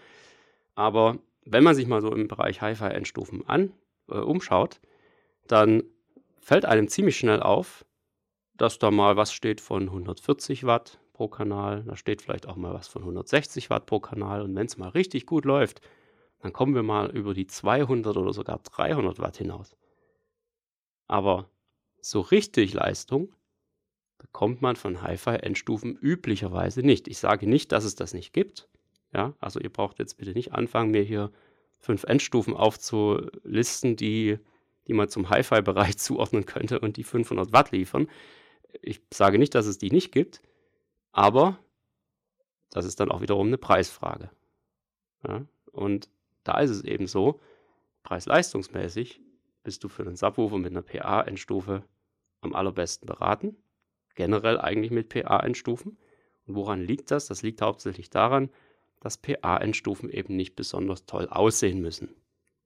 Aber 0.74 1.20
wenn 1.45 1.63
man 1.63 1.75
sich 1.75 1.88
mal 1.88 2.02
so 2.02 2.13
im 2.13 2.28
Bereich 2.28 2.62
Hi-Fi-Endstufen 2.62 3.47
an, 3.47 3.73
äh, 4.10 4.17
umschaut, 4.17 4.80
dann 5.47 5.84
fällt 6.39 6.65
einem 6.65 6.88
ziemlich 6.88 7.17
schnell 7.17 7.41
auf, 7.41 7.86
dass 8.56 8.80
da 8.80 8.91
mal 8.91 9.15
was 9.15 9.34
steht 9.34 9.62
von 9.62 9.84
140 9.84 10.65
Watt 10.65 10.99
pro 11.13 11.28
Kanal, 11.28 11.84
da 11.84 11.95
steht 11.95 12.21
vielleicht 12.21 12.47
auch 12.47 12.56
mal 12.56 12.73
was 12.73 12.88
von 12.88 13.02
160 13.02 13.69
Watt 13.69 13.86
pro 13.86 13.99
Kanal 13.99 14.41
und 14.41 14.56
wenn 14.56 14.65
es 14.67 14.78
mal 14.78 14.89
richtig 14.89 15.25
gut 15.25 15.45
läuft, 15.45 15.82
dann 16.39 16.54
kommen 16.54 16.75
wir 16.75 16.84
mal 16.84 17.10
über 17.10 17.34
die 17.34 17.47
200 17.47 18.15
oder 18.15 18.34
sogar 18.34 18.60
300 18.60 19.19
Watt 19.19 19.38
hinaus. 19.38 19.75
Aber 21.08 21.49
so 22.02 22.21
richtig 22.21 22.73
Leistung 22.73 23.34
bekommt 24.17 24.62
man 24.62 24.75
von 24.75 25.02
Hi-Fi-Endstufen 25.02 25.95
üblicherweise 25.95 26.82
nicht. 26.82 27.08
Ich 27.08 27.17
sage 27.17 27.49
nicht, 27.49 27.71
dass 27.71 27.84
es 27.84 27.95
das 27.95 28.13
nicht 28.13 28.34
gibt. 28.34 28.69
Ja, 29.13 29.34
also 29.39 29.60
ihr 29.60 29.72
braucht 29.72 30.00
jetzt 30.00 30.17
bitte 30.17 30.32
nicht 30.32 30.54
anfangen, 30.54 30.91
mir 30.91 31.02
hier 31.02 31.32
fünf 31.80 32.04
Endstufen 32.04 32.56
aufzulisten, 32.56 33.95
die, 33.95 34.38
die 34.88 34.93
man 34.93 35.10
zum 35.10 35.30
Hi-Fi-Bereich 35.30 35.98
zuordnen 35.98 36.45
könnte 36.45 36.80
und 36.80 36.98
die 36.98 37.04
500 37.04 37.52
Watt 37.52 37.72
liefern. 37.72 38.08
Ich 38.82 39.02
sage 39.12 39.39
nicht, 39.39 39.56
dass 39.56 39.65
es 39.65 39.78
die 39.78 39.91
nicht 39.91 40.12
gibt, 40.12 40.41
aber 41.12 41.58
das 42.69 42.86
ist 42.86 43.00
dann 43.00 43.12
auch 43.12 43.22
wiederum 43.22 43.48
eine 43.48 43.58
Preisfrage. 43.58 44.30
Ja, 45.28 45.45
und 45.72 46.10
da 46.43 46.60
ist 46.60 46.69
es 46.69 46.84
eben 46.84 47.08
so, 47.08 47.39
preis-leistungsmäßig 48.04 49.22
bist 49.63 49.84
du 49.84 49.89
für 49.89 50.04
einen 50.04 50.15
Subwoofer 50.15 50.58
mit 50.58 50.72
einer 50.72 50.82
PA-Endstufe 50.82 51.84
am 52.41 52.56
allerbesten 52.56 53.08
beraten. 53.08 53.58
Generell 54.15 54.60
eigentlich 54.60 54.91
mit 54.91 55.10
PA-Endstufen. 55.10 55.98
Und 56.45 56.56
woran 56.56 56.82
liegt 56.82 57.12
das? 57.12 57.28
Das 57.28 57.41
liegt 57.41 57.62
hauptsächlich 57.62 58.10
daran, 58.10 58.50
dass 59.00 59.18
PA-Endstufen 59.18 60.10
eben 60.10 60.36
nicht 60.36 60.56
besonders 60.56 61.06
toll 61.06 61.28
aussehen 61.30 61.82
müssen. 61.82 62.16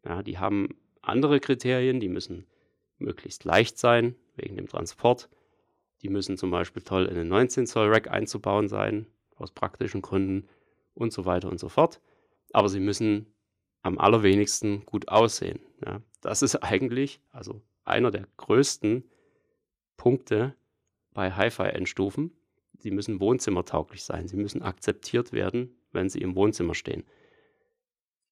Ja, 0.03 0.23
die 0.23 0.39
haben 0.39 0.69
andere 1.01 1.39
Kriterien, 1.39 1.99
die 1.99 2.09
müssen 2.09 2.47
möglichst 2.97 3.43
leicht 3.43 3.77
sein, 3.77 4.15
wegen 4.35 4.55
dem 4.55 4.67
Transport. 4.67 5.29
Die 6.01 6.09
müssen 6.09 6.37
zum 6.37 6.51
Beispiel 6.51 6.81
toll 6.81 7.05
in 7.05 7.15
einen 7.17 7.29
19 7.29 7.67
Zoll 7.67 7.89
Rack 7.89 8.09
einzubauen 8.09 8.67
sein, 8.67 9.07
aus 9.35 9.51
praktischen 9.51 10.01
Gründen 10.01 10.47
und 10.93 11.13
so 11.13 11.25
weiter 11.25 11.49
und 11.49 11.59
so 11.59 11.69
fort. 11.69 12.01
Aber 12.51 12.69
sie 12.69 12.79
müssen 12.79 13.27
am 13.81 13.97
allerwenigsten 13.97 14.85
gut 14.85 15.09
aussehen. 15.09 15.59
Ja, 15.85 16.01
das 16.21 16.41
ist 16.41 16.55
eigentlich 16.57 17.19
also 17.31 17.61
einer 17.83 18.11
der 18.11 18.27
größten 18.37 19.03
Punkte 19.97 20.55
bei 21.13 21.31
Hi-Fi-Endstufen. 21.31 22.31
Sie 22.79 22.91
müssen 22.91 23.19
wohnzimmertauglich 23.19 24.03
sein. 24.03 24.27
Sie 24.27 24.37
müssen 24.37 24.61
akzeptiert 24.61 25.31
werden, 25.31 25.75
wenn 25.93 26.09
sie 26.09 26.19
im 26.19 26.35
Wohnzimmer 26.35 26.75
stehen. 26.75 27.03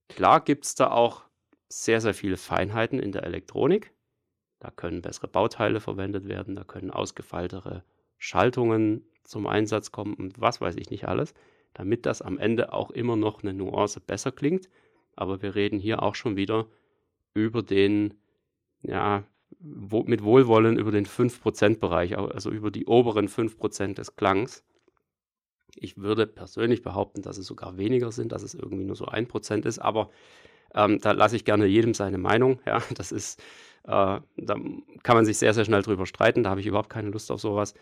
Klar 0.09 0.41
gibt 0.41 0.65
es 0.65 0.75
da 0.75 0.91
auch 0.91 1.23
sehr, 1.69 2.01
sehr 2.01 2.13
viele 2.13 2.37
Feinheiten 2.37 2.99
in 2.99 3.11
der 3.11 3.23
Elektronik. 3.23 3.93
Da 4.59 4.69
können 4.69 5.01
bessere 5.01 5.27
Bauteile 5.27 5.79
verwendet 5.79 6.27
werden, 6.27 6.55
da 6.55 6.63
können 6.63 6.91
ausgefeiltere 6.91 7.83
Schaltungen 8.17 9.05
zum 9.23 9.47
Einsatz 9.47 9.91
kommen 9.91 10.13
und 10.13 10.39
was 10.39 10.61
weiß 10.61 10.75
ich 10.75 10.89
nicht 10.89 11.07
alles, 11.07 11.33
damit 11.73 12.05
das 12.05 12.21
am 12.21 12.37
Ende 12.37 12.73
auch 12.73 12.91
immer 12.91 13.15
noch 13.15 13.41
eine 13.41 13.53
Nuance 13.53 13.99
besser 13.99 14.31
klingt. 14.31 14.69
Aber 15.15 15.41
wir 15.41 15.55
reden 15.55 15.79
hier 15.79 16.03
auch 16.03 16.15
schon 16.15 16.35
wieder 16.35 16.67
über 17.33 17.63
den, 17.63 18.13
ja, 18.81 19.23
wo, 19.59 20.03
mit 20.03 20.23
Wohlwollen 20.23 20.77
über 20.77 20.91
den 20.91 21.05
5%-Bereich, 21.05 22.17
also 22.17 22.51
über 22.51 22.71
die 22.71 22.85
oberen 22.85 23.27
5% 23.27 23.95
des 23.95 24.15
Klangs. 24.15 24.63
Ich 25.75 25.97
würde 25.97 26.27
persönlich 26.27 26.81
behaupten, 26.81 27.21
dass 27.21 27.37
es 27.37 27.45
sogar 27.45 27.77
weniger 27.77 28.11
sind, 28.11 28.31
dass 28.31 28.43
es 28.43 28.53
irgendwie 28.53 28.83
nur 28.83 28.95
so 28.95 29.05
1% 29.05 29.65
ist, 29.65 29.79
aber 29.79 30.09
ähm, 30.73 30.99
da 30.99 31.11
lasse 31.11 31.35
ich 31.35 31.45
gerne 31.45 31.65
jedem 31.65 31.93
seine 31.93 32.17
Meinung. 32.17 32.59
Ja, 32.65 32.81
das 32.95 33.11
ist, 33.11 33.39
äh, 33.83 34.19
da 34.19 34.55
kann 35.03 35.15
man 35.15 35.25
sich 35.25 35.37
sehr, 35.37 35.53
sehr 35.53 35.65
schnell 35.65 35.81
drüber 35.81 36.05
streiten, 36.05 36.43
da 36.43 36.49
habe 36.49 36.61
ich 36.61 36.67
überhaupt 36.67 36.89
keine 36.89 37.09
Lust 37.09 37.31
auf 37.31 37.41
sowas. 37.41 37.73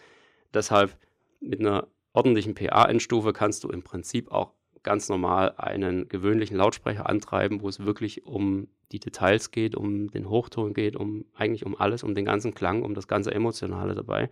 Deshalb 0.54 0.98
mit 1.40 1.60
einer 1.60 1.88
ordentlichen 2.14 2.56
PA-Endstufe 2.56 3.34
kannst 3.34 3.64
du 3.64 3.70
im 3.70 3.84
Prinzip 3.84 4.32
auch 4.32 4.54
ganz 4.84 5.10
normal 5.10 5.54
einen 5.58 6.08
gewöhnlichen 6.08 6.58
Lautsprecher 6.58 7.08
antreiben, 7.08 7.62
wo 7.62 7.70
es 7.70 7.86
wirklich 7.86 8.26
um 8.26 8.68
die 8.92 9.00
Details 9.00 9.52
geht, 9.52 9.76
um 9.76 10.10
den 10.10 10.30
Hochton 10.30 10.74
geht, 10.74 10.96
um 10.96 11.26
eigentlich 11.36 11.66
um 11.66 11.80
alles, 11.80 12.04
um 12.04 12.16
den 12.16 12.26
ganzen 12.26 12.54
Klang, 12.54 12.84
um 12.84 12.94
das 12.94 13.08
ganze 13.08 13.34
Emotionale 13.34 13.94
dabei. 13.94 14.30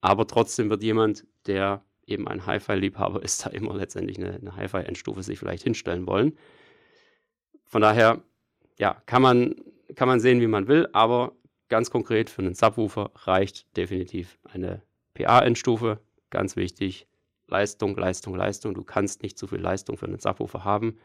Aber 0.00 0.26
trotzdem 0.26 0.70
wird 0.70 0.82
jemand, 0.82 1.26
der 1.46 1.82
eben 2.08 2.28
ein 2.28 2.46
Hi-Fi-Liebhaber 2.46 3.22
ist, 3.22 3.44
da 3.44 3.50
immer 3.50 3.74
letztendlich 3.74 4.18
eine, 4.18 4.34
eine 4.34 4.56
Hi-Fi-Endstufe 4.56 5.22
sich 5.22 5.38
vielleicht 5.38 5.62
hinstellen 5.62 6.06
wollen. 6.06 6.36
Von 7.66 7.82
daher, 7.82 8.22
ja, 8.78 9.02
kann 9.06 9.22
man, 9.22 9.54
kann 9.94 10.08
man 10.08 10.20
sehen, 10.20 10.40
wie 10.40 10.46
man 10.46 10.68
will, 10.68 10.88
aber 10.92 11.32
ganz 11.68 11.90
konkret 11.90 12.30
für 12.30 12.42
einen 12.42 12.54
Subwoofer 12.54 13.10
reicht 13.14 13.76
definitiv 13.76 14.38
eine 14.44 14.82
PA-Endstufe, 15.14 16.00
ganz 16.30 16.56
wichtig. 16.56 17.06
Leistung, 17.46 17.96
Leistung, 17.96 18.34
Leistung. 18.34 18.74
Du 18.74 18.84
kannst 18.84 19.22
nicht 19.22 19.38
zu 19.38 19.46
viel 19.46 19.60
Leistung 19.60 19.96
für 19.96 20.06
einen 20.06 20.18
Subwoofer 20.18 20.64
haben. 20.64 20.98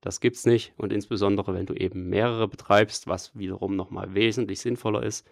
Das 0.00 0.20
gibt 0.20 0.36
es 0.36 0.46
nicht. 0.46 0.72
Und 0.76 0.92
insbesondere, 0.92 1.54
wenn 1.54 1.66
du 1.66 1.74
eben 1.74 2.08
mehrere 2.08 2.48
betreibst, 2.48 3.06
was 3.06 3.36
wiederum 3.36 3.76
nochmal 3.76 4.14
wesentlich 4.14 4.60
sinnvoller 4.60 5.02
ist, 5.02 5.26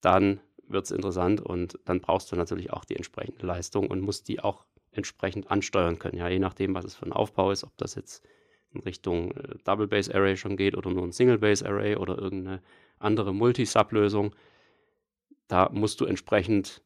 dann 0.00 0.40
wird 0.70 0.84
es 0.84 0.90
interessant 0.90 1.40
und 1.40 1.78
dann 1.84 2.00
brauchst 2.00 2.30
du 2.32 2.36
natürlich 2.36 2.72
auch 2.72 2.84
die 2.84 2.96
entsprechende 2.96 3.46
Leistung 3.46 3.88
und 3.88 4.00
musst 4.00 4.28
die 4.28 4.40
auch 4.40 4.64
entsprechend 4.92 5.50
ansteuern 5.50 5.98
können. 5.98 6.18
Ja, 6.18 6.28
je 6.28 6.38
nachdem, 6.38 6.74
was 6.74 6.84
es 6.84 6.94
für 6.96 7.06
ein 7.06 7.12
Aufbau 7.12 7.50
ist, 7.50 7.64
ob 7.64 7.76
das 7.76 7.94
jetzt 7.94 8.24
in 8.72 8.80
Richtung 8.80 9.32
äh, 9.32 9.56
Double 9.64 9.86
Base 9.86 10.14
Array 10.14 10.36
schon 10.36 10.56
geht 10.56 10.76
oder 10.76 10.90
nur 10.90 11.04
ein 11.04 11.12
Single 11.12 11.38
Base 11.38 11.66
Array 11.66 11.96
oder 11.96 12.18
irgendeine 12.18 12.62
andere 12.98 13.32
Multi-Sub-Lösung. 13.32 14.34
Da 15.48 15.68
musst 15.72 16.00
du 16.00 16.04
entsprechend 16.04 16.82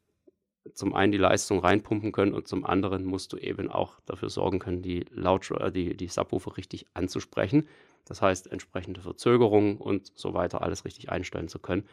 zum 0.73 0.95
einen 0.95 1.13
die 1.13 1.19
Leistung 1.19 1.59
reinpumpen 1.59 2.13
können 2.13 2.33
und 2.33 2.49
zum 2.49 2.65
anderen 2.65 3.05
musst 3.05 3.33
du 3.33 3.37
eben 3.37 3.71
auch 3.71 4.01
dafür 4.07 4.31
sorgen 4.31 4.59
können, 4.59 4.81
die, 4.81 5.05
Laut 5.11 5.51
äh, 5.51 5.71
die, 5.71 5.97
die 5.97 6.09
Subwoofer 6.09 6.57
richtig 6.57 6.87
anzusprechen. 6.95 7.69
Das 8.07 8.23
heißt, 8.23 8.51
entsprechende 8.51 9.01
Verzögerungen 9.01 9.77
und 9.77 10.13
so 10.15 10.35
weiter 10.35 10.63
alles 10.63 10.85
richtig 10.85 11.11
einstellen 11.11 11.49
zu 11.49 11.59
können. 11.59 11.85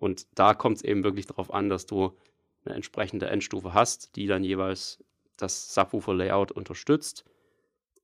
Und 0.00 0.26
da 0.34 0.54
kommt 0.54 0.78
es 0.78 0.82
eben 0.82 1.04
wirklich 1.04 1.26
darauf 1.26 1.54
an, 1.54 1.68
dass 1.68 1.86
du 1.86 2.12
eine 2.64 2.74
entsprechende 2.74 3.26
Endstufe 3.26 3.72
hast, 3.72 4.16
die 4.16 4.26
dann 4.26 4.42
jeweils 4.42 5.04
das 5.36 5.72
Subwoofer-Layout 5.72 6.50
unterstützt 6.50 7.24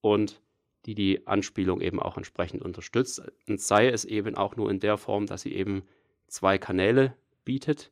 und 0.00 0.40
die 0.84 0.94
die 0.94 1.26
Anspielung 1.26 1.80
eben 1.80 2.00
auch 2.00 2.16
entsprechend 2.16 2.62
unterstützt. 2.62 3.20
Und 3.48 3.60
sei 3.60 3.88
es 3.88 4.04
eben 4.04 4.36
auch 4.36 4.54
nur 4.54 4.70
in 4.70 4.78
der 4.78 4.96
Form, 4.96 5.26
dass 5.26 5.42
sie 5.42 5.52
eben 5.52 5.82
zwei 6.28 6.58
Kanäle 6.58 7.16
bietet 7.44 7.90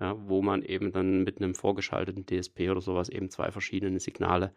ja, 0.00 0.16
wo 0.28 0.42
man 0.42 0.62
eben 0.62 0.92
dann 0.92 1.24
mit 1.24 1.38
einem 1.38 1.54
vorgeschalteten 1.54 2.26
DSP 2.26 2.70
oder 2.70 2.80
sowas 2.80 3.08
eben 3.08 3.30
zwei 3.30 3.50
verschiedene 3.50 3.98
Signale 3.98 4.52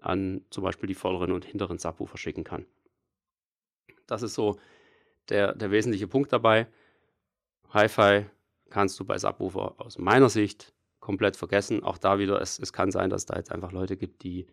an 0.00 0.42
zum 0.50 0.62
Beispiel 0.62 0.86
die 0.86 0.94
vorderen 0.94 1.32
und 1.32 1.44
hinteren 1.44 1.78
Subwoofer 1.78 2.18
schicken 2.18 2.44
kann. 2.44 2.66
Das 4.06 4.22
ist 4.22 4.34
so 4.34 4.58
der, 5.30 5.54
der 5.54 5.70
wesentliche 5.70 6.06
Punkt 6.06 6.32
dabei. 6.32 6.66
Hi-Fi 7.74 8.26
kannst 8.70 8.98
du 9.00 9.04
bei 9.04 9.18
Subwoofer 9.18 9.74
aus 9.78 9.98
meiner 9.98 10.28
Sicht 10.28 10.72
komplett 11.00 11.36
vergessen. 11.36 11.82
Auch 11.82 11.98
da 11.98 12.18
wieder, 12.18 12.40
es, 12.40 12.58
es 12.58 12.72
kann 12.72 12.92
sein, 12.92 13.10
dass 13.10 13.26
da 13.26 13.36
jetzt 13.36 13.50
einfach 13.50 13.72
Leute 13.72 13.96
gibt, 13.96 14.22
die, 14.22 14.46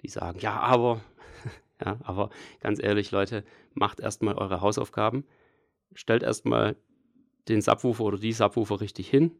die 0.00 0.08
sagen, 0.08 0.38
ja, 0.38 0.58
aber, 0.60 1.00
ja, 1.84 1.98
aber 2.04 2.30
ganz 2.60 2.80
ehrlich, 2.80 3.10
Leute, 3.10 3.44
macht 3.74 3.98
erstmal 3.98 4.36
eure 4.36 4.60
Hausaufgaben. 4.60 5.24
Stellt 5.92 6.22
erstmal 6.22 6.76
den 7.48 7.62
Subwoofer 7.62 8.04
oder 8.04 8.18
die 8.18 8.32
Subwoofer 8.32 8.80
richtig 8.80 9.10
hin 9.10 9.32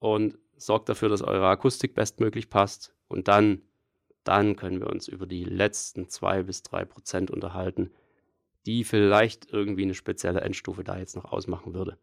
und 0.00 0.36
sorgt 0.56 0.88
dafür, 0.88 1.08
dass 1.08 1.22
eure 1.22 1.46
Akustik 1.46 1.94
bestmöglich 1.94 2.50
passt. 2.50 2.94
Und 3.06 3.28
dann, 3.28 3.62
dann 4.24 4.56
können 4.56 4.80
wir 4.80 4.90
uns 4.90 5.06
über 5.06 5.26
die 5.26 5.44
letzten 5.44 6.08
zwei 6.08 6.42
bis 6.42 6.62
drei 6.62 6.84
Prozent 6.84 7.30
unterhalten, 7.30 7.90
die 8.66 8.82
vielleicht 8.82 9.52
irgendwie 9.52 9.82
eine 9.82 9.94
spezielle 9.94 10.40
Endstufe 10.40 10.82
da 10.82 10.98
jetzt 10.98 11.14
noch 11.14 11.26
ausmachen 11.26 11.74
würde. 11.74 11.96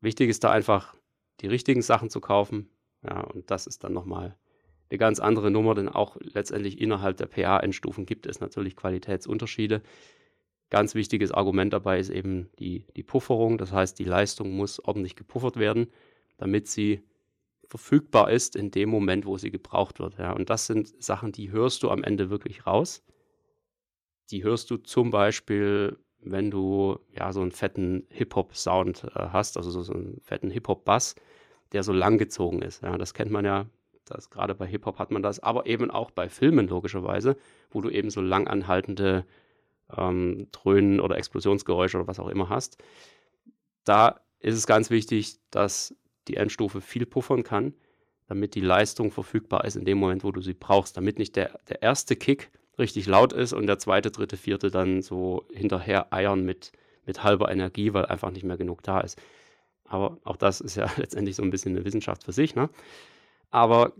Wichtig 0.00 0.30
ist 0.30 0.44
da 0.44 0.50
einfach, 0.50 0.94
die 1.40 1.46
richtigen 1.46 1.82
Sachen 1.82 2.10
zu 2.10 2.20
kaufen. 2.20 2.70
Ja, 3.02 3.20
und 3.20 3.50
das 3.50 3.66
ist 3.66 3.84
dann 3.84 3.92
nochmal 3.92 4.36
eine 4.90 4.98
ganz 4.98 5.20
andere 5.20 5.50
Nummer, 5.50 5.74
denn 5.74 5.88
auch 5.88 6.16
letztendlich 6.20 6.80
innerhalb 6.80 7.16
der 7.16 7.26
PA-Endstufen 7.26 8.06
gibt 8.06 8.26
es 8.26 8.40
natürlich 8.40 8.76
Qualitätsunterschiede. 8.76 9.82
Ganz 10.68 10.94
wichtiges 10.94 11.32
Argument 11.32 11.72
dabei 11.72 11.98
ist 11.98 12.10
eben 12.10 12.50
die, 12.58 12.86
die 12.96 13.02
Pufferung. 13.02 13.58
Das 13.58 13.72
heißt, 13.72 13.98
die 13.98 14.04
Leistung 14.04 14.52
muss 14.52 14.80
ordentlich 14.80 15.16
gepuffert 15.16 15.56
werden, 15.56 15.88
damit 16.38 16.68
sie 16.68 17.02
verfügbar 17.66 18.30
ist 18.30 18.56
in 18.56 18.70
dem 18.70 18.88
Moment, 18.88 19.26
wo 19.26 19.38
sie 19.38 19.50
gebraucht 19.50 20.00
wird. 20.00 20.18
Ja, 20.18 20.32
und 20.32 20.50
das 20.50 20.66
sind 20.66 21.02
Sachen, 21.02 21.32
die 21.32 21.50
hörst 21.50 21.82
du 21.82 21.90
am 21.90 22.02
Ende 22.02 22.30
wirklich 22.30 22.66
raus. 22.66 23.02
Die 24.30 24.42
hörst 24.42 24.70
du 24.70 24.76
zum 24.76 25.10
Beispiel, 25.10 25.98
wenn 26.22 26.50
du 26.50 26.98
ja 27.16 27.32
so 27.32 27.40
einen 27.40 27.52
fetten 27.52 28.06
Hip-Hop-Sound 28.10 29.04
äh, 29.04 29.28
hast, 29.32 29.56
also 29.56 29.70
so, 29.70 29.82
so 29.82 29.94
einen 29.94 30.20
fetten 30.22 30.50
Hip-Hop-Bass, 30.50 31.14
der 31.72 31.82
so 31.82 31.92
langgezogen 31.92 32.62
ist. 32.62 32.82
Ja, 32.82 32.98
das 32.98 33.14
kennt 33.14 33.30
man 33.30 33.44
ja, 33.44 33.66
das 34.04 34.30
gerade 34.30 34.54
bei 34.54 34.66
Hip-Hop 34.66 34.98
hat 34.98 35.10
man 35.10 35.22
das, 35.22 35.40
aber 35.40 35.66
eben 35.66 35.90
auch 35.90 36.10
bei 36.10 36.28
Filmen 36.28 36.68
logischerweise, 36.68 37.36
wo 37.70 37.80
du 37.80 37.90
eben 37.90 38.10
so 38.10 38.20
lang 38.20 38.48
anhaltende 38.48 39.24
ähm, 39.96 40.48
Dröhnen 40.52 41.00
oder 41.00 41.16
Explosionsgeräusche 41.16 41.98
oder 41.98 42.08
was 42.08 42.20
auch 42.20 42.28
immer 42.28 42.48
hast. 42.48 42.78
Da 43.84 44.20
ist 44.40 44.56
es 44.56 44.66
ganz 44.66 44.90
wichtig, 44.90 45.38
dass 45.50 45.94
die 46.28 46.36
Endstufe 46.36 46.80
viel 46.80 47.06
puffern 47.06 47.42
kann, 47.42 47.74
damit 48.26 48.54
die 48.54 48.60
Leistung 48.60 49.10
verfügbar 49.10 49.64
ist 49.64 49.76
in 49.76 49.84
dem 49.84 49.98
Moment, 49.98 50.22
wo 50.22 50.32
du 50.32 50.40
sie 50.40 50.54
brauchst, 50.54 50.96
damit 50.96 51.18
nicht 51.18 51.36
der, 51.36 51.58
der 51.68 51.82
erste 51.82 52.16
Kick 52.16 52.50
richtig 52.80 53.06
laut 53.06 53.32
ist 53.32 53.52
und 53.52 53.66
der 53.66 53.78
zweite, 53.78 54.10
dritte, 54.10 54.36
vierte 54.36 54.70
dann 54.70 55.02
so 55.02 55.46
hinterher 55.52 56.12
eiern 56.12 56.44
mit, 56.44 56.72
mit 57.06 57.22
halber 57.22 57.50
Energie, 57.50 57.94
weil 57.94 58.06
einfach 58.06 58.30
nicht 58.32 58.44
mehr 58.44 58.56
genug 58.56 58.82
da 58.82 59.00
ist. 59.00 59.20
Aber 59.84 60.18
auch 60.24 60.36
das 60.36 60.60
ist 60.60 60.76
ja 60.76 60.90
letztendlich 60.96 61.36
so 61.36 61.42
ein 61.42 61.50
bisschen 61.50 61.76
eine 61.76 61.84
Wissenschaft 61.84 62.24
für 62.24 62.32
sich. 62.32 62.54
Ne? 62.54 62.68
Aber 63.50 63.92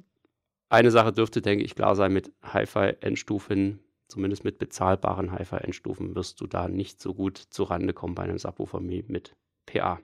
eine 0.68 0.90
Sache 0.90 1.12
dürfte, 1.12 1.42
denke 1.42 1.64
ich, 1.64 1.74
klar 1.74 1.96
sein, 1.96 2.12
mit 2.12 2.32
Hi-Fi-Endstufen, 2.42 3.80
zumindest 4.08 4.44
mit 4.44 4.58
bezahlbaren 4.58 5.32
Hi-Fi-Endstufen, 5.32 6.14
wirst 6.14 6.40
du 6.40 6.46
da 6.46 6.68
nicht 6.68 7.00
so 7.00 7.14
gut 7.14 7.38
zurande 7.38 7.92
kommen 7.92 8.14
bei 8.14 8.22
einem 8.22 8.38
Subwoofer 8.38 8.80
mit 8.80 9.36
PA. 9.66 10.00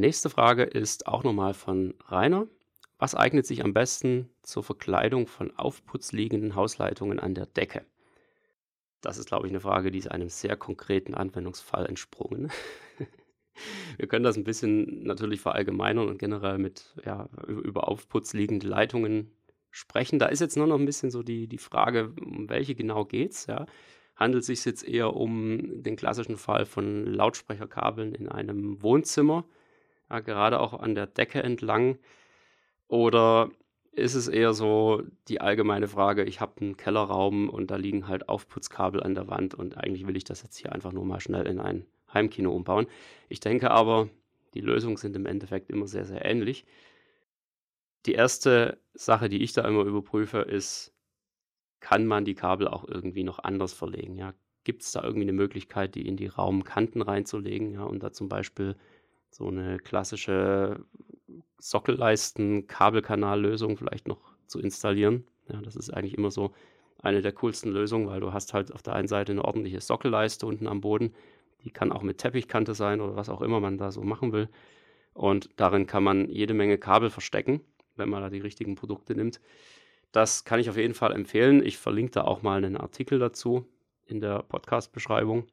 Nächste 0.00 0.30
Frage 0.30 0.62
ist 0.62 1.06
auch 1.06 1.24
nochmal 1.24 1.52
von 1.52 1.92
Rainer. 2.06 2.46
Was 2.98 3.14
eignet 3.14 3.44
sich 3.44 3.62
am 3.62 3.74
besten 3.74 4.30
zur 4.40 4.64
Verkleidung 4.64 5.26
von 5.26 5.54
aufputzliegenden 5.58 6.54
Hausleitungen 6.54 7.20
an 7.20 7.34
der 7.34 7.44
Decke? 7.44 7.84
Das 9.02 9.18
ist, 9.18 9.26
glaube 9.26 9.46
ich, 9.46 9.52
eine 9.52 9.60
Frage, 9.60 9.90
die 9.90 9.98
ist 9.98 10.10
einem 10.10 10.30
sehr 10.30 10.56
konkreten 10.56 11.12
Anwendungsfall 11.12 11.84
entsprungen. 11.84 12.50
Wir 13.98 14.08
können 14.08 14.24
das 14.24 14.38
ein 14.38 14.44
bisschen 14.44 15.02
natürlich 15.02 15.42
verallgemeinern 15.42 16.08
und 16.08 16.16
generell 16.16 16.56
mit 16.56 16.94
ja, 17.04 17.28
über 17.46 17.88
aufputzliegende 17.88 18.66
Leitungen 18.66 19.30
sprechen. 19.70 20.18
Da 20.18 20.28
ist 20.28 20.40
jetzt 20.40 20.56
nur 20.56 20.66
noch 20.66 20.78
ein 20.78 20.86
bisschen 20.86 21.10
so 21.10 21.22
die, 21.22 21.46
die 21.46 21.58
Frage, 21.58 22.14
um 22.18 22.48
welche 22.48 22.74
genau 22.74 23.04
geht 23.04 23.32
es. 23.32 23.44
Ja? 23.44 23.66
Handelt 24.16 24.40
es 24.40 24.46
sich 24.46 24.64
jetzt 24.64 24.82
eher 24.82 25.14
um 25.14 25.82
den 25.82 25.96
klassischen 25.96 26.38
Fall 26.38 26.64
von 26.64 27.04
Lautsprecherkabeln 27.04 28.14
in 28.14 28.30
einem 28.30 28.80
Wohnzimmer? 28.82 29.44
Ja, 30.10 30.20
gerade 30.20 30.60
auch 30.60 30.74
an 30.74 30.94
der 30.94 31.06
Decke 31.06 31.42
entlang? 31.42 31.98
Oder 32.88 33.50
ist 33.92 34.14
es 34.14 34.28
eher 34.28 34.54
so 34.54 35.02
die 35.28 35.40
allgemeine 35.40 35.88
Frage, 35.88 36.24
ich 36.24 36.40
habe 36.40 36.60
einen 36.60 36.76
Kellerraum 36.76 37.48
und 37.48 37.70
da 37.70 37.76
liegen 37.76 38.08
halt 38.08 38.28
Aufputzkabel 38.28 39.02
an 39.02 39.14
der 39.14 39.28
Wand 39.28 39.54
und 39.54 39.76
eigentlich 39.76 40.06
will 40.06 40.16
ich 40.16 40.24
das 40.24 40.42
jetzt 40.42 40.56
hier 40.56 40.72
einfach 40.72 40.92
nur 40.92 41.04
mal 41.04 41.20
schnell 41.20 41.46
in 41.46 41.60
ein 41.60 41.86
Heimkino 42.12 42.52
umbauen. 42.52 42.86
Ich 43.28 43.40
denke 43.40 43.70
aber, 43.70 44.08
die 44.54 44.60
Lösungen 44.60 44.96
sind 44.96 45.16
im 45.16 45.26
Endeffekt 45.26 45.70
immer 45.70 45.86
sehr, 45.86 46.04
sehr 46.04 46.24
ähnlich. 46.24 46.64
Die 48.06 48.12
erste 48.12 48.78
Sache, 48.94 49.28
die 49.28 49.42
ich 49.42 49.52
da 49.52 49.66
immer 49.66 49.84
überprüfe, 49.84 50.38
ist, 50.38 50.92
kann 51.80 52.06
man 52.06 52.24
die 52.24 52.34
Kabel 52.34 52.68
auch 52.68 52.86
irgendwie 52.86 53.24
noch 53.24 53.38
anders 53.38 53.72
verlegen? 53.72 54.16
Ja? 54.16 54.34
Gibt 54.64 54.82
es 54.82 54.92
da 54.92 55.02
irgendwie 55.02 55.22
eine 55.22 55.32
Möglichkeit, 55.32 55.94
die 55.94 56.06
in 56.06 56.16
die 56.16 56.26
Raumkanten 56.26 57.02
reinzulegen? 57.02 57.72
Ja? 57.72 57.84
Und 57.84 58.02
da 58.02 58.12
zum 58.12 58.28
Beispiel 58.28 58.76
so 59.30 59.48
eine 59.48 59.78
klassische 59.78 60.84
Sockelleisten-Kabelkanallösung 61.58 63.76
vielleicht 63.76 64.08
noch 64.08 64.20
zu 64.46 64.60
installieren. 64.60 65.26
Ja, 65.48 65.60
das 65.60 65.76
ist 65.76 65.90
eigentlich 65.90 66.16
immer 66.16 66.30
so 66.30 66.52
eine 67.02 67.22
der 67.22 67.32
coolsten 67.32 67.70
Lösungen, 67.70 68.08
weil 68.08 68.20
du 68.20 68.32
hast 68.32 68.52
halt 68.52 68.72
auf 68.72 68.82
der 68.82 68.94
einen 68.94 69.08
Seite 69.08 69.32
eine 69.32 69.44
ordentliche 69.44 69.80
Sockelleiste 69.80 70.46
unten 70.46 70.66
am 70.66 70.80
Boden. 70.80 71.14
Die 71.64 71.70
kann 71.70 71.92
auch 71.92 72.02
mit 72.02 72.18
Teppichkante 72.18 72.74
sein 72.74 73.00
oder 73.00 73.16
was 73.16 73.28
auch 73.28 73.42
immer 73.42 73.60
man 73.60 73.78
da 73.78 73.90
so 73.90 74.02
machen 74.02 74.32
will. 74.32 74.48
Und 75.12 75.50
darin 75.56 75.86
kann 75.86 76.04
man 76.04 76.28
jede 76.28 76.54
Menge 76.54 76.78
Kabel 76.78 77.10
verstecken, 77.10 77.60
wenn 77.96 78.08
man 78.08 78.22
da 78.22 78.30
die 78.30 78.38
richtigen 78.38 78.74
Produkte 78.74 79.14
nimmt. 79.14 79.40
Das 80.12 80.44
kann 80.44 80.60
ich 80.60 80.70
auf 80.70 80.76
jeden 80.76 80.94
Fall 80.94 81.12
empfehlen. 81.12 81.64
Ich 81.64 81.78
verlinke 81.78 82.12
da 82.12 82.24
auch 82.24 82.42
mal 82.42 82.56
einen 82.56 82.76
Artikel 82.76 83.18
dazu 83.18 83.66
in 84.06 84.20
der 84.20 84.42
Podcast-Beschreibung. 84.42 85.46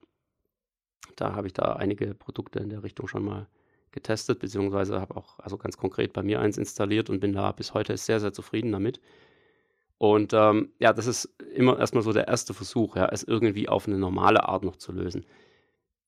Da 1.15 1.33
habe 1.33 1.47
ich 1.47 1.53
da 1.53 1.73
einige 1.73 2.13
Produkte 2.13 2.59
in 2.59 2.69
der 2.69 2.83
Richtung 2.83 3.07
schon 3.07 3.23
mal 3.23 3.47
getestet, 3.97 4.39
beziehungsweise 4.39 5.01
habe 5.01 5.17
auch 5.17 5.39
also 5.39 5.57
ganz 5.57 5.75
konkret 5.75 6.13
bei 6.13 6.21
mir 6.21 6.39
eins 6.39 6.57
installiert 6.57 7.09
und 7.09 7.19
bin 7.19 7.33
da 7.33 7.51
bis 7.51 7.73
heute 7.73 7.97
sehr, 7.97 8.19
sehr 8.19 8.31
zufrieden 8.31 8.71
damit. 8.71 9.01
Und 9.97 10.33
ähm, 10.33 10.71
ja, 10.79 10.93
das 10.93 11.07
ist 11.07 11.25
immer 11.55 11.79
erstmal 11.79 12.03
so 12.03 12.13
der 12.13 12.27
erste 12.27 12.53
Versuch, 12.53 12.95
ja, 12.95 13.09
es 13.11 13.23
irgendwie 13.23 13.67
auf 13.67 13.87
eine 13.87 13.97
normale 13.97 14.47
Art 14.47 14.63
noch 14.63 14.75
zu 14.75 14.91
lösen. 14.91 15.25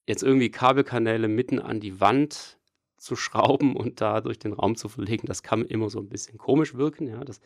Jetzt 0.06 0.22
irgendwie 0.22 0.52
Kabelkanäle 0.52 1.28
mitten 1.28 1.60
an 1.60 1.80
die 1.80 2.00
Wand 2.00 2.60
zu 2.98 3.16
schrauben 3.16 3.76
und 3.76 4.02
da 4.02 4.22
durch 4.22 4.38
den 4.38 4.54
Raum 4.54 4.76
zu 4.76 4.90
verlegen, 4.90 5.26
das 5.26 5.42
kann 5.42 5.66
immer 5.66 5.90
so 5.90 6.00
ein 6.00 6.10
bisschen 6.10 6.38
komisch 6.38 6.76
wirken. 6.76 7.08
Ja, 7.08 7.24
das, 7.24 7.42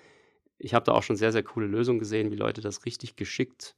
ich 0.57 0.73
habe 0.73 0.85
da 0.85 0.91
auch 0.91 1.03
schon 1.03 1.15
sehr, 1.15 1.31
sehr 1.31 1.43
coole 1.43 1.67
Lösungen 1.67 1.99
gesehen, 1.99 2.31
wie 2.31 2.35
Leute 2.35 2.59
das 2.59 2.85
richtig 2.85 3.15
geschickt 3.15 3.75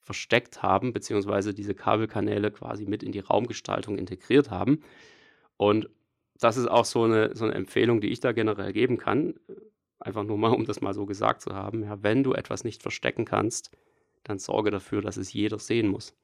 versteckt 0.00 0.62
haben, 0.62 0.92
beziehungsweise 0.92 1.52
diese 1.52 1.74
Kabelkanäle 1.74 2.52
quasi 2.52 2.86
mit 2.86 3.02
in 3.02 3.10
die 3.10 3.18
Raumgestaltung 3.18 3.98
integriert 3.98 4.52
haben. 4.52 4.78
Und 5.56 5.90
das 6.38 6.56
ist 6.56 6.66
auch 6.66 6.84
so 6.84 7.04
eine, 7.04 7.34
so 7.34 7.44
eine 7.44 7.54
Empfehlung, 7.54 8.00
die 8.00 8.08
ich 8.08 8.20
da 8.20 8.32
generell 8.32 8.72
geben 8.72 8.98
kann. 8.98 9.34
Einfach 9.98 10.24
nur 10.24 10.38
mal, 10.38 10.52
um 10.52 10.64
das 10.64 10.80
mal 10.80 10.94
so 10.94 11.06
gesagt 11.06 11.40
zu 11.42 11.54
haben. 11.54 11.82
Ja, 11.82 12.02
wenn 12.02 12.22
du 12.22 12.34
etwas 12.34 12.64
nicht 12.64 12.82
verstecken 12.82 13.24
kannst, 13.24 13.70
dann 14.24 14.38
sorge 14.38 14.70
dafür, 14.70 15.02
dass 15.02 15.16
es 15.16 15.32
jeder 15.32 15.58
sehen 15.58 15.88
muss. 15.88 16.14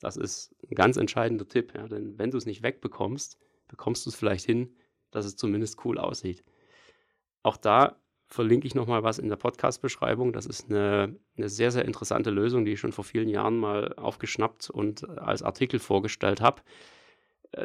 Das 0.00 0.16
ist 0.16 0.54
ein 0.68 0.74
ganz 0.74 0.96
entscheidender 0.96 1.46
Tipp, 1.46 1.74
ja, 1.76 1.86
denn 1.86 2.18
wenn 2.18 2.30
du 2.30 2.38
es 2.38 2.46
nicht 2.46 2.62
wegbekommst, 2.62 3.38
bekommst 3.68 4.04
du 4.04 4.10
es 4.10 4.16
vielleicht 4.16 4.44
hin, 4.44 4.74
dass 5.10 5.26
es 5.26 5.36
zumindest 5.36 5.84
cool 5.84 5.98
aussieht. 5.98 6.42
Auch 7.42 7.56
da 7.56 7.96
verlinke 8.26 8.66
ich 8.66 8.74
nochmal 8.74 9.02
was 9.02 9.18
in 9.18 9.28
der 9.28 9.36
Podcast-Beschreibung. 9.36 10.32
Das 10.32 10.46
ist 10.46 10.70
eine, 10.70 11.16
eine 11.36 11.48
sehr, 11.48 11.70
sehr 11.70 11.84
interessante 11.84 12.30
Lösung, 12.30 12.64
die 12.64 12.72
ich 12.72 12.80
schon 12.80 12.92
vor 12.92 13.04
vielen 13.04 13.28
Jahren 13.28 13.58
mal 13.58 13.92
aufgeschnappt 13.94 14.70
und 14.70 15.08
als 15.18 15.42
Artikel 15.42 15.78
vorgestellt 15.78 16.40
habe. 16.40 16.62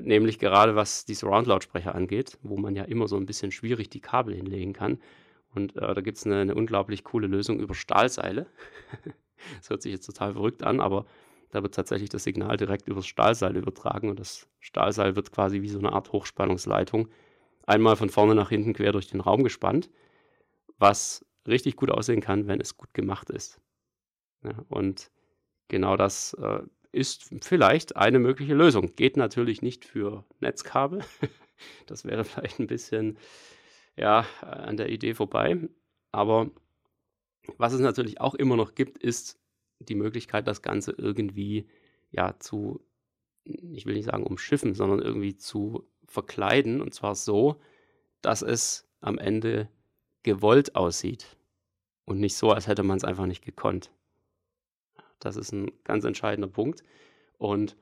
Nämlich 0.02 0.38
gerade 0.38 0.76
was 0.76 1.06
die 1.06 1.14
Surround-Lautsprecher 1.14 1.96
angeht, 1.96 2.38
wo 2.44 2.58
man 2.58 2.76
ja 2.76 2.84
immer 2.84 3.08
so 3.08 3.16
ein 3.16 3.26
bisschen 3.26 3.52
schwierig 3.52 3.90
die 3.90 4.02
Kabel 4.02 4.36
hinlegen 4.36 4.74
kann. 4.74 5.00
Und 5.56 5.76
äh, 5.78 5.94
da 5.94 6.02
gibt 6.02 6.18
es 6.18 6.26
eine, 6.26 6.42
eine, 6.42 6.56
unglaublich 6.56 7.04
coole 7.04 7.28
Lösung 7.28 7.60
über 7.60 7.74
Stahlseile. 7.74 8.48
das 9.58 9.70
hört 9.70 9.82
sich 9.82 9.94
jetzt 9.94 10.06
total 10.06 10.34
verrückt 10.34 10.64
an, 10.64 10.82
aber 10.82 11.06
da 11.52 11.64
wird 11.64 11.74
tatsächlich 11.74 12.10
das 12.10 12.24
Signal 12.24 12.58
direkt 12.58 12.90
übers 12.90 13.08
Stahlseil 13.08 13.56
übertragen 13.56 14.10
und 14.10 14.20
das 14.20 14.50
Stahlseil 14.60 15.16
wird 15.16 15.32
quasi 15.32 15.62
wie 15.62 15.70
so 15.70 15.80
eine 15.80 15.94
Art 15.94 16.12
Hochspannungsleitung 16.12 17.08
einmal 17.68 17.96
von 17.96 18.10
vorne 18.10 18.36
nach 18.36 18.50
hinten 18.50 18.74
quer 18.74 18.92
durch 18.92 19.08
den 19.08 19.22
Raum 19.22 19.44
gespannt, 19.44 19.90
was 20.78 21.26
richtig 21.48 21.76
gut 21.76 21.92
aussehen 21.92 22.22
kann, 22.22 22.48
wenn 22.48 22.60
es 22.60 22.78
gut 22.78 22.94
gemacht 22.94 23.30
ist. 23.30 23.62
Ja, 24.44 24.64
und 24.70 25.12
genau 25.68 25.98
das 25.98 26.34
äh, 26.34 26.62
ist 26.98 27.30
vielleicht 27.42 27.96
eine 27.96 28.20
mögliche 28.20 28.56
Lösung. 28.56 28.96
Geht 28.96 29.18
natürlich 29.18 29.62
nicht 29.62 29.86
für 29.86 30.26
Netzkabel. 30.40 31.04
Das 31.88 32.06
wäre 32.06 32.24
vielleicht 32.24 32.60
ein 32.60 32.68
bisschen 32.68 33.18
ja, 33.96 34.28
an 34.42 34.78
der 34.78 34.90
Idee 34.90 35.16
vorbei. 35.16 35.58
Aber 36.12 36.52
was 37.58 37.74
es 37.74 37.80
natürlich 37.80 38.22
auch 38.22 38.36
immer 38.36 38.56
noch 38.56 38.76
gibt, 38.76 39.00
ist 39.00 39.40
die 39.80 39.96
Möglichkeit, 39.96 40.46
das 40.46 40.62
Ganze 40.62 40.92
irgendwie 40.92 41.68
ja 42.12 42.38
zu, 42.38 42.86
ich 43.44 43.88
will 43.88 43.96
nicht 43.96 44.06
sagen 44.06 44.28
umschiffen, 44.28 44.76
sondern 44.76 45.00
irgendwie 45.00 45.36
zu 45.36 45.90
verkleiden. 46.06 46.80
Und 46.80 46.94
zwar 46.94 47.16
so, 47.16 47.60
dass 48.22 48.44
es 48.44 48.88
am 49.02 49.18
Ende 49.18 49.68
gewollt 50.22 50.76
aussieht 50.76 51.38
und 52.06 52.20
nicht 52.20 52.36
so, 52.36 52.52
als 52.52 52.68
hätte 52.68 52.84
man 52.84 52.98
es 52.98 53.04
einfach 53.04 53.26
nicht 53.26 53.44
gekonnt. 53.44 53.92
Das 55.20 55.36
ist 55.36 55.52
ein 55.52 55.72
ganz 55.84 56.04
entscheidender 56.04 56.48
Punkt. 56.48 56.84
Und 57.38 57.76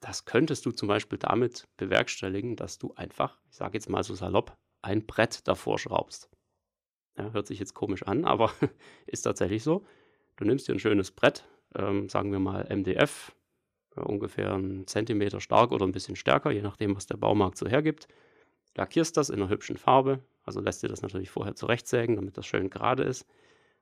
das 0.00 0.24
könntest 0.24 0.66
du 0.66 0.72
zum 0.72 0.88
Beispiel 0.88 1.18
damit 1.18 1.68
bewerkstelligen, 1.76 2.56
dass 2.56 2.78
du 2.78 2.92
einfach, 2.96 3.38
ich 3.48 3.56
sage 3.56 3.74
jetzt 3.74 3.88
mal 3.88 4.02
so 4.02 4.14
salopp, 4.14 4.56
ein 4.82 5.06
Brett 5.06 5.46
davor 5.46 5.78
schraubst. 5.78 6.28
Ja, 7.16 7.30
hört 7.32 7.46
sich 7.46 7.58
jetzt 7.58 7.74
komisch 7.74 8.02
an, 8.02 8.24
aber 8.24 8.52
ist 9.06 9.22
tatsächlich 9.22 9.62
so. 9.62 9.84
Du 10.36 10.44
nimmst 10.44 10.66
dir 10.66 10.72
ein 10.72 10.80
schönes 10.80 11.10
Brett, 11.10 11.44
ähm, 11.76 12.08
sagen 12.08 12.32
wir 12.32 12.40
mal 12.40 12.66
MDF, 12.68 13.32
äh, 13.96 14.00
ungefähr 14.00 14.52
einen 14.54 14.86
Zentimeter 14.86 15.40
stark 15.40 15.72
oder 15.72 15.86
ein 15.86 15.92
bisschen 15.92 16.16
stärker, 16.16 16.50
je 16.50 16.62
nachdem, 16.62 16.96
was 16.96 17.06
der 17.06 17.16
Baumarkt 17.16 17.58
so 17.58 17.68
hergibt. 17.68 18.08
Lackierst 18.74 19.16
das 19.16 19.28
in 19.28 19.36
einer 19.36 19.50
hübschen 19.50 19.76
Farbe, 19.76 20.20
also 20.44 20.60
lässt 20.60 20.82
dir 20.82 20.88
das 20.88 21.02
natürlich 21.02 21.30
vorher 21.30 21.54
zurechtsägen, 21.54 22.16
damit 22.16 22.38
das 22.38 22.46
schön 22.46 22.70
gerade 22.70 23.02
ist. 23.02 23.26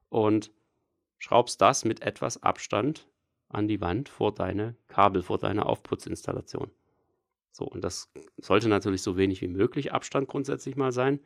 Und 0.09 0.51
schraubst 1.21 1.61
das 1.61 1.85
mit 1.85 2.03
etwas 2.03 2.43
Abstand 2.43 3.07
an 3.49 3.69
die 3.69 3.81
Wand 3.81 4.09
vor 4.09 4.35
deine 4.35 4.75
Kabel, 4.89 5.23
vor 5.23 5.39
deine 5.39 5.67
Aufputzinstallation. 5.67 6.71
So, 7.53 7.67
und 7.67 7.85
das 7.85 8.11
sollte 8.39 8.69
natürlich 8.69 9.03
so 9.03 9.17
wenig 9.17 9.43
wie 9.43 9.49
möglich 9.49 9.93
Abstand 9.93 10.29
grundsätzlich 10.29 10.77
mal 10.77 10.93
sein. 10.93 11.21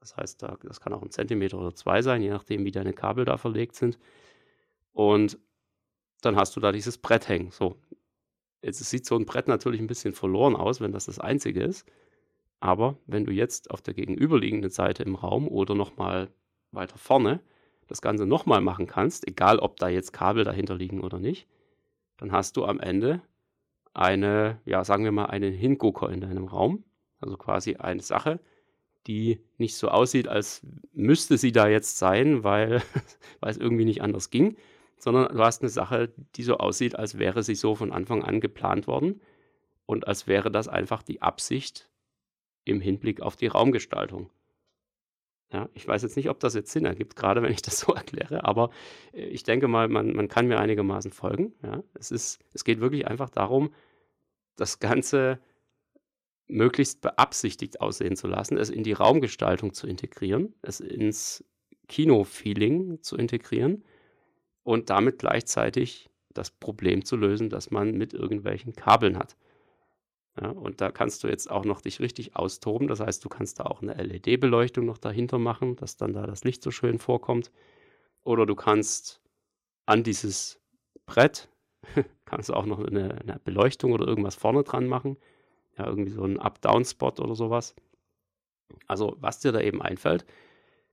Das 0.00 0.16
heißt, 0.16 0.44
das 0.62 0.80
kann 0.80 0.94
auch 0.94 1.02
ein 1.02 1.10
Zentimeter 1.10 1.58
oder 1.58 1.74
zwei 1.74 2.00
sein, 2.00 2.22
je 2.22 2.30
nachdem, 2.30 2.64
wie 2.64 2.70
deine 2.70 2.92
Kabel 2.92 3.24
da 3.24 3.36
verlegt 3.36 3.74
sind. 3.74 3.98
Und 4.92 5.38
dann 6.22 6.36
hast 6.36 6.56
du 6.56 6.60
da 6.60 6.72
dieses 6.72 6.96
Brett 6.96 7.28
hängen. 7.28 7.50
So, 7.50 7.76
jetzt 8.62 8.78
sieht 8.78 9.04
so 9.04 9.16
ein 9.16 9.26
Brett 9.26 9.46
natürlich 9.46 9.80
ein 9.80 9.88
bisschen 9.88 10.14
verloren 10.14 10.56
aus, 10.56 10.80
wenn 10.80 10.92
das 10.92 11.04
das 11.04 11.18
einzige 11.18 11.62
ist. 11.62 11.86
Aber 12.60 12.96
wenn 13.06 13.24
du 13.24 13.32
jetzt 13.32 13.70
auf 13.70 13.82
der 13.82 13.94
gegenüberliegenden 13.94 14.70
Seite 14.70 15.02
im 15.02 15.16
Raum 15.16 15.48
oder 15.48 15.74
nochmal 15.74 16.30
weiter 16.70 16.96
vorne 16.96 17.40
das 17.88 18.02
Ganze 18.02 18.26
nochmal 18.26 18.60
machen 18.60 18.86
kannst, 18.86 19.26
egal 19.26 19.58
ob 19.58 19.78
da 19.78 19.88
jetzt 19.88 20.12
Kabel 20.12 20.44
dahinter 20.44 20.76
liegen 20.76 21.00
oder 21.00 21.18
nicht, 21.18 21.48
dann 22.18 22.32
hast 22.32 22.56
du 22.56 22.64
am 22.64 22.80
Ende 22.80 23.22
eine, 23.94 24.60
ja, 24.64 24.84
sagen 24.84 25.04
wir 25.04 25.12
mal, 25.12 25.26
einen 25.26 25.52
Hingucker 25.52 26.10
in 26.10 26.20
deinem 26.20 26.46
Raum. 26.46 26.84
Also 27.20 27.36
quasi 27.36 27.74
eine 27.76 28.02
Sache, 28.02 28.38
die 29.06 29.40
nicht 29.56 29.74
so 29.74 29.88
aussieht, 29.88 30.28
als 30.28 30.64
müsste 30.92 31.36
sie 31.38 31.50
da 31.50 31.66
jetzt 31.66 31.98
sein, 31.98 32.44
weil, 32.44 32.82
weil 33.40 33.50
es 33.50 33.56
irgendwie 33.56 33.84
nicht 33.84 34.02
anders 34.02 34.30
ging, 34.30 34.56
sondern 34.98 35.34
du 35.34 35.42
hast 35.42 35.62
eine 35.62 35.70
Sache, 35.70 36.12
die 36.36 36.42
so 36.42 36.58
aussieht, 36.58 36.96
als 36.96 37.18
wäre 37.18 37.42
sie 37.42 37.54
so 37.54 37.74
von 37.74 37.92
Anfang 37.92 38.22
an 38.22 38.40
geplant 38.40 38.86
worden 38.86 39.20
und 39.86 40.06
als 40.06 40.26
wäre 40.26 40.50
das 40.50 40.68
einfach 40.68 41.02
die 41.02 41.22
Absicht 41.22 41.88
im 42.64 42.80
Hinblick 42.80 43.20
auf 43.20 43.36
die 43.36 43.46
Raumgestaltung. 43.46 44.30
Ja, 45.50 45.68
ich 45.72 45.88
weiß 45.88 46.02
jetzt 46.02 46.16
nicht, 46.16 46.28
ob 46.28 46.40
das 46.40 46.54
jetzt 46.54 46.70
Sinn 46.70 46.84
ergibt, 46.84 47.16
gerade 47.16 47.42
wenn 47.42 47.52
ich 47.52 47.62
das 47.62 47.78
so 47.80 47.94
erkläre, 47.94 48.44
aber 48.44 48.70
äh, 49.12 49.24
ich 49.26 49.42
denke 49.44 49.68
mal, 49.68 49.88
man, 49.88 50.14
man 50.14 50.28
kann 50.28 50.46
mir 50.46 50.58
einigermaßen 50.58 51.12
folgen. 51.12 51.54
Ja. 51.62 51.82
Es, 51.94 52.10
ist, 52.10 52.40
es 52.52 52.64
geht 52.64 52.80
wirklich 52.80 53.06
einfach 53.06 53.30
darum, 53.30 53.72
das 54.56 54.78
Ganze 54.78 55.38
möglichst 56.48 57.00
beabsichtigt 57.02 57.80
aussehen 57.80 58.16
zu 58.16 58.26
lassen, 58.26 58.56
es 58.56 58.70
in 58.70 58.82
die 58.82 58.92
Raumgestaltung 58.92 59.74
zu 59.74 59.86
integrieren, 59.86 60.54
es 60.62 60.80
ins 60.80 61.44
Kino-Feeling 61.88 63.02
zu 63.02 63.16
integrieren 63.16 63.84
und 64.62 64.90
damit 64.90 65.18
gleichzeitig 65.18 66.10
das 66.32 66.50
Problem 66.50 67.04
zu 67.04 67.16
lösen, 67.16 67.50
das 67.50 67.70
man 67.70 67.92
mit 67.92 68.14
irgendwelchen 68.14 68.74
Kabeln 68.74 69.18
hat. 69.18 69.36
Ja, 70.40 70.50
und 70.50 70.80
da 70.80 70.90
kannst 70.90 71.24
du 71.24 71.28
jetzt 71.28 71.50
auch 71.50 71.64
noch 71.64 71.80
dich 71.80 72.00
richtig 72.00 72.36
austoben. 72.36 72.86
Das 72.86 73.00
heißt, 73.00 73.24
du 73.24 73.28
kannst 73.28 73.58
da 73.58 73.64
auch 73.64 73.82
eine 73.82 73.94
LED-Beleuchtung 73.94 74.84
noch 74.84 74.98
dahinter 74.98 75.38
machen, 75.38 75.76
dass 75.76 75.96
dann 75.96 76.12
da 76.12 76.26
das 76.26 76.44
Licht 76.44 76.62
so 76.62 76.70
schön 76.70 76.98
vorkommt. 76.98 77.50
Oder 78.24 78.46
du 78.46 78.54
kannst 78.54 79.20
an 79.86 80.04
dieses 80.04 80.60
Brett, 81.06 81.48
kannst 82.26 82.50
du 82.50 82.54
auch 82.54 82.66
noch 82.66 82.78
eine, 82.78 83.20
eine 83.20 83.40
Beleuchtung 83.42 83.92
oder 83.92 84.06
irgendwas 84.06 84.36
vorne 84.36 84.62
dran 84.62 84.86
machen. 84.86 85.16
Ja, 85.78 85.86
irgendwie 85.86 86.10
so 86.10 86.24
ein 86.24 86.38
Up-Down-Spot 86.38 87.14
oder 87.20 87.34
sowas. 87.34 87.74
Also, 88.86 89.16
was 89.20 89.40
dir 89.40 89.52
da 89.52 89.60
eben 89.60 89.82
einfällt, 89.82 90.26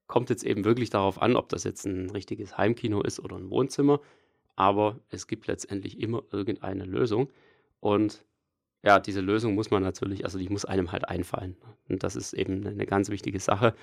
kommt 0.08 0.30
jetzt 0.30 0.44
eben 0.44 0.66
wirklich 0.66 0.90
darauf 0.90 1.22
an, 1.22 1.36
ob 1.36 1.50
das 1.50 1.64
jetzt 1.64 1.86
ein 1.86 2.10
richtiges 2.12 2.58
Heimkino 2.58 3.02
ist 3.02 3.20
oder 3.20 3.36
ein 3.38 3.50
Wohnzimmer. 3.50 4.02
Aber 4.56 5.00
es 5.10 5.28
gibt 5.28 5.48
letztendlich 5.48 6.00
immer 6.00 6.24
irgendeine 6.32 6.86
Lösung. 6.86 7.30
Und 7.80 8.24
ja, 8.86 9.00
diese 9.00 9.20
Lösung 9.20 9.56
muss 9.56 9.72
man 9.72 9.82
natürlich, 9.82 10.26
also 10.26 10.38
die 10.38 10.48
muss 10.48 10.64
einem 10.64 10.92
halt 10.92 11.10
einfallen. 11.10 11.58
Und 11.90 12.04
das 12.04 12.16
ist 12.16 12.34
eben 12.34 12.66
eine 12.66 12.86
ganz 12.86 13.10
wichtige 13.10 13.40
Sache, 13.40 13.74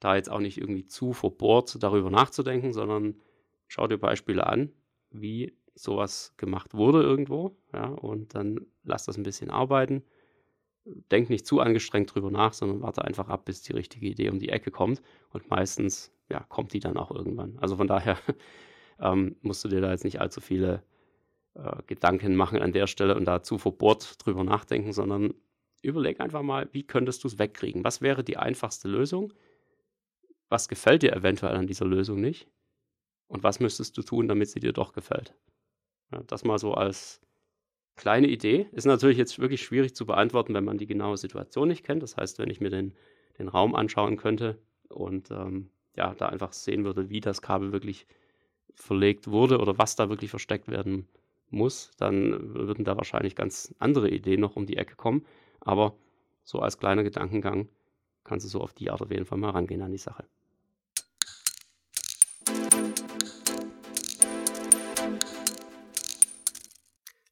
da 0.00 0.16
jetzt 0.16 0.30
auch 0.30 0.40
nicht 0.40 0.58
irgendwie 0.58 0.84
zu 0.84 1.12
verbohrt 1.12 1.80
darüber 1.80 2.10
nachzudenken, 2.10 2.72
sondern 2.72 3.14
schau 3.68 3.86
dir 3.86 3.98
Beispiele 3.98 4.46
an, 4.46 4.72
wie 5.10 5.56
sowas 5.74 6.34
gemacht 6.36 6.74
wurde 6.74 7.02
irgendwo, 7.02 7.56
ja, 7.72 7.86
und 7.86 8.34
dann 8.34 8.66
lass 8.82 9.04
das 9.04 9.16
ein 9.16 9.22
bisschen 9.22 9.50
arbeiten. 9.50 10.02
Denk 11.12 11.30
nicht 11.30 11.46
zu 11.46 11.60
angestrengt 11.60 12.12
drüber 12.12 12.32
nach, 12.32 12.52
sondern 12.52 12.82
warte 12.82 13.04
einfach 13.04 13.28
ab, 13.28 13.44
bis 13.44 13.62
die 13.62 13.72
richtige 13.72 14.08
Idee 14.08 14.30
um 14.30 14.40
die 14.40 14.48
Ecke 14.48 14.72
kommt. 14.72 15.02
Und 15.30 15.48
meistens, 15.50 16.10
ja, 16.30 16.40
kommt 16.40 16.72
die 16.72 16.80
dann 16.80 16.96
auch 16.96 17.12
irgendwann. 17.12 17.58
Also 17.58 17.76
von 17.76 17.86
daher 17.86 18.18
ähm, 19.00 19.36
musst 19.42 19.64
du 19.64 19.68
dir 19.68 19.80
da 19.80 19.92
jetzt 19.92 20.04
nicht 20.04 20.20
allzu 20.20 20.40
viele 20.40 20.82
äh, 21.58 21.82
Gedanken 21.86 22.36
machen 22.36 22.62
an 22.62 22.72
der 22.72 22.86
Stelle 22.86 23.16
und 23.16 23.24
dazu 23.24 23.58
verbohrt 23.58 24.24
drüber 24.24 24.44
nachdenken, 24.44 24.92
sondern 24.92 25.34
überleg 25.82 26.20
einfach 26.20 26.42
mal, 26.42 26.68
wie 26.72 26.84
könntest 26.84 27.24
du 27.24 27.28
es 27.28 27.38
wegkriegen? 27.38 27.84
Was 27.84 28.00
wäre 28.00 28.22
die 28.22 28.36
einfachste 28.36 28.88
Lösung? 28.88 29.32
Was 30.48 30.68
gefällt 30.68 31.02
dir 31.02 31.12
eventuell 31.12 31.56
an 31.56 31.66
dieser 31.66 31.84
Lösung 31.84 32.20
nicht? 32.20 32.48
Und 33.26 33.42
was 33.42 33.60
müsstest 33.60 33.96
du 33.98 34.02
tun, 34.02 34.28
damit 34.28 34.48
sie 34.50 34.60
dir 34.60 34.72
doch 34.72 34.92
gefällt? 34.92 35.34
Ja, 36.12 36.22
das 36.26 36.44
mal 36.44 36.58
so 36.58 36.74
als 36.74 37.20
kleine 37.96 38.28
Idee. 38.28 38.68
Ist 38.72 38.86
natürlich 38.86 39.18
jetzt 39.18 39.38
wirklich 39.38 39.62
schwierig 39.62 39.94
zu 39.94 40.06
beantworten, 40.06 40.54
wenn 40.54 40.64
man 40.64 40.78
die 40.78 40.86
genaue 40.86 41.16
Situation 41.16 41.68
nicht 41.68 41.84
kennt. 41.84 42.02
Das 42.02 42.16
heißt, 42.16 42.38
wenn 42.38 42.50
ich 42.50 42.60
mir 42.60 42.70
den, 42.70 42.94
den 43.38 43.48
Raum 43.48 43.74
anschauen 43.74 44.16
könnte 44.16 44.58
und 44.88 45.30
ähm, 45.32 45.70
ja, 45.96 46.14
da 46.14 46.28
einfach 46.28 46.52
sehen 46.52 46.84
würde, 46.84 47.10
wie 47.10 47.20
das 47.20 47.42
Kabel 47.42 47.72
wirklich 47.72 48.06
verlegt 48.74 49.26
wurde 49.26 49.58
oder 49.58 49.76
was 49.76 49.96
da 49.96 50.08
wirklich 50.08 50.30
versteckt 50.30 50.68
werden 50.68 51.08
muss, 51.50 51.90
dann 51.98 52.54
würden 52.54 52.84
da 52.84 52.96
wahrscheinlich 52.96 53.34
ganz 53.34 53.74
andere 53.78 54.10
Ideen 54.10 54.40
noch 54.40 54.56
um 54.56 54.66
die 54.66 54.76
Ecke 54.76 54.96
kommen. 54.96 55.24
Aber 55.60 55.96
so 56.44 56.60
als 56.60 56.78
kleiner 56.78 57.02
Gedankengang 57.02 57.68
kannst 58.24 58.44
du 58.46 58.50
so 58.50 58.60
auf 58.60 58.72
die 58.72 58.90
Art 58.90 59.02
auf 59.02 59.10
jeden 59.10 59.24
Fall 59.24 59.38
mal 59.38 59.50
rangehen 59.50 59.82
an 59.82 59.92
die 59.92 59.98
Sache. 59.98 60.24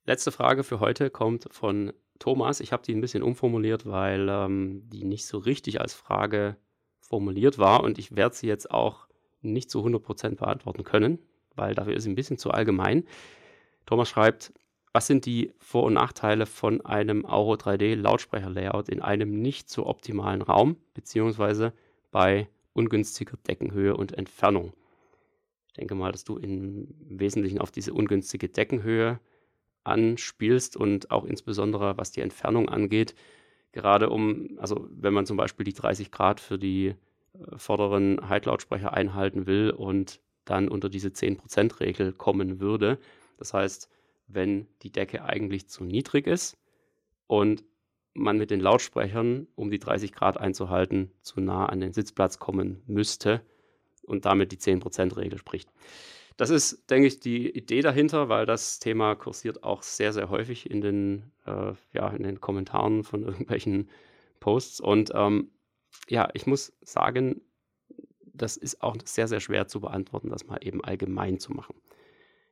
Letzte 0.05 0.31
Frage 0.31 0.63
für 0.63 0.79
heute 0.79 1.11
kommt 1.11 1.49
von 1.51 1.93
Thomas. 2.21 2.61
Ich 2.61 2.73
habe 2.73 2.85
die 2.85 2.95
ein 2.95 3.01
bisschen 3.01 3.25
umformuliert, 3.25 3.87
weil 3.87 4.29
ähm, 4.29 4.89
die 4.89 5.05
nicht 5.05 5.27
so 5.27 5.39
richtig 5.39 5.81
als 5.81 5.95
Frage 5.95 6.57
formuliert 7.01 7.59
war 7.59 7.83
und 7.83 7.99
ich 7.99 8.15
werde 8.15 8.35
sie 8.35 8.47
jetzt 8.47 8.71
auch 8.71 9.09
nicht 9.41 9.71
zu 9.71 9.85
100% 9.85 10.37
beantworten 10.37 10.85
können, 10.85 11.19
weil 11.55 11.75
dafür 11.75 11.95
ist 11.95 12.05
sie 12.05 12.11
ein 12.11 12.15
bisschen 12.15 12.39
zu 12.39 12.51
allgemein. 12.51 13.05
Thomas 13.87 14.09
schreibt, 14.09 14.53
was 14.93 15.07
sind 15.07 15.27
die 15.27 15.53
Vor- 15.59 15.85
und 15.85 15.95
Nachteile 15.95 16.47
von 16.47 16.85
einem 16.85 17.25
Auro 17.25 17.55
3D 17.55 17.95
Lautsprecher-Layout 17.95 18.89
in 18.89 19.03
einem 19.03 19.41
nicht 19.41 19.69
so 19.71 19.87
optimalen 19.87 20.43
Raum, 20.43 20.77
beziehungsweise 20.95 21.73
bei 22.11 22.49
ungünstiger 22.73 23.37
Deckenhöhe 23.47 23.97
und 23.97 24.13
Entfernung? 24.13 24.73
Ich 25.69 25.75
denke 25.75 25.95
mal, 25.95 26.13
dass 26.13 26.25
du 26.25 26.39
im 26.39 26.89
Wesentlichen 27.01 27.59
auf 27.59 27.71
diese 27.71 27.93
ungünstige 27.93 28.49
Deckenhöhe 28.49 29.21
anspielst 29.85 30.77
und 30.77 31.11
auch 31.11 31.25
insbesondere 31.25 31.97
was 31.97 32.11
die 32.11 32.23
Entfernung 32.23 32.69
angeht. 32.69 33.15
Gerade 33.73 34.09
um, 34.09 34.59
also 34.59 34.89
wenn 34.91 35.13
man 35.13 35.27
zum 35.27 35.37
Beispiel 35.37 35.65
die 35.65 35.75
30 35.75 36.11
Grad 36.11 36.41
für 36.41 36.59
die 36.59 36.87
äh, 36.87 36.95
vorderen 37.57 38.29
Heitlautsprecher 38.29 38.95
einhalten 38.95 39.47
will 39.47 39.71
und 39.71 40.21
dann 40.47 40.69
unter 40.69 40.89
diese 40.89 41.09
10%-Regel 41.09 42.13
kommen 42.13 42.61
würde, 42.61 42.99
das 43.37 43.55
heißt, 43.55 43.89
wenn 44.29 44.67
die 44.83 44.91
Decke 44.91 45.25
eigentlich 45.25 45.69
zu 45.69 45.85
niedrig 45.85 46.27
ist 46.27 46.57
und 47.27 47.65
man 48.15 48.39
mit 48.39 48.51
den 48.51 48.61
Lautsprechern, 48.61 49.47
um 49.55 49.71
die 49.71 49.79
30 49.79 50.13
Grad 50.13 50.39
einzuhalten, 50.39 51.13
zu 51.23 51.41
nah 51.41 51.67
an 51.67 51.81
den 51.81 51.93
Sitzplatz 51.93 52.39
kommen 52.39 52.83
müsste 52.87 53.43
und 54.03 54.25
damit 54.25 54.53
die 54.53 54.59
10%-Regel 54.59 55.39
spricht. 55.39 55.71
das 56.37 56.51
ist, 56.51 56.91
denke 56.91 57.09
ich, 57.09 57.21
die 57.21 57.49
Idee 57.51 57.81
dahinter, 57.81 58.29
weil 58.29 58.47
das 58.47 58.79
Thema 58.79 59.15
kursiert 59.15 59.63
auch 59.63 59.83
sehr, 59.83 60.13
sehr 60.13 60.29
häufig 60.29 60.71
in 60.71 60.81
den, 60.81 61.33
äh, 61.47 61.73
ja, 61.93 62.09
in 62.11 62.23
den 62.23 62.41
Kommentaren 62.41 63.05
von 63.05 63.23
irgendwelchen 63.25 63.91
Posts. 64.41 64.81
Und 64.81 65.13
ähm, 65.15 65.51
ja, 66.09 66.29
ich 66.35 66.47
muss 66.47 66.73
sagen, 66.83 67.41
das 68.25 68.57
ist 68.57 68.83
auch 68.83 68.97
sehr, 69.05 69.29
sehr 69.29 69.41
schwer 69.41 69.67
zu 69.67 69.81
beantworten, 69.81 70.29
das 70.29 70.47
mal 70.47 70.59
eben 70.61 70.85
allgemein 70.85 71.39
zu 71.39 71.53
machen. 71.53 71.75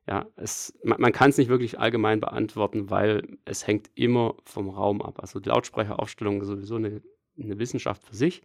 Ja, 0.07 0.27
es, 0.35 0.77
man, 0.83 1.01
man 1.01 1.11
kann 1.11 1.31
es 1.31 1.37
nicht 1.37 1.49
wirklich 1.49 1.79
allgemein 1.79 2.19
beantworten, 2.19 2.89
weil 2.89 3.37
es 3.45 3.65
hängt 3.65 3.89
immer 3.95 4.35
vom 4.43 4.69
Raum 4.69 5.01
ab. 5.01 5.19
Also 5.19 5.39
die 5.39 5.49
Lautsprecheraufstellung 5.49 6.41
ist 6.41 6.47
sowieso 6.47 6.75
eine, 6.75 7.01
eine 7.39 7.57
Wissenschaft 7.57 8.03
für 8.03 8.15
sich. 8.15 8.43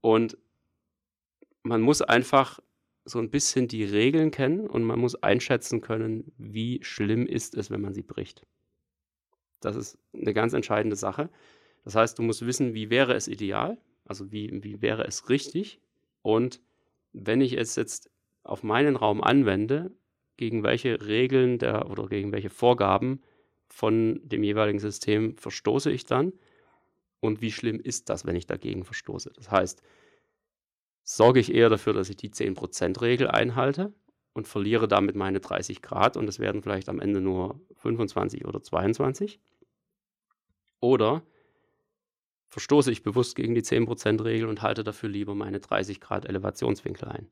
Und 0.00 0.38
man 1.62 1.80
muss 1.80 2.02
einfach 2.02 2.60
so 3.04 3.18
ein 3.18 3.30
bisschen 3.30 3.68
die 3.68 3.84
Regeln 3.84 4.30
kennen 4.30 4.66
und 4.66 4.84
man 4.84 4.98
muss 4.98 5.14
einschätzen 5.16 5.80
können, 5.80 6.32
wie 6.38 6.80
schlimm 6.82 7.26
ist 7.26 7.54
es, 7.54 7.70
wenn 7.70 7.82
man 7.82 7.92
sie 7.92 8.02
bricht. 8.02 8.46
Das 9.60 9.76
ist 9.76 9.98
eine 10.14 10.32
ganz 10.32 10.54
entscheidende 10.54 10.96
Sache. 10.96 11.28
Das 11.84 11.94
heißt, 11.94 12.18
du 12.18 12.22
musst 12.22 12.46
wissen, 12.46 12.74
wie 12.74 12.88
wäre 12.88 13.14
es 13.14 13.28
ideal, 13.28 13.78
also 14.06 14.32
wie, 14.32 14.62
wie 14.62 14.80
wäre 14.80 15.06
es 15.06 15.28
richtig 15.28 15.80
und 16.22 16.60
wenn 17.12 17.40
ich 17.40 17.56
es 17.56 17.76
jetzt 17.76 18.10
auf 18.42 18.62
meinen 18.62 18.96
Raum 18.96 19.22
anwende, 19.22 19.90
gegen 20.36 20.62
welche 20.62 21.06
Regeln 21.06 21.58
der 21.58 21.90
oder 21.90 22.06
gegen 22.06 22.32
welche 22.32 22.50
Vorgaben 22.50 23.22
von 23.68 24.20
dem 24.24 24.42
jeweiligen 24.42 24.78
System 24.78 25.36
verstoße 25.36 25.90
ich 25.90 26.04
dann 26.06 26.32
und 27.20 27.40
wie 27.40 27.52
schlimm 27.52 27.80
ist 27.80 28.10
das, 28.10 28.26
wenn 28.26 28.36
ich 28.36 28.46
dagegen 28.46 28.84
verstoße. 28.84 29.32
Das 29.34 29.50
heißt, 29.50 29.82
sorge 31.02 31.40
ich 31.40 31.54
eher 31.54 31.70
dafür, 31.70 31.92
dass 31.92 32.10
ich 32.10 32.16
die 32.16 32.30
10%-Regel 32.30 33.28
einhalte 33.28 33.92
und 34.32 34.48
verliere 34.48 34.88
damit 34.88 35.16
meine 35.16 35.40
30 35.40 35.80
Grad 35.80 36.16
und 36.16 36.28
es 36.28 36.38
werden 36.38 36.62
vielleicht 36.62 36.88
am 36.88 37.00
Ende 37.00 37.20
nur 37.20 37.60
25 37.76 38.44
oder 38.44 38.62
22. 38.62 39.40
Oder 40.80 41.22
verstoße 42.48 42.90
ich 42.92 43.02
bewusst 43.02 43.36
gegen 43.36 43.54
die 43.54 43.62
10%-Regel 43.62 44.48
und 44.48 44.62
halte 44.62 44.84
dafür 44.84 45.08
lieber 45.08 45.34
meine 45.34 45.60
30 45.60 46.00
Grad 46.00 46.26
Elevationswinkel 46.26 47.08
ein. 47.08 47.30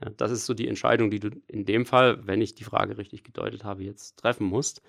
Ja, 0.00 0.10
das 0.10 0.30
ist 0.30 0.46
so 0.46 0.54
die 0.54 0.68
Entscheidung, 0.68 1.10
die 1.10 1.20
du 1.20 1.30
in 1.46 1.64
dem 1.64 1.84
Fall, 1.84 2.26
wenn 2.26 2.40
ich 2.40 2.54
die 2.54 2.64
Frage 2.64 2.96
richtig 2.98 3.22
gedeutet 3.22 3.64
habe, 3.64 3.84
jetzt 3.84 4.18
treffen 4.18 4.46
musst. 4.46 4.82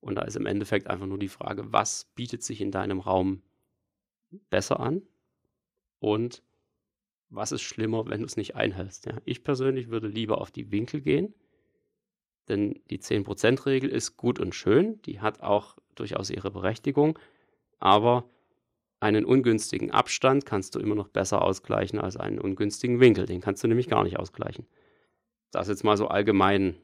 Und 0.00 0.16
da 0.16 0.22
ist 0.22 0.36
im 0.36 0.46
Endeffekt 0.46 0.88
einfach 0.88 1.06
nur 1.06 1.18
die 1.18 1.28
Frage, 1.28 1.72
was 1.72 2.06
bietet 2.14 2.42
sich 2.42 2.60
in 2.60 2.70
deinem 2.70 3.00
Raum 3.00 3.42
besser 4.50 4.80
an 4.80 5.02
und 6.00 6.42
was 7.28 7.52
ist 7.52 7.62
schlimmer, 7.62 8.06
wenn 8.08 8.20
du 8.20 8.26
es 8.26 8.36
nicht 8.36 8.56
einhältst. 8.56 9.06
Ja, 9.06 9.16
ich 9.24 9.42
persönlich 9.42 9.88
würde 9.88 10.08
lieber 10.08 10.40
auf 10.40 10.50
die 10.50 10.70
Winkel 10.70 11.00
gehen, 11.00 11.34
denn 12.48 12.82
die 12.90 12.98
10%-Regel 12.98 13.88
ist 13.88 14.16
gut 14.16 14.38
und 14.38 14.54
schön, 14.54 15.00
die 15.02 15.20
hat 15.20 15.40
auch 15.40 15.76
durchaus 15.94 16.28
ihre 16.30 16.50
Berechtigung, 16.50 17.18
aber 17.78 18.28
einen 19.02 19.24
ungünstigen 19.24 19.90
Abstand 19.90 20.46
kannst 20.46 20.74
du 20.74 20.78
immer 20.78 20.94
noch 20.94 21.08
besser 21.08 21.42
ausgleichen 21.42 21.98
als 21.98 22.16
einen 22.16 22.38
ungünstigen 22.38 23.00
Winkel. 23.00 23.26
Den 23.26 23.40
kannst 23.40 23.64
du 23.64 23.68
nämlich 23.68 23.88
gar 23.88 24.04
nicht 24.04 24.18
ausgleichen. 24.18 24.66
Das 25.50 25.68
jetzt 25.68 25.82
mal 25.82 25.96
so 25.96 26.06
allgemein, 26.06 26.76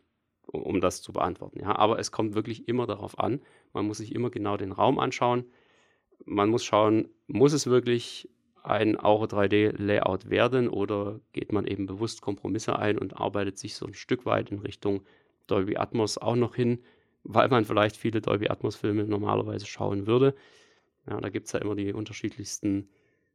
um 0.47 0.81
das 0.81 1.01
zu 1.01 1.13
beantworten. 1.13 1.61
Ja, 1.61 1.77
aber 1.77 1.99
es 1.99 2.11
kommt 2.11 2.35
wirklich 2.35 2.69
immer 2.69 2.87
darauf 2.87 3.19
an. 3.19 3.41
Man 3.73 3.87
muss 3.87 3.99
sich 3.99 4.15
immer 4.15 4.31
genau 4.31 4.57
den 4.57 4.73
Raum 4.73 4.99
anschauen. 4.99 5.45
Man 6.25 6.49
muss 6.49 6.65
schauen, 6.65 7.09
muss 7.29 7.53
es 7.53 7.67
wirklich 7.67 8.29
ein 8.65 8.99
Auro 8.99 9.25
3D 9.25 9.81
Layout 9.81 10.29
werden 10.29 10.69
oder 10.69 11.21
geht 11.33 11.53
man 11.53 11.67
eben 11.67 11.87
bewusst 11.87 12.21
Kompromisse 12.21 12.79
ein 12.79 12.99
und 12.99 13.19
arbeitet 13.19 13.59
sich 13.59 13.77
so 13.77 13.87
ein 13.87 13.95
Stück 13.95 14.27
weit 14.27 14.51
in 14.51 14.59
Richtung 14.59 15.03
Dolby 15.47 15.77
Atmos 15.77 16.19
auch 16.19 16.37
noch 16.37 16.57
hin, 16.57 16.83
weil 17.23 17.49
man 17.49 17.65
vielleicht 17.65 17.97
viele 17.97 18.21
Dolby 18.21 18.49
Atmos 18.49 18.75
Filme 18.75 19.05
normalerweise 19.05 19.67
schauen 19.67 20.07
würde. 20.07 20.35
Ja, 21.09 21.21
da 21.21 21.29
gibt 21.29 21.47
es 21.47 21.53
ja 21.53 21.61
immer 21.61 21.75
die 21.75 21.93
unterschiedlichsten 21.93 22.89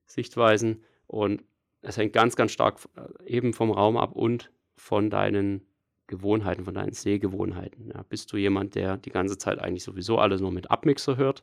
Sichtweisen 0.06 0.84
und 1.08 1.44
es 1.82 1.98
hängt 1.98 2.14
ganz, 2.14 2.36
ganz 2.36 2.52
stark 2.52 2.80
äh, 2.96 3.26
eben 3.26 3.54
vom 3.54 3.72
Raum 3.72 3.98
ab 3.98 4.14
und 4.14 4.52
von 4.76 5.10
deinen 5.10 5.66
Gewohnheiten, 6.08 6.66
von 6.66 6.74
deinen 6.74 6.94
Sehgewohnheiten. 6.94 7.92
Ja, 7.94 8.04
bist 8.04 8.32
du 8.32 8.38
jemand, 8.38 8.76
der 8.76 8.98
die 8.98 9.10
ganze 9.10 9.38
Zeit 9.38 9.60
eigentlich 9.60 9.84
sowieso 9.84 10.18
alles 10.18 10.42
nur 10.42 10.52
mit 10.52 10.70
Abmixer 10.72 11.18
hört 11.18 11.42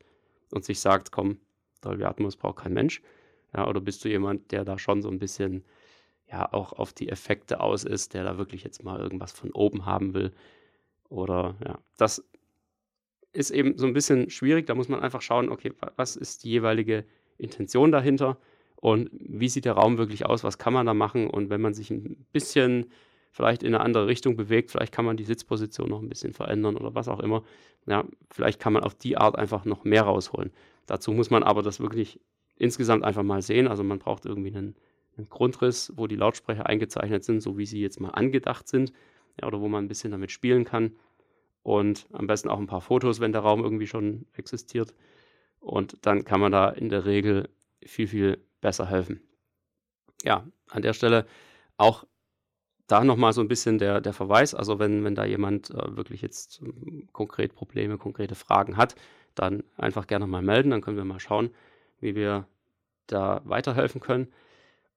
und 0.50 0.64
sich 0.64 0.80
sagt, 0.80 1.12
komm, 1.12 1.38
Dolby 1.80 2.04
Atmos 2.04 2.36
braucht 2.36 2.58
kein 2.58 2.74
Mensch? 2.74 3.02
Ja, 3.54 3.66
oder 3.66 3.80
bist 3.80 4.04
du 4.04 4.08
jemand, 4.08 4.52
der 4.52 4.64
da 4.64 4.78
schon 4.78 5.02
so 5.02 5.08
ein 5.08 5.18
bisschen 5.18 5.64
ja 6.30 6.52
auch 6.52 6.72
auf 6.72 6.92
die 6.92 7.08
Effekte 7.08 7.60
aus 7.60 7.84
ist, 7.84 8.14
der 8.14 8.24
da 8.24 8.38
wirklich 8.38 8.62
jetzt 8.62 8.84
mal 8.84 9.00
irgendwas 9.00 9.32
von 9.32 9.50
oben 9.52 9.86
haben 9.86 10.14
will? 10.14 10.32
Oder 11.08 11.56
ja, 11.66 11.78
das 11.96 12.24
ist 13.32 13.50
eben 13.50 13.78
so 13.78 13.86
ein 13.86 13.92
bisschen 13.92 14.30
schwierig. 14.30 14.66
Da 14.66 14.74
muss 14.74 14.88
man 14.88 15.00
einfach 15.00 15.22
schauen, 15.22 15.48
okay, 15.48 15.72
was 15.96 16.16
ist 16.16 16.44
die 16.44 16.50
jeweilige 16.50 17.04
Intention 17.38 17.92
dahinter 17.92 18.38
und 18.76 19.10
wie 19.12 19.48
sieht 19.48 19.64
der 19.64 19.74
Raum 19.74 19.98
wirklich 19.98 20.26
aus, 20.26 20.44
was 20.44 20.58
kann 20.58 20.72
man 20.72 20.86
da 20.86 20.94
machen 20.94 21.28
und 21.28 21.50
wenn 21.50 21.60
man 21.60 21.74
sich 21.74 21.90
ein 21.90 22.26
bisschen 22.32 22.86
vielleicht 23.32 23.62
in 23.62 23.74
eine 23.74 23.84
andere 23.84 24.06
Richtung 24.06 24.36
bewegt, 24.36 24.70
vielleicht 24.70 24.92
kann 24.92 25.04
man 25.04 25.16
die 25.16 25.24
Sitzposition 25.24 25.88
noch 25.88 26.02
ein 26.02 26.08
bisschen 26.08 26.32
verändern 26.32 26.76
oder 26.76 26.94
was 26.94 27.08
auch 27.08 27.20
immer. 27.20 27.44
Ja, 27.86 28.04
vielleicht 28.30 28.58
kann 28.58 28.72
man 28.72 28.82
auf 28.82 28.94
die 28.94 29.16
Art 29.16 29.36
einfach 29.36 29.64
noch 29.64 29.84
mehr 29.84 30.02
rausholen. 30.02 30.50
Dazu 30.86 31.12
muss 31.12 31.30
man 31.30 31.42
aber 31.42 31.62
das 31.62 31.78
wirklich 31.78 32.20
insgesamt 32.56 33.04
einfach 33.04 33.22
mal 33.22 33.42
sehen. 33.42 33.68
Also 33.68 33.84
man 33.84 34.00
braucht 34.00 34.26
irgendwie 34.26 34.54
einen, 34.54 34.74
einen 35.16 35.28
Grundriss, 35.28 35.92
wo 35.94 36.06
die 36.06 36.16
Lautsprecher 36.16 36.66
eingezeichnet 36.66 37.22
sind, 37.22 37.40
so 37.40 37.56
wie 37.56 37.66
sie 37.66 37.80
jetzt 37.80 38.00
mal 38.00 38.10
angedacht 38.10 38.66
sind, 38.66 38.92
ja, 39.40 39.46
oder 39.46 39.60
wo 39.60 39.68
man 39.68 39.84
ein 39.84 39.88
bisschen 39.88 40.10
damit 40.10 40.32
spielen 40.32 40.64
kann 40.64 40.92
und 41.62 42.06
am 42.12 42.26
besten 42.26 42.48
auch 42.48 42.58
ein 42.58 42.66
paar 42.66 42.80
Fotos, 42.80 43.20
wenn 43.20 43.32
der 43.32 43.42
Raum 43.42 43.62
irgendwie 43.62 43.86
schon 43.86 44.26
existiert. 44.34 44.94
Und 45.60 45.98
dann 46.06 46.24
kann 46.24 46.40
man 46.40 46.52
da 46.52 46.70
in 46.70 46.88
der 46.88 47.04
Regel 47.04 47.48
viel, 47.84 48.06
viel 48.06 48.44
besser 48.60 48.86
helfen. 48.86 49.20
Ja, 50.22 50.46
an 50.68 50.82
der 50.82 50.92
Stelle 50.92 51.26
auch 51.76 52.04
da 52.86 53.04
nochmal 53.04 53.32
so 53.32 53.40
ein 53.40 53.48
bisschen 53.48 53.78
der, 53.78 54.00
der 54.00 54.12
Verweis. 54.12 54.54
Also 54.54 54.78
wenn, 54.78 55.04
wenn 55.04 55.14
da 55.14 55.24
jemand 55.24 55.70
äh, 55.70 55.96
wirklich 55.96 56.22
jetzt 56.22 56.62
äh, 56.62 57.06
konkret 57.12 57.54
Probleme, 57.54 57.98
konkrete 57.98 58.34
Fragen 58.34 58.76
hat, 58.76 58.96
dann 59.34 59.62
einfach 59.76 60.06
gerne 60.06 60.26
mal 60.26 60.42
melden. 60.42 60.70
Dann 60.70 60.80
können 60.80 60.96
wir 60.96 61.04
mal 61.04 61.20
schauen, 61.20 61.50
wie 62.00 62.14
wir 62.14 62.46
da 63.06 63.42
weiterhelfen 63.44 64.00
können. 64.00 64.28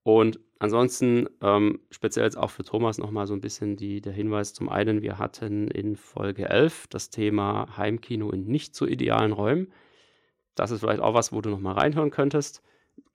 Und 0.03 0.39
ansonsten, 0.59 1.27
ähm, 1.41 1.79
speziell 1.89 2.25
jetzt 2.25 2.37
auch 2.37 2.51
für 2.51 2.63
Thomas 2.63 2.97
nochmal 2.97 3.25
so 3.25 3.33
ein 3.33 3.41
bisschen 3.41 3.77
die, 3.77 4.01
der 4.01 4.13
Hinweis 4.13 4.53
zum 4.53 4.69
einen, 4.69 5.01
wir 5.01 5.17
hatten 5.17 5.69
in 5.69 5.95
Folge 5.95 6.49
11 6.49 6.87
das 6.87 7.09
Thema 7.09 7.77
Heimkino 7.77 8.29
in 8.29 8.45
nicht 8.45 8.75
so 8.75 8.85
idealen 8.85 9.31
Räumen. 9.31 9.71
Das 10.55 10.71
ist 10.71 10.81
vielleicht 10.81 11.01
auch 11.01 11.13
was, 11.13 11.31
wo 11.31 11.41
du 11.41 11.49
nochmal 11.49 11.75
reinhören 11.75 12.11
könntest. 12.11 12.61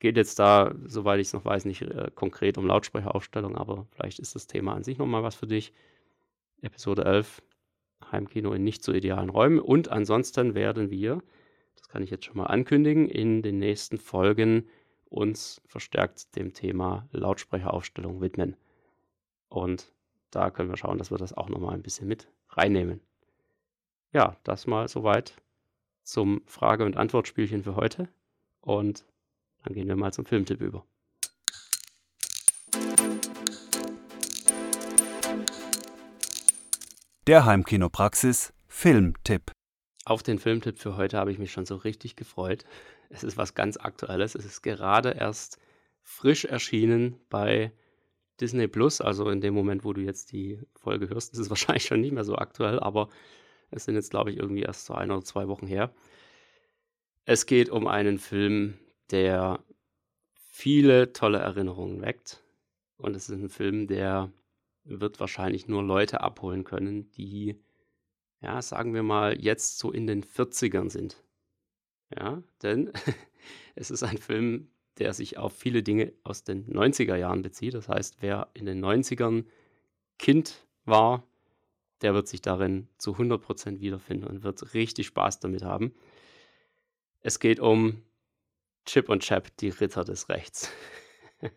Geht 0.00 0.16
jetzt 0.16 0.38
da, 0.38 0.74
soweit 0.86 1.20
ich 1.20 1.28
es 1.28 1.32
noch 1.34 1.44
weiß, 1.44 1.66
nicht 1.66 1.82
äh, 1.82 2.10
konkret 2.14 2.58
um 2.58 2.66
Lautsprecheraufstellung, 2.66 3.56
aber 3.56 3.86
vielleicht 3.92 4.18
ist 4.18 4.34
das 4.34 4.46
Thema 4.46 4.74
an 4.74 4.82
sich 4.82 4.98
nochmal 4.98 5.22
was 5.22 5.36
für 5.36 5.46
dich. 5.46 5.72
Episode 6.62 7.04
11, 7.04 7.42
Heimkino 8.10 8.52
in 8.52 8.64
nicht 8.64 8.82
so 8.82 8.92
idealen 8.92 9.28
Räumen. 9.28 9.60
Und 9.60 9.90
ansonsten 9.90 10.54
werden 10.54 10.90
wir, 10.90 11.22
das 11.76 11.88
kann 11.88 12.02
ich 12.02 12.10
jetzt 12.10 12.24
schon 12.24 12.38
mal 12.38 12.46
ankündigen, 12.46 13.08
in 13.08 13.42
den 13.42 13.58
nächsten 13.58 13.98
Folgen 13.98 14.66
uns 15.10 15.60
verstärkt 15.66 16.36
dem 16.36 16.52
Thema 16.52 17.08
Lautsprecheraufstellung 17.12 18.20
widmen. 18.20 18.56
Und 19.48 19.92
da 20.30 20.50
können 20.50 20.68
wir 20.68 20.76
schauen, 20.76 20.98
dass 20.98 21.10
wir 21.10 21.18
das 21.18 21.32
auch 21.32 21.48
nochmal 21.48 21.74
ein 21.74 21.82
bisschen 21.82 22.08
mit 22.08 22.28
reinnehmen. 22.50 23.00
Ja, 24.12 24.36
das 24.44 24.66
mal 24.66 24.88
soweit 24.88 25.34
zum 26.02 26.42
Frage- 26.46 26.84
und 26.84 26.96
Antwortspielchen 26.96 27.62
für 27.62 27.76
heute. 27.76 28.08
Und 28.60 29.04
dann 29.64 29.74
gehen 29.74 29.88
wir 29.88 29.96
mal 29.96 30.12
zum 30.12 30.24
Filmtipp 30.24 30.60
über. 30.60 30.84
Der 37.26 37.44
Heimkinopraxis 37.44 38.54
Filmtipp. 38.68 39.52
Auf 40.06 40.22
den 40.22 40.38
Filmtipp 40.38 40.78
für 40.78 40.96
heute 40.96 41.18
habe 41.18 41.30
ich 41.30 41.38
mich 41.38 41.52
schon 41.52 41.66
so 41.66 41.76
richtig 41.76 42.16
gefreut. 42.16 42.64
Es 43.08 43.24
ist 43.24 43.36
was 43.36 43.54
ganz 43.54 43.76
Aktuelles. 43.76 44.34
Es 44.34 44.44
ist 44.44 44.62
gerade 44.62 45.10
erst 45.10 45.58
frisch 46.02 46.44
erschienen 46.44 47.20
bei 47.28 47.72
Disney 48.40 48.68
Plus. 48.68 49.00
Also 49.00 49.28
in 49.30 49.40
dem 49.40 49.54
Moment, 49.54 49.84
wo 49.84 49.92
du 49.92 50.00
jetzt 50.00 50.32
die 50.32 50.60
Folge 50.76 51.08
hörst, 51.08 51.32
ist 51.32 51.38
es 51.38 51.50
wahrscheinlich 51.50 51.84
schon 51.84 52.00
nicht 52.00 52.12
mehr 52.12 52.24
so 52.24 52.36
aktuell, 52.36 52.78
aber 52.80 53.08
es 53.70 53.84
sind 53.84 53.96
jetzt, 53.96 54.10
glaube 54.10 54.30
ich, 54.30 54.38
irgendwie 54.38 54.62
erst 54.62 54.86
so 54.86 54.94
ein 54.94 55.10
oder 55.10 55.22
zwei 55.22 55.48
Wochen 55.48 55.66
her. 55.66 55.92
Es 57.24 57.44
geht 57.44 57.68
um 57.68 57.86
einen 57.86 58.18
Film, 58.18 58.78
der 59.10 59.62
viele 60.34 61.12
tolle 61.12 61.38
Erinnerungen 61.38 62.00
weckt. 62.00 62.42
Und 62.96 63.14
es 63.14 63.28
ist 63.28 63.36
ein 63.36 63.50
Film, 63.50 63.86
der 63.86 64.32
wird 64.84 65.20
wahrscheinlich 65.20 65.68
nur 65.68 65.82
Leute 65.82 66.22
abholen 66.22 66.64
können, 66.64 67.10
die 67.10 67.60
ja, 68.40 68.62
sagen 68.62 68.94
wir 68.94 69.02
mal, 69.02 69.40
jetzt 69.40 69.78
so 69.78 69.90
in 69.90 70.06
den 70.06 70.22
40ern 70.22 70.90
sind. 70.90 71.22
Ja, 72.16 72.42
denn 72.62 72.92
es 73.74 73.90
ist 73.90 74.02
ein 74.02 74.18
Film, 74.18 74.68
der 74.98 75.12
sich 75.12 75.38
auf 75.38 75.52
viele 75.56 75.82
Dinge 75.82 76.12
aus 76.24 76.44
den 76.44 76.66
90er 76.66 77.16
Jahren 77.16 77.42
bezieht. 77.42 77.74
Das 77.74 77.88
heißt, 77.88 78.16
wer 78.20 78.48
in 78.54 78.66
den 78.66 78.84
90ern 78.84 79.44
Kind 80.18 80.66
war, 80.84 81.24
der 82.02 82.14
wird 82.14 82.28
sich 82.28 82.42
darin 82.42 82.88
zu 82.98 83.12
100% 83.12 83.80
wiederfinden 83.80 84.26
und 84.26 84.42
wird 84.42 84.74
richtig 84.74 85.06
Spaß 85.08 85.40
damit 85.40 85.62
haben. 85.62 85.94
Es 87.20 87.40
geht 87.40 87.60
um 87.60 88.02
Chip 88.86 89.08
und 89.08 89.22
Chap, 89.22 89.56
die 89.58 89.68
Ritter 89.68 90.04
des 90.04 90.28
Rechts. 90.28 90.72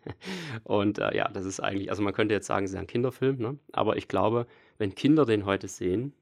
und 0.64 0.98
äh, 0.98 1.16
ja, 1.16 1.28
das 1.28 1.46
ist 1.46 1.60
eigentlich, 1.60 1.90
also 1.90 2.02
man 2.02 2.12
könnte 2.12 2.34
jetzt 2.34 2.46
sagen, 2.46 2.64
es 2.64 2.72
ist 2.72 2.76
ein 2.76 2.86
Kinderfilm, 2.86 3.38
ne? 3.38 3.58
aber 3.72 3.96
ich 3.96 4.08
glaube, 4.08 4.46
wenn 4.78 4.94
Kinder 4.94 5.24
den 5.24 5.44
heute 5.46 5.68
sehen, 5.68 6.12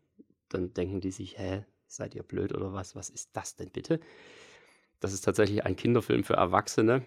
dann 0.49 0.73
denken 0.73 1.01
die 1.01 1.11
sich, 1.11 1.39
hä, 1.39 1.65
seid 1.91 2.15
ihr 2.15 2.23
blöd 2.23 2.55
oder 2.55 2.73
was? 2.73 2.97
Was 2.97 3.11
ist 3.11 3.31
das 3.35 3.57
denn 3.57 3.71
bitte? 3.71 4.01
Das 5.01 5.13
ist 5.13 5.23
tatsächlich 5.23 5.65
ein 5.65 5.77
Kinderfilm 5.77 6.25
für 6.25 6.35
Erwachsene, 6.35 7.07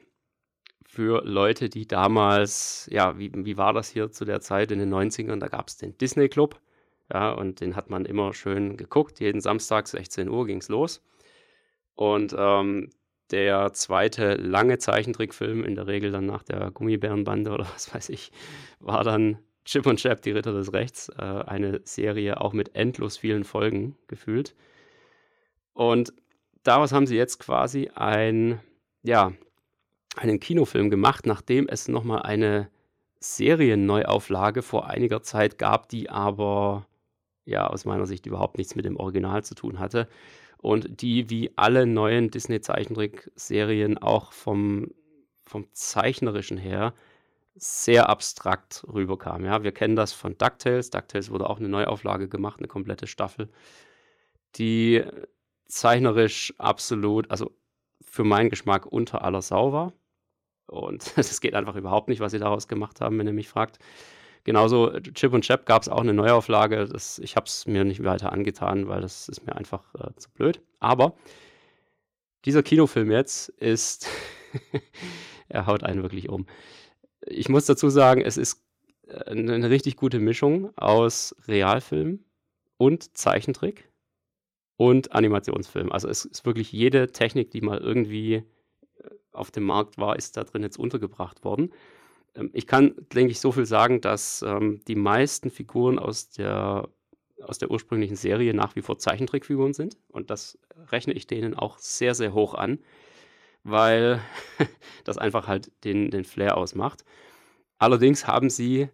für 0.85 1.23
Leute, 1.23 1.69
die 1.69 1.87
damals, 1.87 2.87
ja, 2.91 3.17
wie, 3.17 3.31
wie 3.33 3.57
war 3.57 3.73
das 3.73 3.89
hier 3.89 4.11
zu 4.11 4.25
der 4.25 4.41
Zeit 4.41 4.71
in 4.71 4.79
den 4.79 4.93
90ern? 4.93 5.39
Da 5.39 5.47
gab 5.47 5.67
es 5.67 5.77
den 5.77 5.97
Disney 5.97 6.27
Club, 6.27 6.59
ja, 7.11 7.31
und 7.31 7.61
den 7.61 7.75
hat 7.75 7.89
man 7.89 8.05
immer 8.05 8.33
schön 8.33 8.77
geguckt. 8.77 9.19
Jeden 9.19 9.41
Samstag, 9.41 9.87
16 9.87 10.29
Uhr, 10.29 10.45
ging 10.45 10.59
es 10.59 10.69
los. 10.69 11.03
Und 11.95 12.35
ähm, 12.37 12.89
der 13.31 13.73
zweite 13.73 14.35
lange 14.35 14.77
Zeichentrickfilm, 14.77 15.63
in 15.63 15.75
der 15.75 15.87
Regel 15.87 16.11
dann 16.11 16.25
nach 16.25 16.43
der 16.43 16.71
Gummibärenbande 16.71 17.51
oder 17.51 17.65
was 17.73 17.93
weiß 17.93 18.09
ich, 18.09 18.31
war 18.79 19.03
dann 19.03 19.39
Chip 19.65 19.85
und 19.85 19.99
Chap, 19.99 20.21
die 20.21 20.31
Ritter 20.31 20.53
des 20.53 20.73
Rechts. 20.73 21.09
Äh, 21.09 21.21
eine 21.21 21.81
Serie 21.83 22.41
auch 22.41 22.53
mit 22.53 22.75
endlos 22.75 23.17
vielen 23.17 23.43
Folgen 23.43 23.95
gefühlt. 24.07 24.55
Und 25.73 26.13
daraus 26.63 26.91
haben 26.91 27.07
sie 27.07 27.15
jetzt 27.15 27.39
quasi 27.39 27.89
ein, 27.95 28.59
ja, 29.01 29.33
einen 30.15 30.39
Kinofilm 30.39 30.89
gemacht, 30.89 31.25
nachdem 31.25 31.67
es 31.67 31.87
nochmal 31.87 32.21
eine 32.21 32.69
Serienneuauflage 33.19 34.61
vor 34.61 34.87
einiger 34.87 35.23
Zeit 35.23 35.57
gab, 35.57 35.89
die 35.89 36.09
aber 36.09 36.87
ja 37.45 37.67
aus 37.67 37.85
meiner 37.85 38.05
Sicht 38.05 38.25
überhaupt 38.25 38.57
nichts 38.57 38.75
mit 38.75 38.85
dem 38.85 38.97
Original 38.97 39.43
zu 39.43 39.55
tun 39.55 39.79
hatte 39.79 40.07
und 40.57 41.01
die 41.01 41.29
wie 41.29 41.51
alle 41.57 41.85
neuen 41.85 42.31
Disney-Zeichentrickserien 42.31 43.97
auch 43.97 44.31
vom, 44.31 44.91
vom 45.45 45.67
Zeichnerischen 45.73 46.57
her 46.57 46.93
sehr 47.55 48.09
abstrakt 48.09 48.83
rüberkam. 48.91 49.45
Ja, 49.45 49.63
wir 49.63 49.71
kennen 49.71 49.95
das 49.95 50.13
von 50.13 50.37
DuckTales. 50.37 50.89
DuckTales 50.89 51.29
wurde 51.29 51.49
auch 51.49 51.59
eine 51.59 51.69
Neuauflage 51.69 52.27
gemacht, 52.27 52.59
eine 52.59 52.67
komplette 52.67 53.07
Staffel, 53.07 53.49
die 54.55 55.03
zeichnerisch 55.73 56.53
absolut, 56.57 57.29
also 57.31 57.51
für 58.01 58.23
meinen 58.23 58.49
Geschmack 58.49 58.85
unter 58.85 59.23
aller 59.23 59.41
Sau 59.41 59.73
war. 59.73 59.93
Und 60.67 61.13
das 61.17 61.41
geht 61.41 61.55
einfach 61.55 61.75
überhaupt 61.75 62.09
nicht, 62.09 62.19
was 62.19 62.31
sie 62.31 62.39
daraus 62.39 62.67
gemacht 62.67 63.01
haben, 63.01 63.17
wenn 63.19 63.27
ihr 63.27 63.33
mich 63.33 63.49
fragt. 63.49 63.79
Genauso 64.43 64.91
äh, 64.91 65.01
Chip 65.01 65.33
und 65.33 65.43
Chap 65.43 65.65
gab 65.65 65.81
es 65.81 65.89
auch 65.89 66.01
eine 66.01 66.13
Neuauflage. 66.13 66.85
Das, 66.85 67.19
ich 67.19 67.35
habe 67.35 67.45
es 67.45 67.65
mir 67.65 67.83
nicht 67.83 68.03
weiter 68.03 68.31
angetan, 68.31 68.87
weil 68.87 69.01
das 69.01 69.29
ist 69.29 69.45
mir 69.45 69.55
einfach 69.55 69.83
äh, 69.95 70.13
zu 70.17 70.29
blöd. 70.31 70.61
Aber 70.79 71.15
dieser 72.45 72.63
Kinofilm 72.63 73.11
jetzt 73.11 73.49
ist, 73.49 74.07
er 75.47 75.65
haut 75.65 75.83
einen 75.83 76.03
wirklich 76.03 76.29
um. 76.29 76.45
Ich 77.25 77.47
muss 77.47 77.65
dazu 77.65 77.89
sagen, 77.89 78.21
es 78.21 78.37
ist 78.37 78.61
äh, 79.07 79.31
eine 79.31 79.69
richtig 79.69 79.95
gute 79.95 80.19
Mischung 80.19 80.75
aus 80.77 81.35
Realfilm 81.47 82.19
und 82.77 83.17
Zeichentrick 83.17 83.89
und 84.77 85.11
Animationsfilm. 85.13 85.91
Also 85.91 86.07
es 86.07 86.25
ist 86.25 86.45
wirklich 86.45 86.71
jede 86.71 87.11
Technik, 87.11 87.51
die 87.51 87.61
mal 87.61 87.77
irgendwie 87.77 88.35
äh, 88.35 88.43
auf 89.31 89.51
dem 89.51 89.63
Markt 89.63 89.97
war, 89.97 90.15
ist 90.15 90.37
da 90.37 90.43
drin 90.43 90.63
jetzt 90.63 90.77
untergebracht 90.77 91.43
worden. 91.43 91.71
Ähm, 92.35 92.49
ich 92.53 92.67
kann, 92.67 92.95
denke 93.13 93.31
ich, 93.31 93.39
so 93.39 93.51
viel 93.51 93.65
sagen, 93.65 94.01
dass 94.01 94.41
ähm, 94.41 94.81
die 94.87 94.95
meisten 94.95 95.49
Figuren 95.49 95.99
aus 95.99 96.29
der, 96.29 96.89
aus 97.41 97.57
der 97.57 97.71
ursprünglichen 97.71 98.15
Serie 98.15 98.53
nach 98.53 98.75
wie 98.75 98.81
vor 98.81 98.97
Zeichentrickfiguren 98.97 99.73
sind. 99.73 99.97
Und 100.09 100.29
das 100.29 100.57
rechne 100.91 101.13
ich 101.13 101.27
denen 101.27 101.53
auch 101.55 101.77
sehr, 101.77 102.15
sehr 102.15 102.33
hoch 102.33 102.53
an, 102.53 102.79
weil 103.63 104.21
das 105.03 105.17
einfach 105.17 105.47
halt 105.47 105.71
den, 105.83 106.09
den 106.09 106.25
Flair 106.25 106.57
ausmacht. 106.57 107.05
Allerdings 107.77 108.27
haben 108.27 108.49
sie 108.49 108.89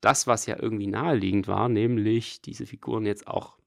das, 0.00 0.26
was 0.26 0.46
ja 0.46 0.56
irgendwie 0.60 0.86
naheliegend 0.86 1.48
war, 1.48 1.68
nämlich 1.68 2.40
diese 2.40 2.66
Figuren 2.66 3.04
jetzt 3.04 3.26
auch 3.26 3.57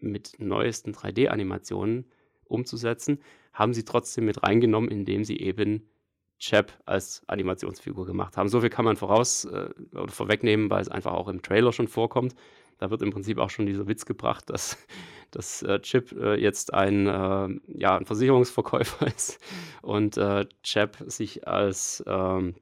mit 0.00 0.34
neuesten 0.38 0.92
3D-Animationen 0.92 2.06
umzusetzen, 2.44 3.20
haben 3.52 3.74
sie 3.74 3.84
trotzdem 3.84 4.24
mit 4.24 4.42
reingenommen, 4.42 4.90
indem 4.90 5.24
sie 5.24 5.38
eben 5.38 5.88
Chap 6.38 6.72
als 6.86 7.22
Animationsfigur 7.26 8.06
gemacht 8.06 8.36
haben. 8.36 8.48
So 8.48 8.60
viel 8.60 8.70
kann 8.70 8.84
man 8.84 8.96
voraus 8.96 9.44
äh, 9.44 9.70
oder 9.92 10.12
vorwegnehmen, 10.12 10.70
weil 10.70 10.80
es 10.80 10.88
einfach 10.88 11.12
auch 11.12 11.28
im 11.28 11.42
Trailer 11.42 11.72
schon 11.72 11.88
vorkommt. 11.88 12.34
Da 12.78 12.90
wird 12.90 13.02
im 13.02 13.10
Prinzip 13.10 13.38
auch 13.38 13.50
schon 13.50 13.66
dieser 13.66 13.88
Witz 13.88 14.06
gebracht, 14.06 14.48
dass, 14.50 14.78
dass 15.32 15.62
äh, 15.62 15.80
Chip 15.80 16.12
äh, 16.12 16.40
jetzt 16.40 16.72
ein, 16.72 17.06
äh, 17.06 17.48
ja, 17.66 17.96
ein 17.96 18.06
Versicherungsverkäufer 18.06 19.06
ist 19.16 19.40
und 19.82 20.16
äh, 20.16 20.46
Chap 20.62 20.96
sich 21.06 21.46
als, 21.48 22.04
ähm, 22.06 22.54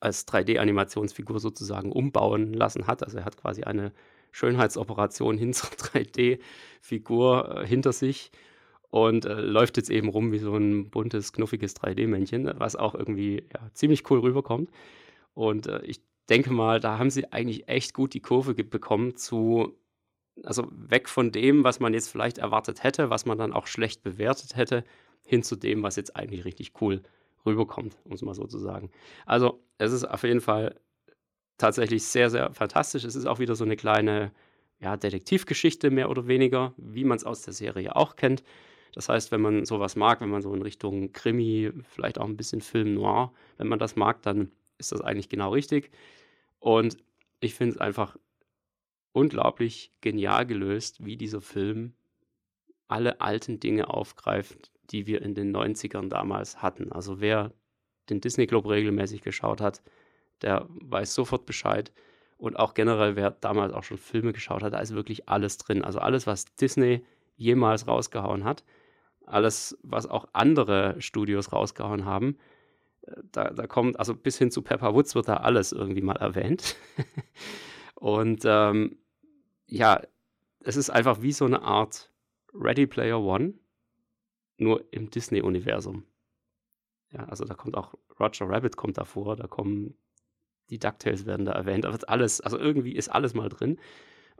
als 0.00 0.26
3D-Animationsfigur 0.26 1.38
sozusagen 1.40 1.92
umbauen 1.92 2.54
lassen 2.54 2.86
hat. 2.86 3.02
Also 3.02 3.18
er 3.18 3.26
hat 3.26 3.36
quasi 3.36 3.64
eine 3.64 3.92
Schönheitsoperation 4.34 5.38
hin 5.38 5.52
zur 5.54 5.70
3D-Figur 5.70 7.62
äh, 7.62 7.66
hinter 7.66 7.92
sich 7.92 8.32
und 8.90 9.24
äh, 9.26 9.34
läuft 9.34 9.76
jetzt 9.76 9.90
eben 9.90 10.08
rum 10.08 10.32
wie 10.32 10.38
so 10.38 10.56
ein 10.56 10.90
buntes, 10.90 11.32
knuffiges 11.32 11.76
3D-Männchen, 11.76 12.52
was 12.58 12.74
auch 12.74 12.96
irgendwie 12.96 13.44
ja, 13.54 13.60
ziemlich 13.74 14.10
cool 14.10 14.18
rüberkommt. 14.18 14.70
Und 15.34 15.68
äh, 15.68 15.82
ich 15.82 16.00
denke 16.28 16.52
mal, 16.52 16.80
da 16.80 16.98
haben 16.98 17.10
sie 17.10 17.32
eigentlich 17.32 17.68
echt 17.68 17.94
gut 17.94 18.12
die 18.12 18.20
Kurve 18.20 18.54
bekommen 18.54 19.16
zu, 19.16 19.72
also 20.42 20.66
weg 20.72 21.08
von 21.08 21.30
dem, 21.30 21.62
was 21.62 21.78
man 21.78 21.94
jetzt 21.94 22.08
vielleicht 22.08 22.38
erwartet 22.38 22.82
hätte, 22.82 23.10
was 23.10 23.26
man 23.26 23.38
dann 23.38 23.52
auch 23.52 23.68
schlecht 23.68 24.02
bewertet 24.02 24.56
hätte, 24.56 24.84
hin 25.24 25.44
zu 25.44 25.54
dem, 25.54 25.84
was 25.84 25.94
jetzt 25.94 26.16
eigentlich 26.16 26.44
richtig 26.44 26.72
cool 26.80 27.02
rüberkommt, 27.46 27.96
um 28.04 28.12
es 28.12 28.22
mal 28.22 28.34
so 28.34 28.46
zu 28.46 28.58
sagen. 28.58 28.90
Also 29.26 29.60
es 29.78 29.92
ist 29.92 30.04
auf 30.04 30.24
jeden 30.24 30.40
Fall 30.40 30.74
tatsächlich 31.58 32.04
sehr, 32.04 32.30
sehr 32.30 32.52
fantastisch. 32.52 33.04
Es 33.04 33.14
ist 33.14 33.26
auch 33.26 33.38
wieder 33.38 33.54
so 33.54 33.64
eine 33.64 33.76
kleine 33.76 34.32
ja, 34.80 34.96
Detektivgeschichte 34.96 35.90
mehr 35.90 36.10
oder 36.10 36.26
weniger, 36.26 36.74
wie 36.76 37.04
man 37.04 37.16
es 37.16 37.24
aus 37.24 37.42
der 37.42 37.52
Serie 37.52 37.96
auch 37.96 38.16
kennt. 38.16 38.42
Das 38.94 39.08
heißt, 39.08 39.32
wenn 39.32 39.40
man 39.40 39.64
sowas 39.64 39.96
mag, 39.96 40.20
wenn 40.20 40.30
man 40.30 40.42
so 40.42 40.54
in 40.54 40.62
Richtung 40.62 41.12
Krimi, 41.12 41.72
vielleicht 41.88 42.18
auch 42.18 42.26
ein 42.26 42.36
bisschen 42.36 42.60
Film 42.60 42.94
noir, 42.94 43.32
wenn 43.56 43.66
man 43.66 43.78
das 43.78 43.96
mag, 43.96 44.22
dann 44.22 44.52
ist 44.78 44.92
das 44.92 45.00
eigentlich 45.00 45.28
genau 45.28 45.52
richtig. 45.52 45.90
Und 46.60 46.96
ich 47.40 47.54
finde 47.54 47.74
es 47.74 47.80
einfach 47.80 48.16
unglaublich 49.12 49.92
genial 50.00 50.46
gelöst, 50.46 51.04
wie 51.04 51.16
dieser 51.16 51.40
Film 51.40 51.94
alle 52.88 53.20
alten 53.20 53.58
Dinge 53.58 53.88
aufgreift, 53.88 54.70
die 54.90 55.06
wir 55.06 55.22
in 55.22 55.34
den 55.34 55.54
90ern 55.54 56.08
damals 56.08 56.62
hatten. 56.62 56.92
Also 56.92 57.20
wer 57.20 57.52
den 58.10 58.20
Disney 58.20 58.46
Club 58.46 58.68
regelmäßig 58.68 59.22
geschaut 59.22 59.60
hat, 59.60 59.82
der 60.44 60.66
weiß 60.68 61.14
sofort 61.14 61.46
Bescheid. 61.46 61.92
Und 62.38 62.58
auch 62.58 62.74
generell, 62.74 63.16
wer 63.16 63.30
damals 63.30 63.72
auch 63.72 63.84
schon 63.84 63.98
Filme 63.98 64.32
geschaut 64.32 64.62
hat, 64.62 64.72
da 64.72 64.78
ist 64.78 64.94
wirklich 64.94 65.28
alles 65.28 65.56
drin. 65.58 65.84
Also 65.84 65.98
alles, 65.98 66.26
was 66.26 66.44
Disney 66.56 67.04
jemals 67.36 67.86
rausgehauen 67.88 68.44
hat 68.44 68.64
alles, 69.26 69.78
was 69.82 70.06
auch 70.06 70.28
andere 70.32 71.00
Studios 71.00 71.52
rausgehauen 71.52 72.04
haben. 72.04 72.38
Äh, 73.02 73.22
da, 73.32 73.50
da 73.50 73.66
kommt, 73.66 73.98
also 73.98 74.14
bis 74.14 74.38
hin 74.38 74.50
zu 74.50 74.62
Pepper 74.62 74.94
Woods 74.94 75.14
wird 75.14 75.28
da 75.28 75.38
alles 75.38 75.72
irgendwie 75.72 76.02
mal 76.02 76.16
erwähnt. 76.16 76.76
Und 77.94 78.42
ähm, 78.44 78.98
ja, 79.66 80.00
es 80.60 80.76
ist 80.76 80.90
einfach 80.90 81.22
wie 81.22 81.32
so 81.32 81.44
eine 81.44 81.62
Art 81.62 82.12
Ready 82.52 82.86
Player 82.86 83.20
One, 83.20 83.54
nur 84.58 84.84
im 84.92 85.10
Disney-Universum. 85.10 86.04
Ja, 87.10 87.24
also 87.24 87.44
da 87.44 87.54
kommt 87.54 87.76
auch 87.76 87.94
Roger 88.20 88.48
Rabbit 88.48 88.76
kommt 88.76 88.98
davor, 88.98 89.36
da 89.36 89.46
kommen 89.46 89.96
die 90.70 90.78
DuckTales 90.78 91.26
werden 91.26 91.46
da 91.46 91.52
erwähnt, 91.52 91.84
wird 91.84 92.08
alles, 92.08 92.40
also 92.40 92.58
irgendwie 92.58 92.92
ist 92.92 93.08
alles 93.08 93.34
mal 93.34 93.48
drin. 93.48 93.78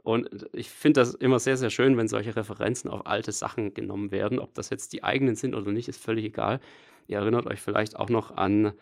Und 0.03 0.47
ich 0.53 0.69
finde 0.69 1.01
das 1.01 1.15
immer 1.15 1.39
sehr, 1.39 1.57
sehr 1.57 1.71
schön, 1.71 1.97
wenn 1.97 2.07
solche 2.07 2.35
Referenzen 2.35 2.91
auf 2.91 3.07
alte 3.07 3.31
Sachen 3.31 3.73
genommen 3.73 4.11
werden. 4.11 4.37
Ob 4.37 4.53
das 4.53 4.69
jetzt 4.69 4.93
die 4.93 5.03
eigenen 5.03 5.35
sind 5.35 5.55
oder 5.55 5.71
nicht, 5.71 5.87
ist 5.87 6.01
völlig 6.01 6.25
egal. 6.25 6.59
Ihr 7.07 7.17
erinnert 7.17 7.47
euch 7.47 7.59
vielleicht 7.59 7.95
auch 7.95 8.09
noch 8.09 8.29
an, 8.37 8.73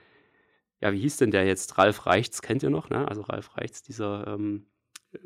ja, 0.81 0.91
wie 0.91 0.99
hieß 0.99 1.17
denn 1.17 1.31
der 1.31 1.45
jetzt? 1.45 1.77
Ralf 1.77 2.05
Reichts, 2.05 2.41
kennt 2.41 2.61
ihr 2.61 2.69
noch, 2.69 2.89
ne? 2.89 3.07
Also 3.07 3.21
Ralf 3.21 3.55
Reichts, 3.55 3.83
dieser 3.83 4.27
ähm, 4.27 4.65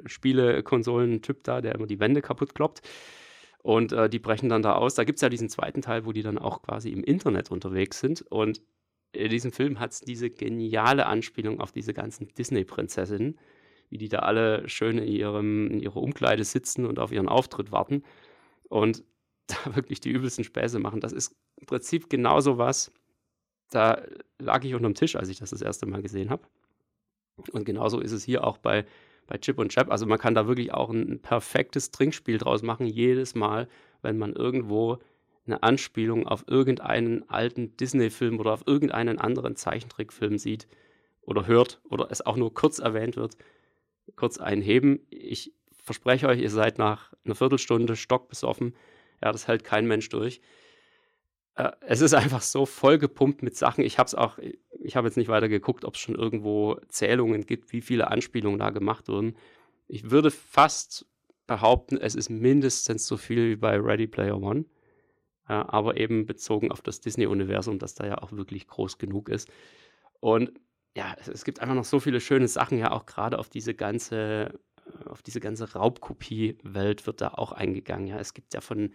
Spielekonsolen-Typ 0.05 1.43
da, 1.43 1.61
der 1.61 1.74
immer 1.74 1.88
die 1.88 1.99
Wände 1.99 2.22
kaputt 2.22 2.53
kloppt. 2.53 2.82
Und 3.63 3.91
äh, 3.91 4.07
die 4.07 4.20
brechen 4.20 4.49
dann 4.49 4.61
da 4.61 4.74
aus. 4.74 4.93
Da 4.93 5.03
gibt 5.03 5.18
es 5.18 5.22
ja 5.22 5.30
diesen 5.30 5.49
zweiten 5.49 5.82
Teil, 5.82 6.05
wo 6.05 6.11
die 6.11 6.22
dann 6.22 6.38
auch 6.38 6.61
quasi 6.61 6.91
im 6.91 7.03
Internet 7.03 7.49
unterwegs 7.49 7.99
sind. 7.99 8.22
Und 8.22 8.61
in 9.14 9.30
diesem 9.30 9.51
Film 9.51 9.80
hat 9.80 9.91
es 9.91 10.01
diese 10.01 10.30
geniale 10.30 11.05
Anspielung 11.05 11.60
auf 11.60 11.72
diese 11.72 11.93
ganzen 11.93 12.28
Disney-Prinzessinnen 12.36 13.38
wie 13.89 13.97
die 13.97 14.10
da 14.10 14.20
alle 14.20 14.68
schön 14.68 14.97
in, 14.97 15.08
ihrem, 15.08 15.72
in 15.72 15.80
ihrer 15.80 15.97
Umkleide 15.97 16.43
sitzen 16.43 16.86
und 16.86 16.99
auf 16.99 17.12
ihren 17.12 17.30
Auftritt 17.30 17.72
warten 17.72 18.03
und 18.70 19.03
da 19.47 19.76
wirklich 19.76 19.99
die 19.99 20.12
übelsten 20.12 20.43
Späße 20.43 20.80
machen. 20.80 20.99
Das 20.99 21.14
ist 21.14 21.36
im 21.55 21.68
Prinzip 21.68 22.10
genauso 22.10 22.58
was. 22.58 22.91
Da 23.70 24.01
lag 24.39 24.64
ich 24.64 24.76
unterm 24.76 24.93
Tisch, 24.93 25.16
als 25.16 25.30
ich 25.30 25.39
das 25.39 25.51
das 25.51 25.62
erste 25.62 25.86
Mal 25.86 26.01
gesehen 26.01 26.30
habe. 26.30 26.43
Und 27.51 27.66
genauso 27.66 27.99
ist 27.99 28.12
es 28.12 28.24
hier 28.24 28.43
auch 28.45 28.58
bei, 28.58 28.86
bei 29.26 29.38
Chip 29.38 29.58
und 29.58 29.72
Chap. 29.72 29.89
Also 29.89 30.05
man 30.05 30.20
kann 30.20 30.36
da 30.36 30.47
wirklich 30.47 30.74
auch 30.74 30.89
ein, 30.89 31.14
ein 31.14 31.22
perfektes 31.22 31.91
Trinkspiel 31.91 32.38
draus 32.38 32.62
machen, 32.62 32.88
jedes 32.88 33.36
Mal, 33.36 33.68
wenn 34.01 34.18
man 34.18 34.34
irgendwo 34.34 34.99
eine 35.47 35.63
Anspielung 35.63 36.27
auf 36.27 36.45
irgendeinen 36.47 37.29
alten 37.29 37.75
Disney-Film 37.77 38.39
oder 38.39 38.53
auf 38.53 38.63
irgendeinen 38.65 39.19
anderen 39.19 39.55
Zeichentrickfilm 39.55 40.37
sieht 40.37 40.67
oder 41.21 41.47
hört 41.47 41.81
oder 41.89 42.07
es 42.11 42.25
auch 42.25 42.37
nur 42.37 42.53
kurz 42.53 42.79
erwähnt 42.79 43.15
wird, 43.15 43.37
kurz 44.15 44.37
einheben. 44.37 44.99
Ich 45.09 45.53
verspreche 45.71 46.27
euch, 46.27 46.39
ihr 46.39 46.49
seid 46.49 46.77
nach 46.77 47.13
einer 47.25 47.35
Viertelstunde 47.35 47.95
stockbesoffen. 47.95 48.75
Ja, 49.23 49.31
das 49.31 49.47
hält 49.47 49.63
kein 49.63 49.87
Mensch 49.87 50.09
durch. 50.09 50.41
Äh, 51.55 51.71
es 51.81 52.01
ist 52.01 52.13
einfach 52.13 52.41
so 52.41 52.65
vollgepumpt 52.65 53.43
mit 53.43 53.55
Sachen. 53.55 53.83
Ich 53.83 53.97
habe 53.97 54.07
es 54.07 54.15
auch, 54.15 54.37
ich 54.79 54.95
habe 54.95 55.07
jetzt 55.07 55.17
nicht 55.17 55.27
weiter 55.27 55.49
geguckt, 55.49 55.85
ob 55.85 55.95
es 55.95 55.99
schon 55.99 56.15
irgendwo 56.15 56.79
Zählungen 56.87 57.45
gibt, 57.45 57.71
wie 57.73 57.81
viele 57.81 58.09
Anspielungen 58.09 58.59
da 58.59 58.69
gemacht 58.69 59.07
wurden. 59.07 59.35
Ich 59.87 60.11
würde 60.11 60.31
fast 60.31 61.05
behaupten, 61.47 61.97
es 61.97 62.15
ist 62.15 62.29
mindestens 62.29 63.07
so 63.07 63.17
viel 63.17 63.49
wie 63.49 63.55
bei 63.55 63.77
Ready 63.77 64.07
Player 64.07 64.39
One. 64.41 64.65
Aber 65.47 65.97
eben 65.97 66.25
bezogen 66.25 66.71
auf 66.71 66.81
das 66.81 66.99
Disney-Universum, 66.99 67.79
das 67.79 67.95
da 67.95 68.05
ja 68.05 68.17
auch 68.17 68.31
wirklich 68.31 68.67
groß 68.67 68.97
genug 68.97 69.29
ist. 69.29 69.49
Und 70.19 70.51
ja, 70.95 71.15
es, 71.31 71.45
gibt 71.45 71.59
einfach 71.59 71.75
noch 71.75 71.85
so 71.85 71.99
viele 71.99 72.19
schöne 72.19 72.47
Sachen, 72.47 72.79
ja, 72.79 72.91
auch 72.91 73.05
gerade 73.05 73.37
auf 73.37 73.49
diese 73.49 73.75
ganze, 73.75 74.59
auf 75.05 75.21
diese 75.21 75.39
ganze 75.39 75.73
Raubkopie-Welt 75.73 77.05
wird 77.05 77.21
da 77.21 77.29
auch 77.29 77.51
eingegangen. 77.51 78.07
Ja, 78.07 78.19
es 78.19 78.33
gibt 78.33 78.53
ja 78.53 78.61
von 78.61 78.93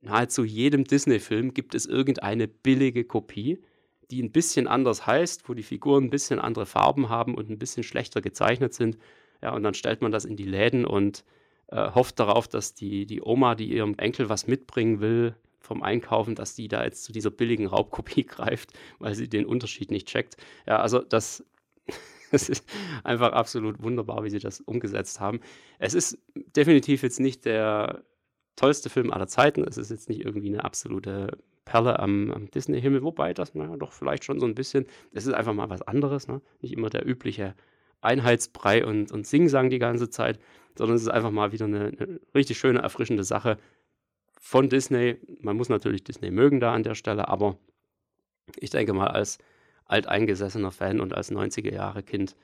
nahezu 0.00 0.44
jedem 0.44 0.84
Disney-Film 0.84 1.52
gibt 1.52 1.74
es 1.74 1.86
irgendeine 1.86 2.46
billige 2.46 3.04
Kopie, 3.04 3.60
die 4.10 4.22
ein 4.22 4.30
bisschen 4.30 4.68
anders 4.68 5.06
heißt, 5.06 5.48
wo 5.48 5.54
die 5.54 5.64
Figuren 5.64 6.04
ein 6.04 6.10
bisschen 6.10 6.38
andere 6.38 6.64
Farben 6.64 7.08
haben 7.08 7.34
und 7.34 7.50
ein 7.50 7.58
bisschen 7.58 7.82
schlechter 7.82 8.22
gezeichnet 8.22 8.72
sind. 8.72 8.96
Ja, 9.42 9.52
und 9.52 9.64
dann 9.64 9.74
stellt 9.74 10.02
man 10.02 10.12
das 10.12 10.24
in 10.24 10.36
die 10.36 10.44
Läden 10.44 10.84
und 10.84 11.24
äh, 11.68 11.90
hofft 11.90 12.20
darauf, 12.20 12.46
dass 12.46 12.74
die, 12.74 13.04
die 13.04 13.20
Oma, 13.20 13.56
die 13.56 13.72
ihrem 13.72 13.94
Enkel 13.98 14.28
was 14.28 14.46
mitbringen 14.46 15.00
will 15.00 15.34
vom 15.66 15.82
Einkaufen, 15.82 16.34
dass 16.34 16.54
die 16.54 16.68
da 16.68 16.84
jetzt 16.84 17.04
zu 17.04 17.12
dieser 17.12 17.30
billigen 17.30 17.66
Raubkopie 17.66 18.24
greift, 18.26 18.72
weil 18.98 19.14
sie 19.14 19.28
den 19.28 19.46
Unterschied 19.46 19.90
nicht 19.90 20.08
checkt. 20.08 20.36
Ja, 20.66 20.78
also 20.78 21.00
das, 21.00 21.44
es 22.30 22.48
ist 22.48 22.64
einfach 23.04 23.32
absolut 23.32 23.82
wunderbar, 23.82 24.24
wie 24.24 24.30
sie 24.30 24.38
das 24.38 24.60
umgesetzt 24.60 25.20
haben. 25.20 25.40
Es 25.78 25.94
ist 25.94 26.18
definitiv 26.34 27.02
jetzt 27.02 27.20
nicht 27.20 27.44
der 27.44 28.04
tollste 28.56 28.88
Film 28.88 29.12
aller 29.12 29.26
Zeiten. 29.28 29.64
Es 29.64 29.76
ist 29.76 29.90
jetzt 29.90 30.08
nicht 30.08 30.24
irgendwie 30.24 30.48
eine 30.48 30.64
absolute 30.64 31.38
Perle 31.66 31.98
am, 31.98 32.30
am 32.30 32.50
Disney-Himmel, 32.50 33.02
wobei 33.02 33.34
das, 33.34 33.54
naja, 33.54 33.76
doch 33.76 33.92
vielleicht 33.92 34.24
schon 34.24 34.40
so 34.40 34.46
ein 34.46 34.54
bisschen, 34.54 34.86
es 35.12 35.26
ist 35.26 35.34
einfach 35.34 35.52
mal 35.52 35.68
was 35.68 35.82
anderes, 35.82 36.28
ne? 36.28 36.40
Nicht 36.60 36.72
immer 36.72 36.90
der 36.90 37.06
übliche 37.06 37.54
Einheitsbrei 38.00 38.86
und, 38.86 39.10
und 39.10 39.26
Singsang 39.26 39.68
die 39.68 39.80
ganze 39.80 40.08
Zeit, 40.08 40.38
sondern 40.76 40.96
es 40.96 41.02
ist 41.02 41.08
einfach 41.08 41.32
mal 41.32 41.52
wieder 41.52 41.64
eine, 41.64 41.86
eine 41.86 42.20
richtig 42.34 42.58
schöne, 42.58 42.80
erfrischende 42.80 43.24
Sache 43.24 43.58
von 44.40 44.68
Disney. 44.68 45.18
Man 45.40 45.56
muss 45.56 45.68
natürlich 45.68 46.04
Disney 46.04 46.30
mögen 46.30 46.60
da 46.60 46.72
an 46.72 46.82
der 46.82 46.94
Stelle, 46.94 47.28
aber 47.28 47.58
ich 48.58 48.70
denke 48.70 48.92
mal, 48.92 49.08
als 49.08 49.38
alteingesessener 49.86 50.70
Fan 50.70 51.00
und 51.00 51.14
als 51.14 51.30
90er-Jahre-Kind 51.30 52.36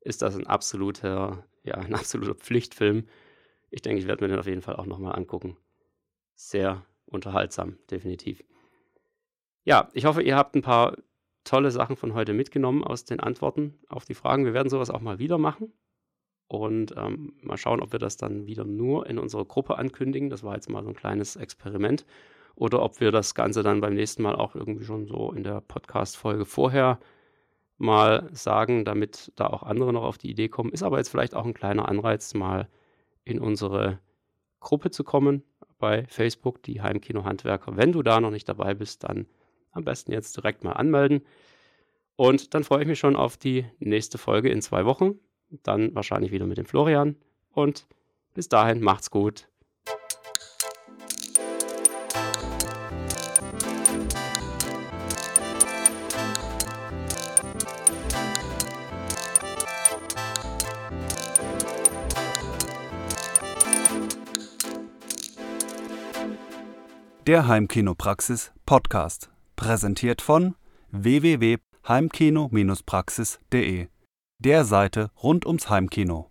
ist 0.00 0.22
das 0.22 0.36
ein 0.36 0.46
absoluter, 0.46 1.44
ja, 1.64 1.74
ein 1.74 1.94
absoluter 1.94 2.34
Pflichtfilm 2.34 3.04
ich 3.70 3.82
denke, 3.82 4.00
ich 4.00 4.06
werde 4.06 4.24
mir 4.24 4.28
den 4.28 4.38
auf 4.38 4.46
jeden 4.46 4.62
Fall 4.62 4.76
auch 4.76 4.86
nochmal 4.86 5.16
angucken. 5.16 5.56
Sehr 6.34 6.84
unterhaltsam, 7.06 7.78
definitiv. 7.90 8.44
Ja, 9.64 9.90
ich 9.92 10.04
hoffe, 10.04 10.22
ihr 10.22 10.36
habt 10.36 10.54
ein 10.54 10.62
paar 10.62 10.96
tolle 11.44 11.70
Sachen 11.70 11.96
von 11.96 12.14
heute 12.14 12.32
mitgenommen 12.32 12.84
aus 12.84 13.04
den 13.04 13.20
Antworten 13.20 13.78
auf 13.88 14.04
die 14.04 14.14
Fragen. 14.14 14.44
Wir 14.44 14.54
werden 14.54 14.70
sowas 14.70 14.90
auch 14.90 15.00
mal 15.00 15.18
wieder 15.18 15.38
machen 15.38 15.72
und 16.48 16.94
ähm, 16.96 17.34
mal 17.42 17.58
schauen, 17.58 17.80
ob 17.80 17.92
wir 17.92 17.98
das 17.98 18.16
dann 18.16 18.46
wieder 18.46 18.64
nur 18.64 19.06
in 19.06 19.18
unserer 19.18 19.44
Gruppe 19.44 19.76
ankündigen. 19.78 20.30
Das 20.30 20.42
war 20.42 20.54
jetzt 20.54 20.70
mal 20.70 20.82
so 20.82 20.88
ein 20.88 20.96
kleines 20.96 21.36
Experiment. 21.36 22.06
Oder 22.54 22.82
ob 22.82 23.00
wir 23.00 23.12
das 23.12 23.34
Ganze 23.34 23.62
dann 23.62 23.80
beim 23.80 23.94
nächsten 23.94 24.22
Mal 24.22 24.34
auch 24.34 24.56
irgendwie 24.56 24.84
schon 24.84 25.06
so 25.06 25.32
in 25.32 25.44
der 25.44 25.60
Podcast-Folge 25.60 26.44
vorher 26.44 26.98
mal 27.76 28.28
sagen, 28.32 28.84
damit 28.84 29.30
da 29.36 29.46
auch 29.46 29.62
andere 29.62 29.92
noch 29.92 30.02
auf 30.02 30.18
die 30.18 30.30
Idee 30.30 30.48
kommen. 30.48 30.72
Ist 30.72 30.82
aber 30.82 30.98
jetzt 30.98 31.10
vielleicht 31.10 31.34
auch 31.34 31.44
ein 31.44 31.54
kleiner 31.54 31.88
Anreiz, 31.88 32.34
mal 32.34 32.68
in 33.24 33.38
unsere 33.38 34.00
Gruppe 34.58 34.90
zu 34.90 35.04
kommen 35.04 35.44
bei 35.78 36.04
Facebook, 36.06 36.62
die 36.62 36.82
Heimkino-Handwerker. 36.82 37.76
Wenn 37.76 37.92
du 37.92 38.02
da 38.02 38.20
noch 38.20 38.30
nicht 38.30 38.48
dabei 38.48 38.74
bist, 38.74 39.04
dann 39.04 39.26
am 39.70 39.84
besten 39.84 40.12
jetzt 40.12 40.36
direkt 40.36 40.64
mal 40.64 40.72
anmelden. 40.72 41.20
Und 42.16 42.54
dann 42.54 42.64
freue 42.64 42.82
ich 42.82 42.88
mich 42.88 42.98
schon 42.98 43.14
auf 43.14 43.36
die 43.36 43.66
nächste 43.78 44.18
Folge 44.18 44.48
in 44.48 44.62
zwei 44.62 44.84
Wochen. 44.84 45.20
Dann 45.62 45.94
wahrscheinlich 45.94 46.32
wieder 46.32 46.46
mit 46.46 46.58
dem 46.58 46.66
Florian. 46.66 47.16
Und 47.52 47.86
bis 48.34 48.48
dahin 48.48 48.80
macht's 48.80 49.10
gut. 49.10 49.48
Der 67.28 67.46
Heimkinopraxis 67.46 68.50
Podcast, 68.64 69.30
präsentiert 69.54 70.22
von 70.22 70.54
www.heimkino-praxis.de, 70.92 73.88
der 74.40 74.64
Seite 74.64 75.10
rund 75.20 75.46
ums 75.46 75.68
Heimkino. 75.68 76.30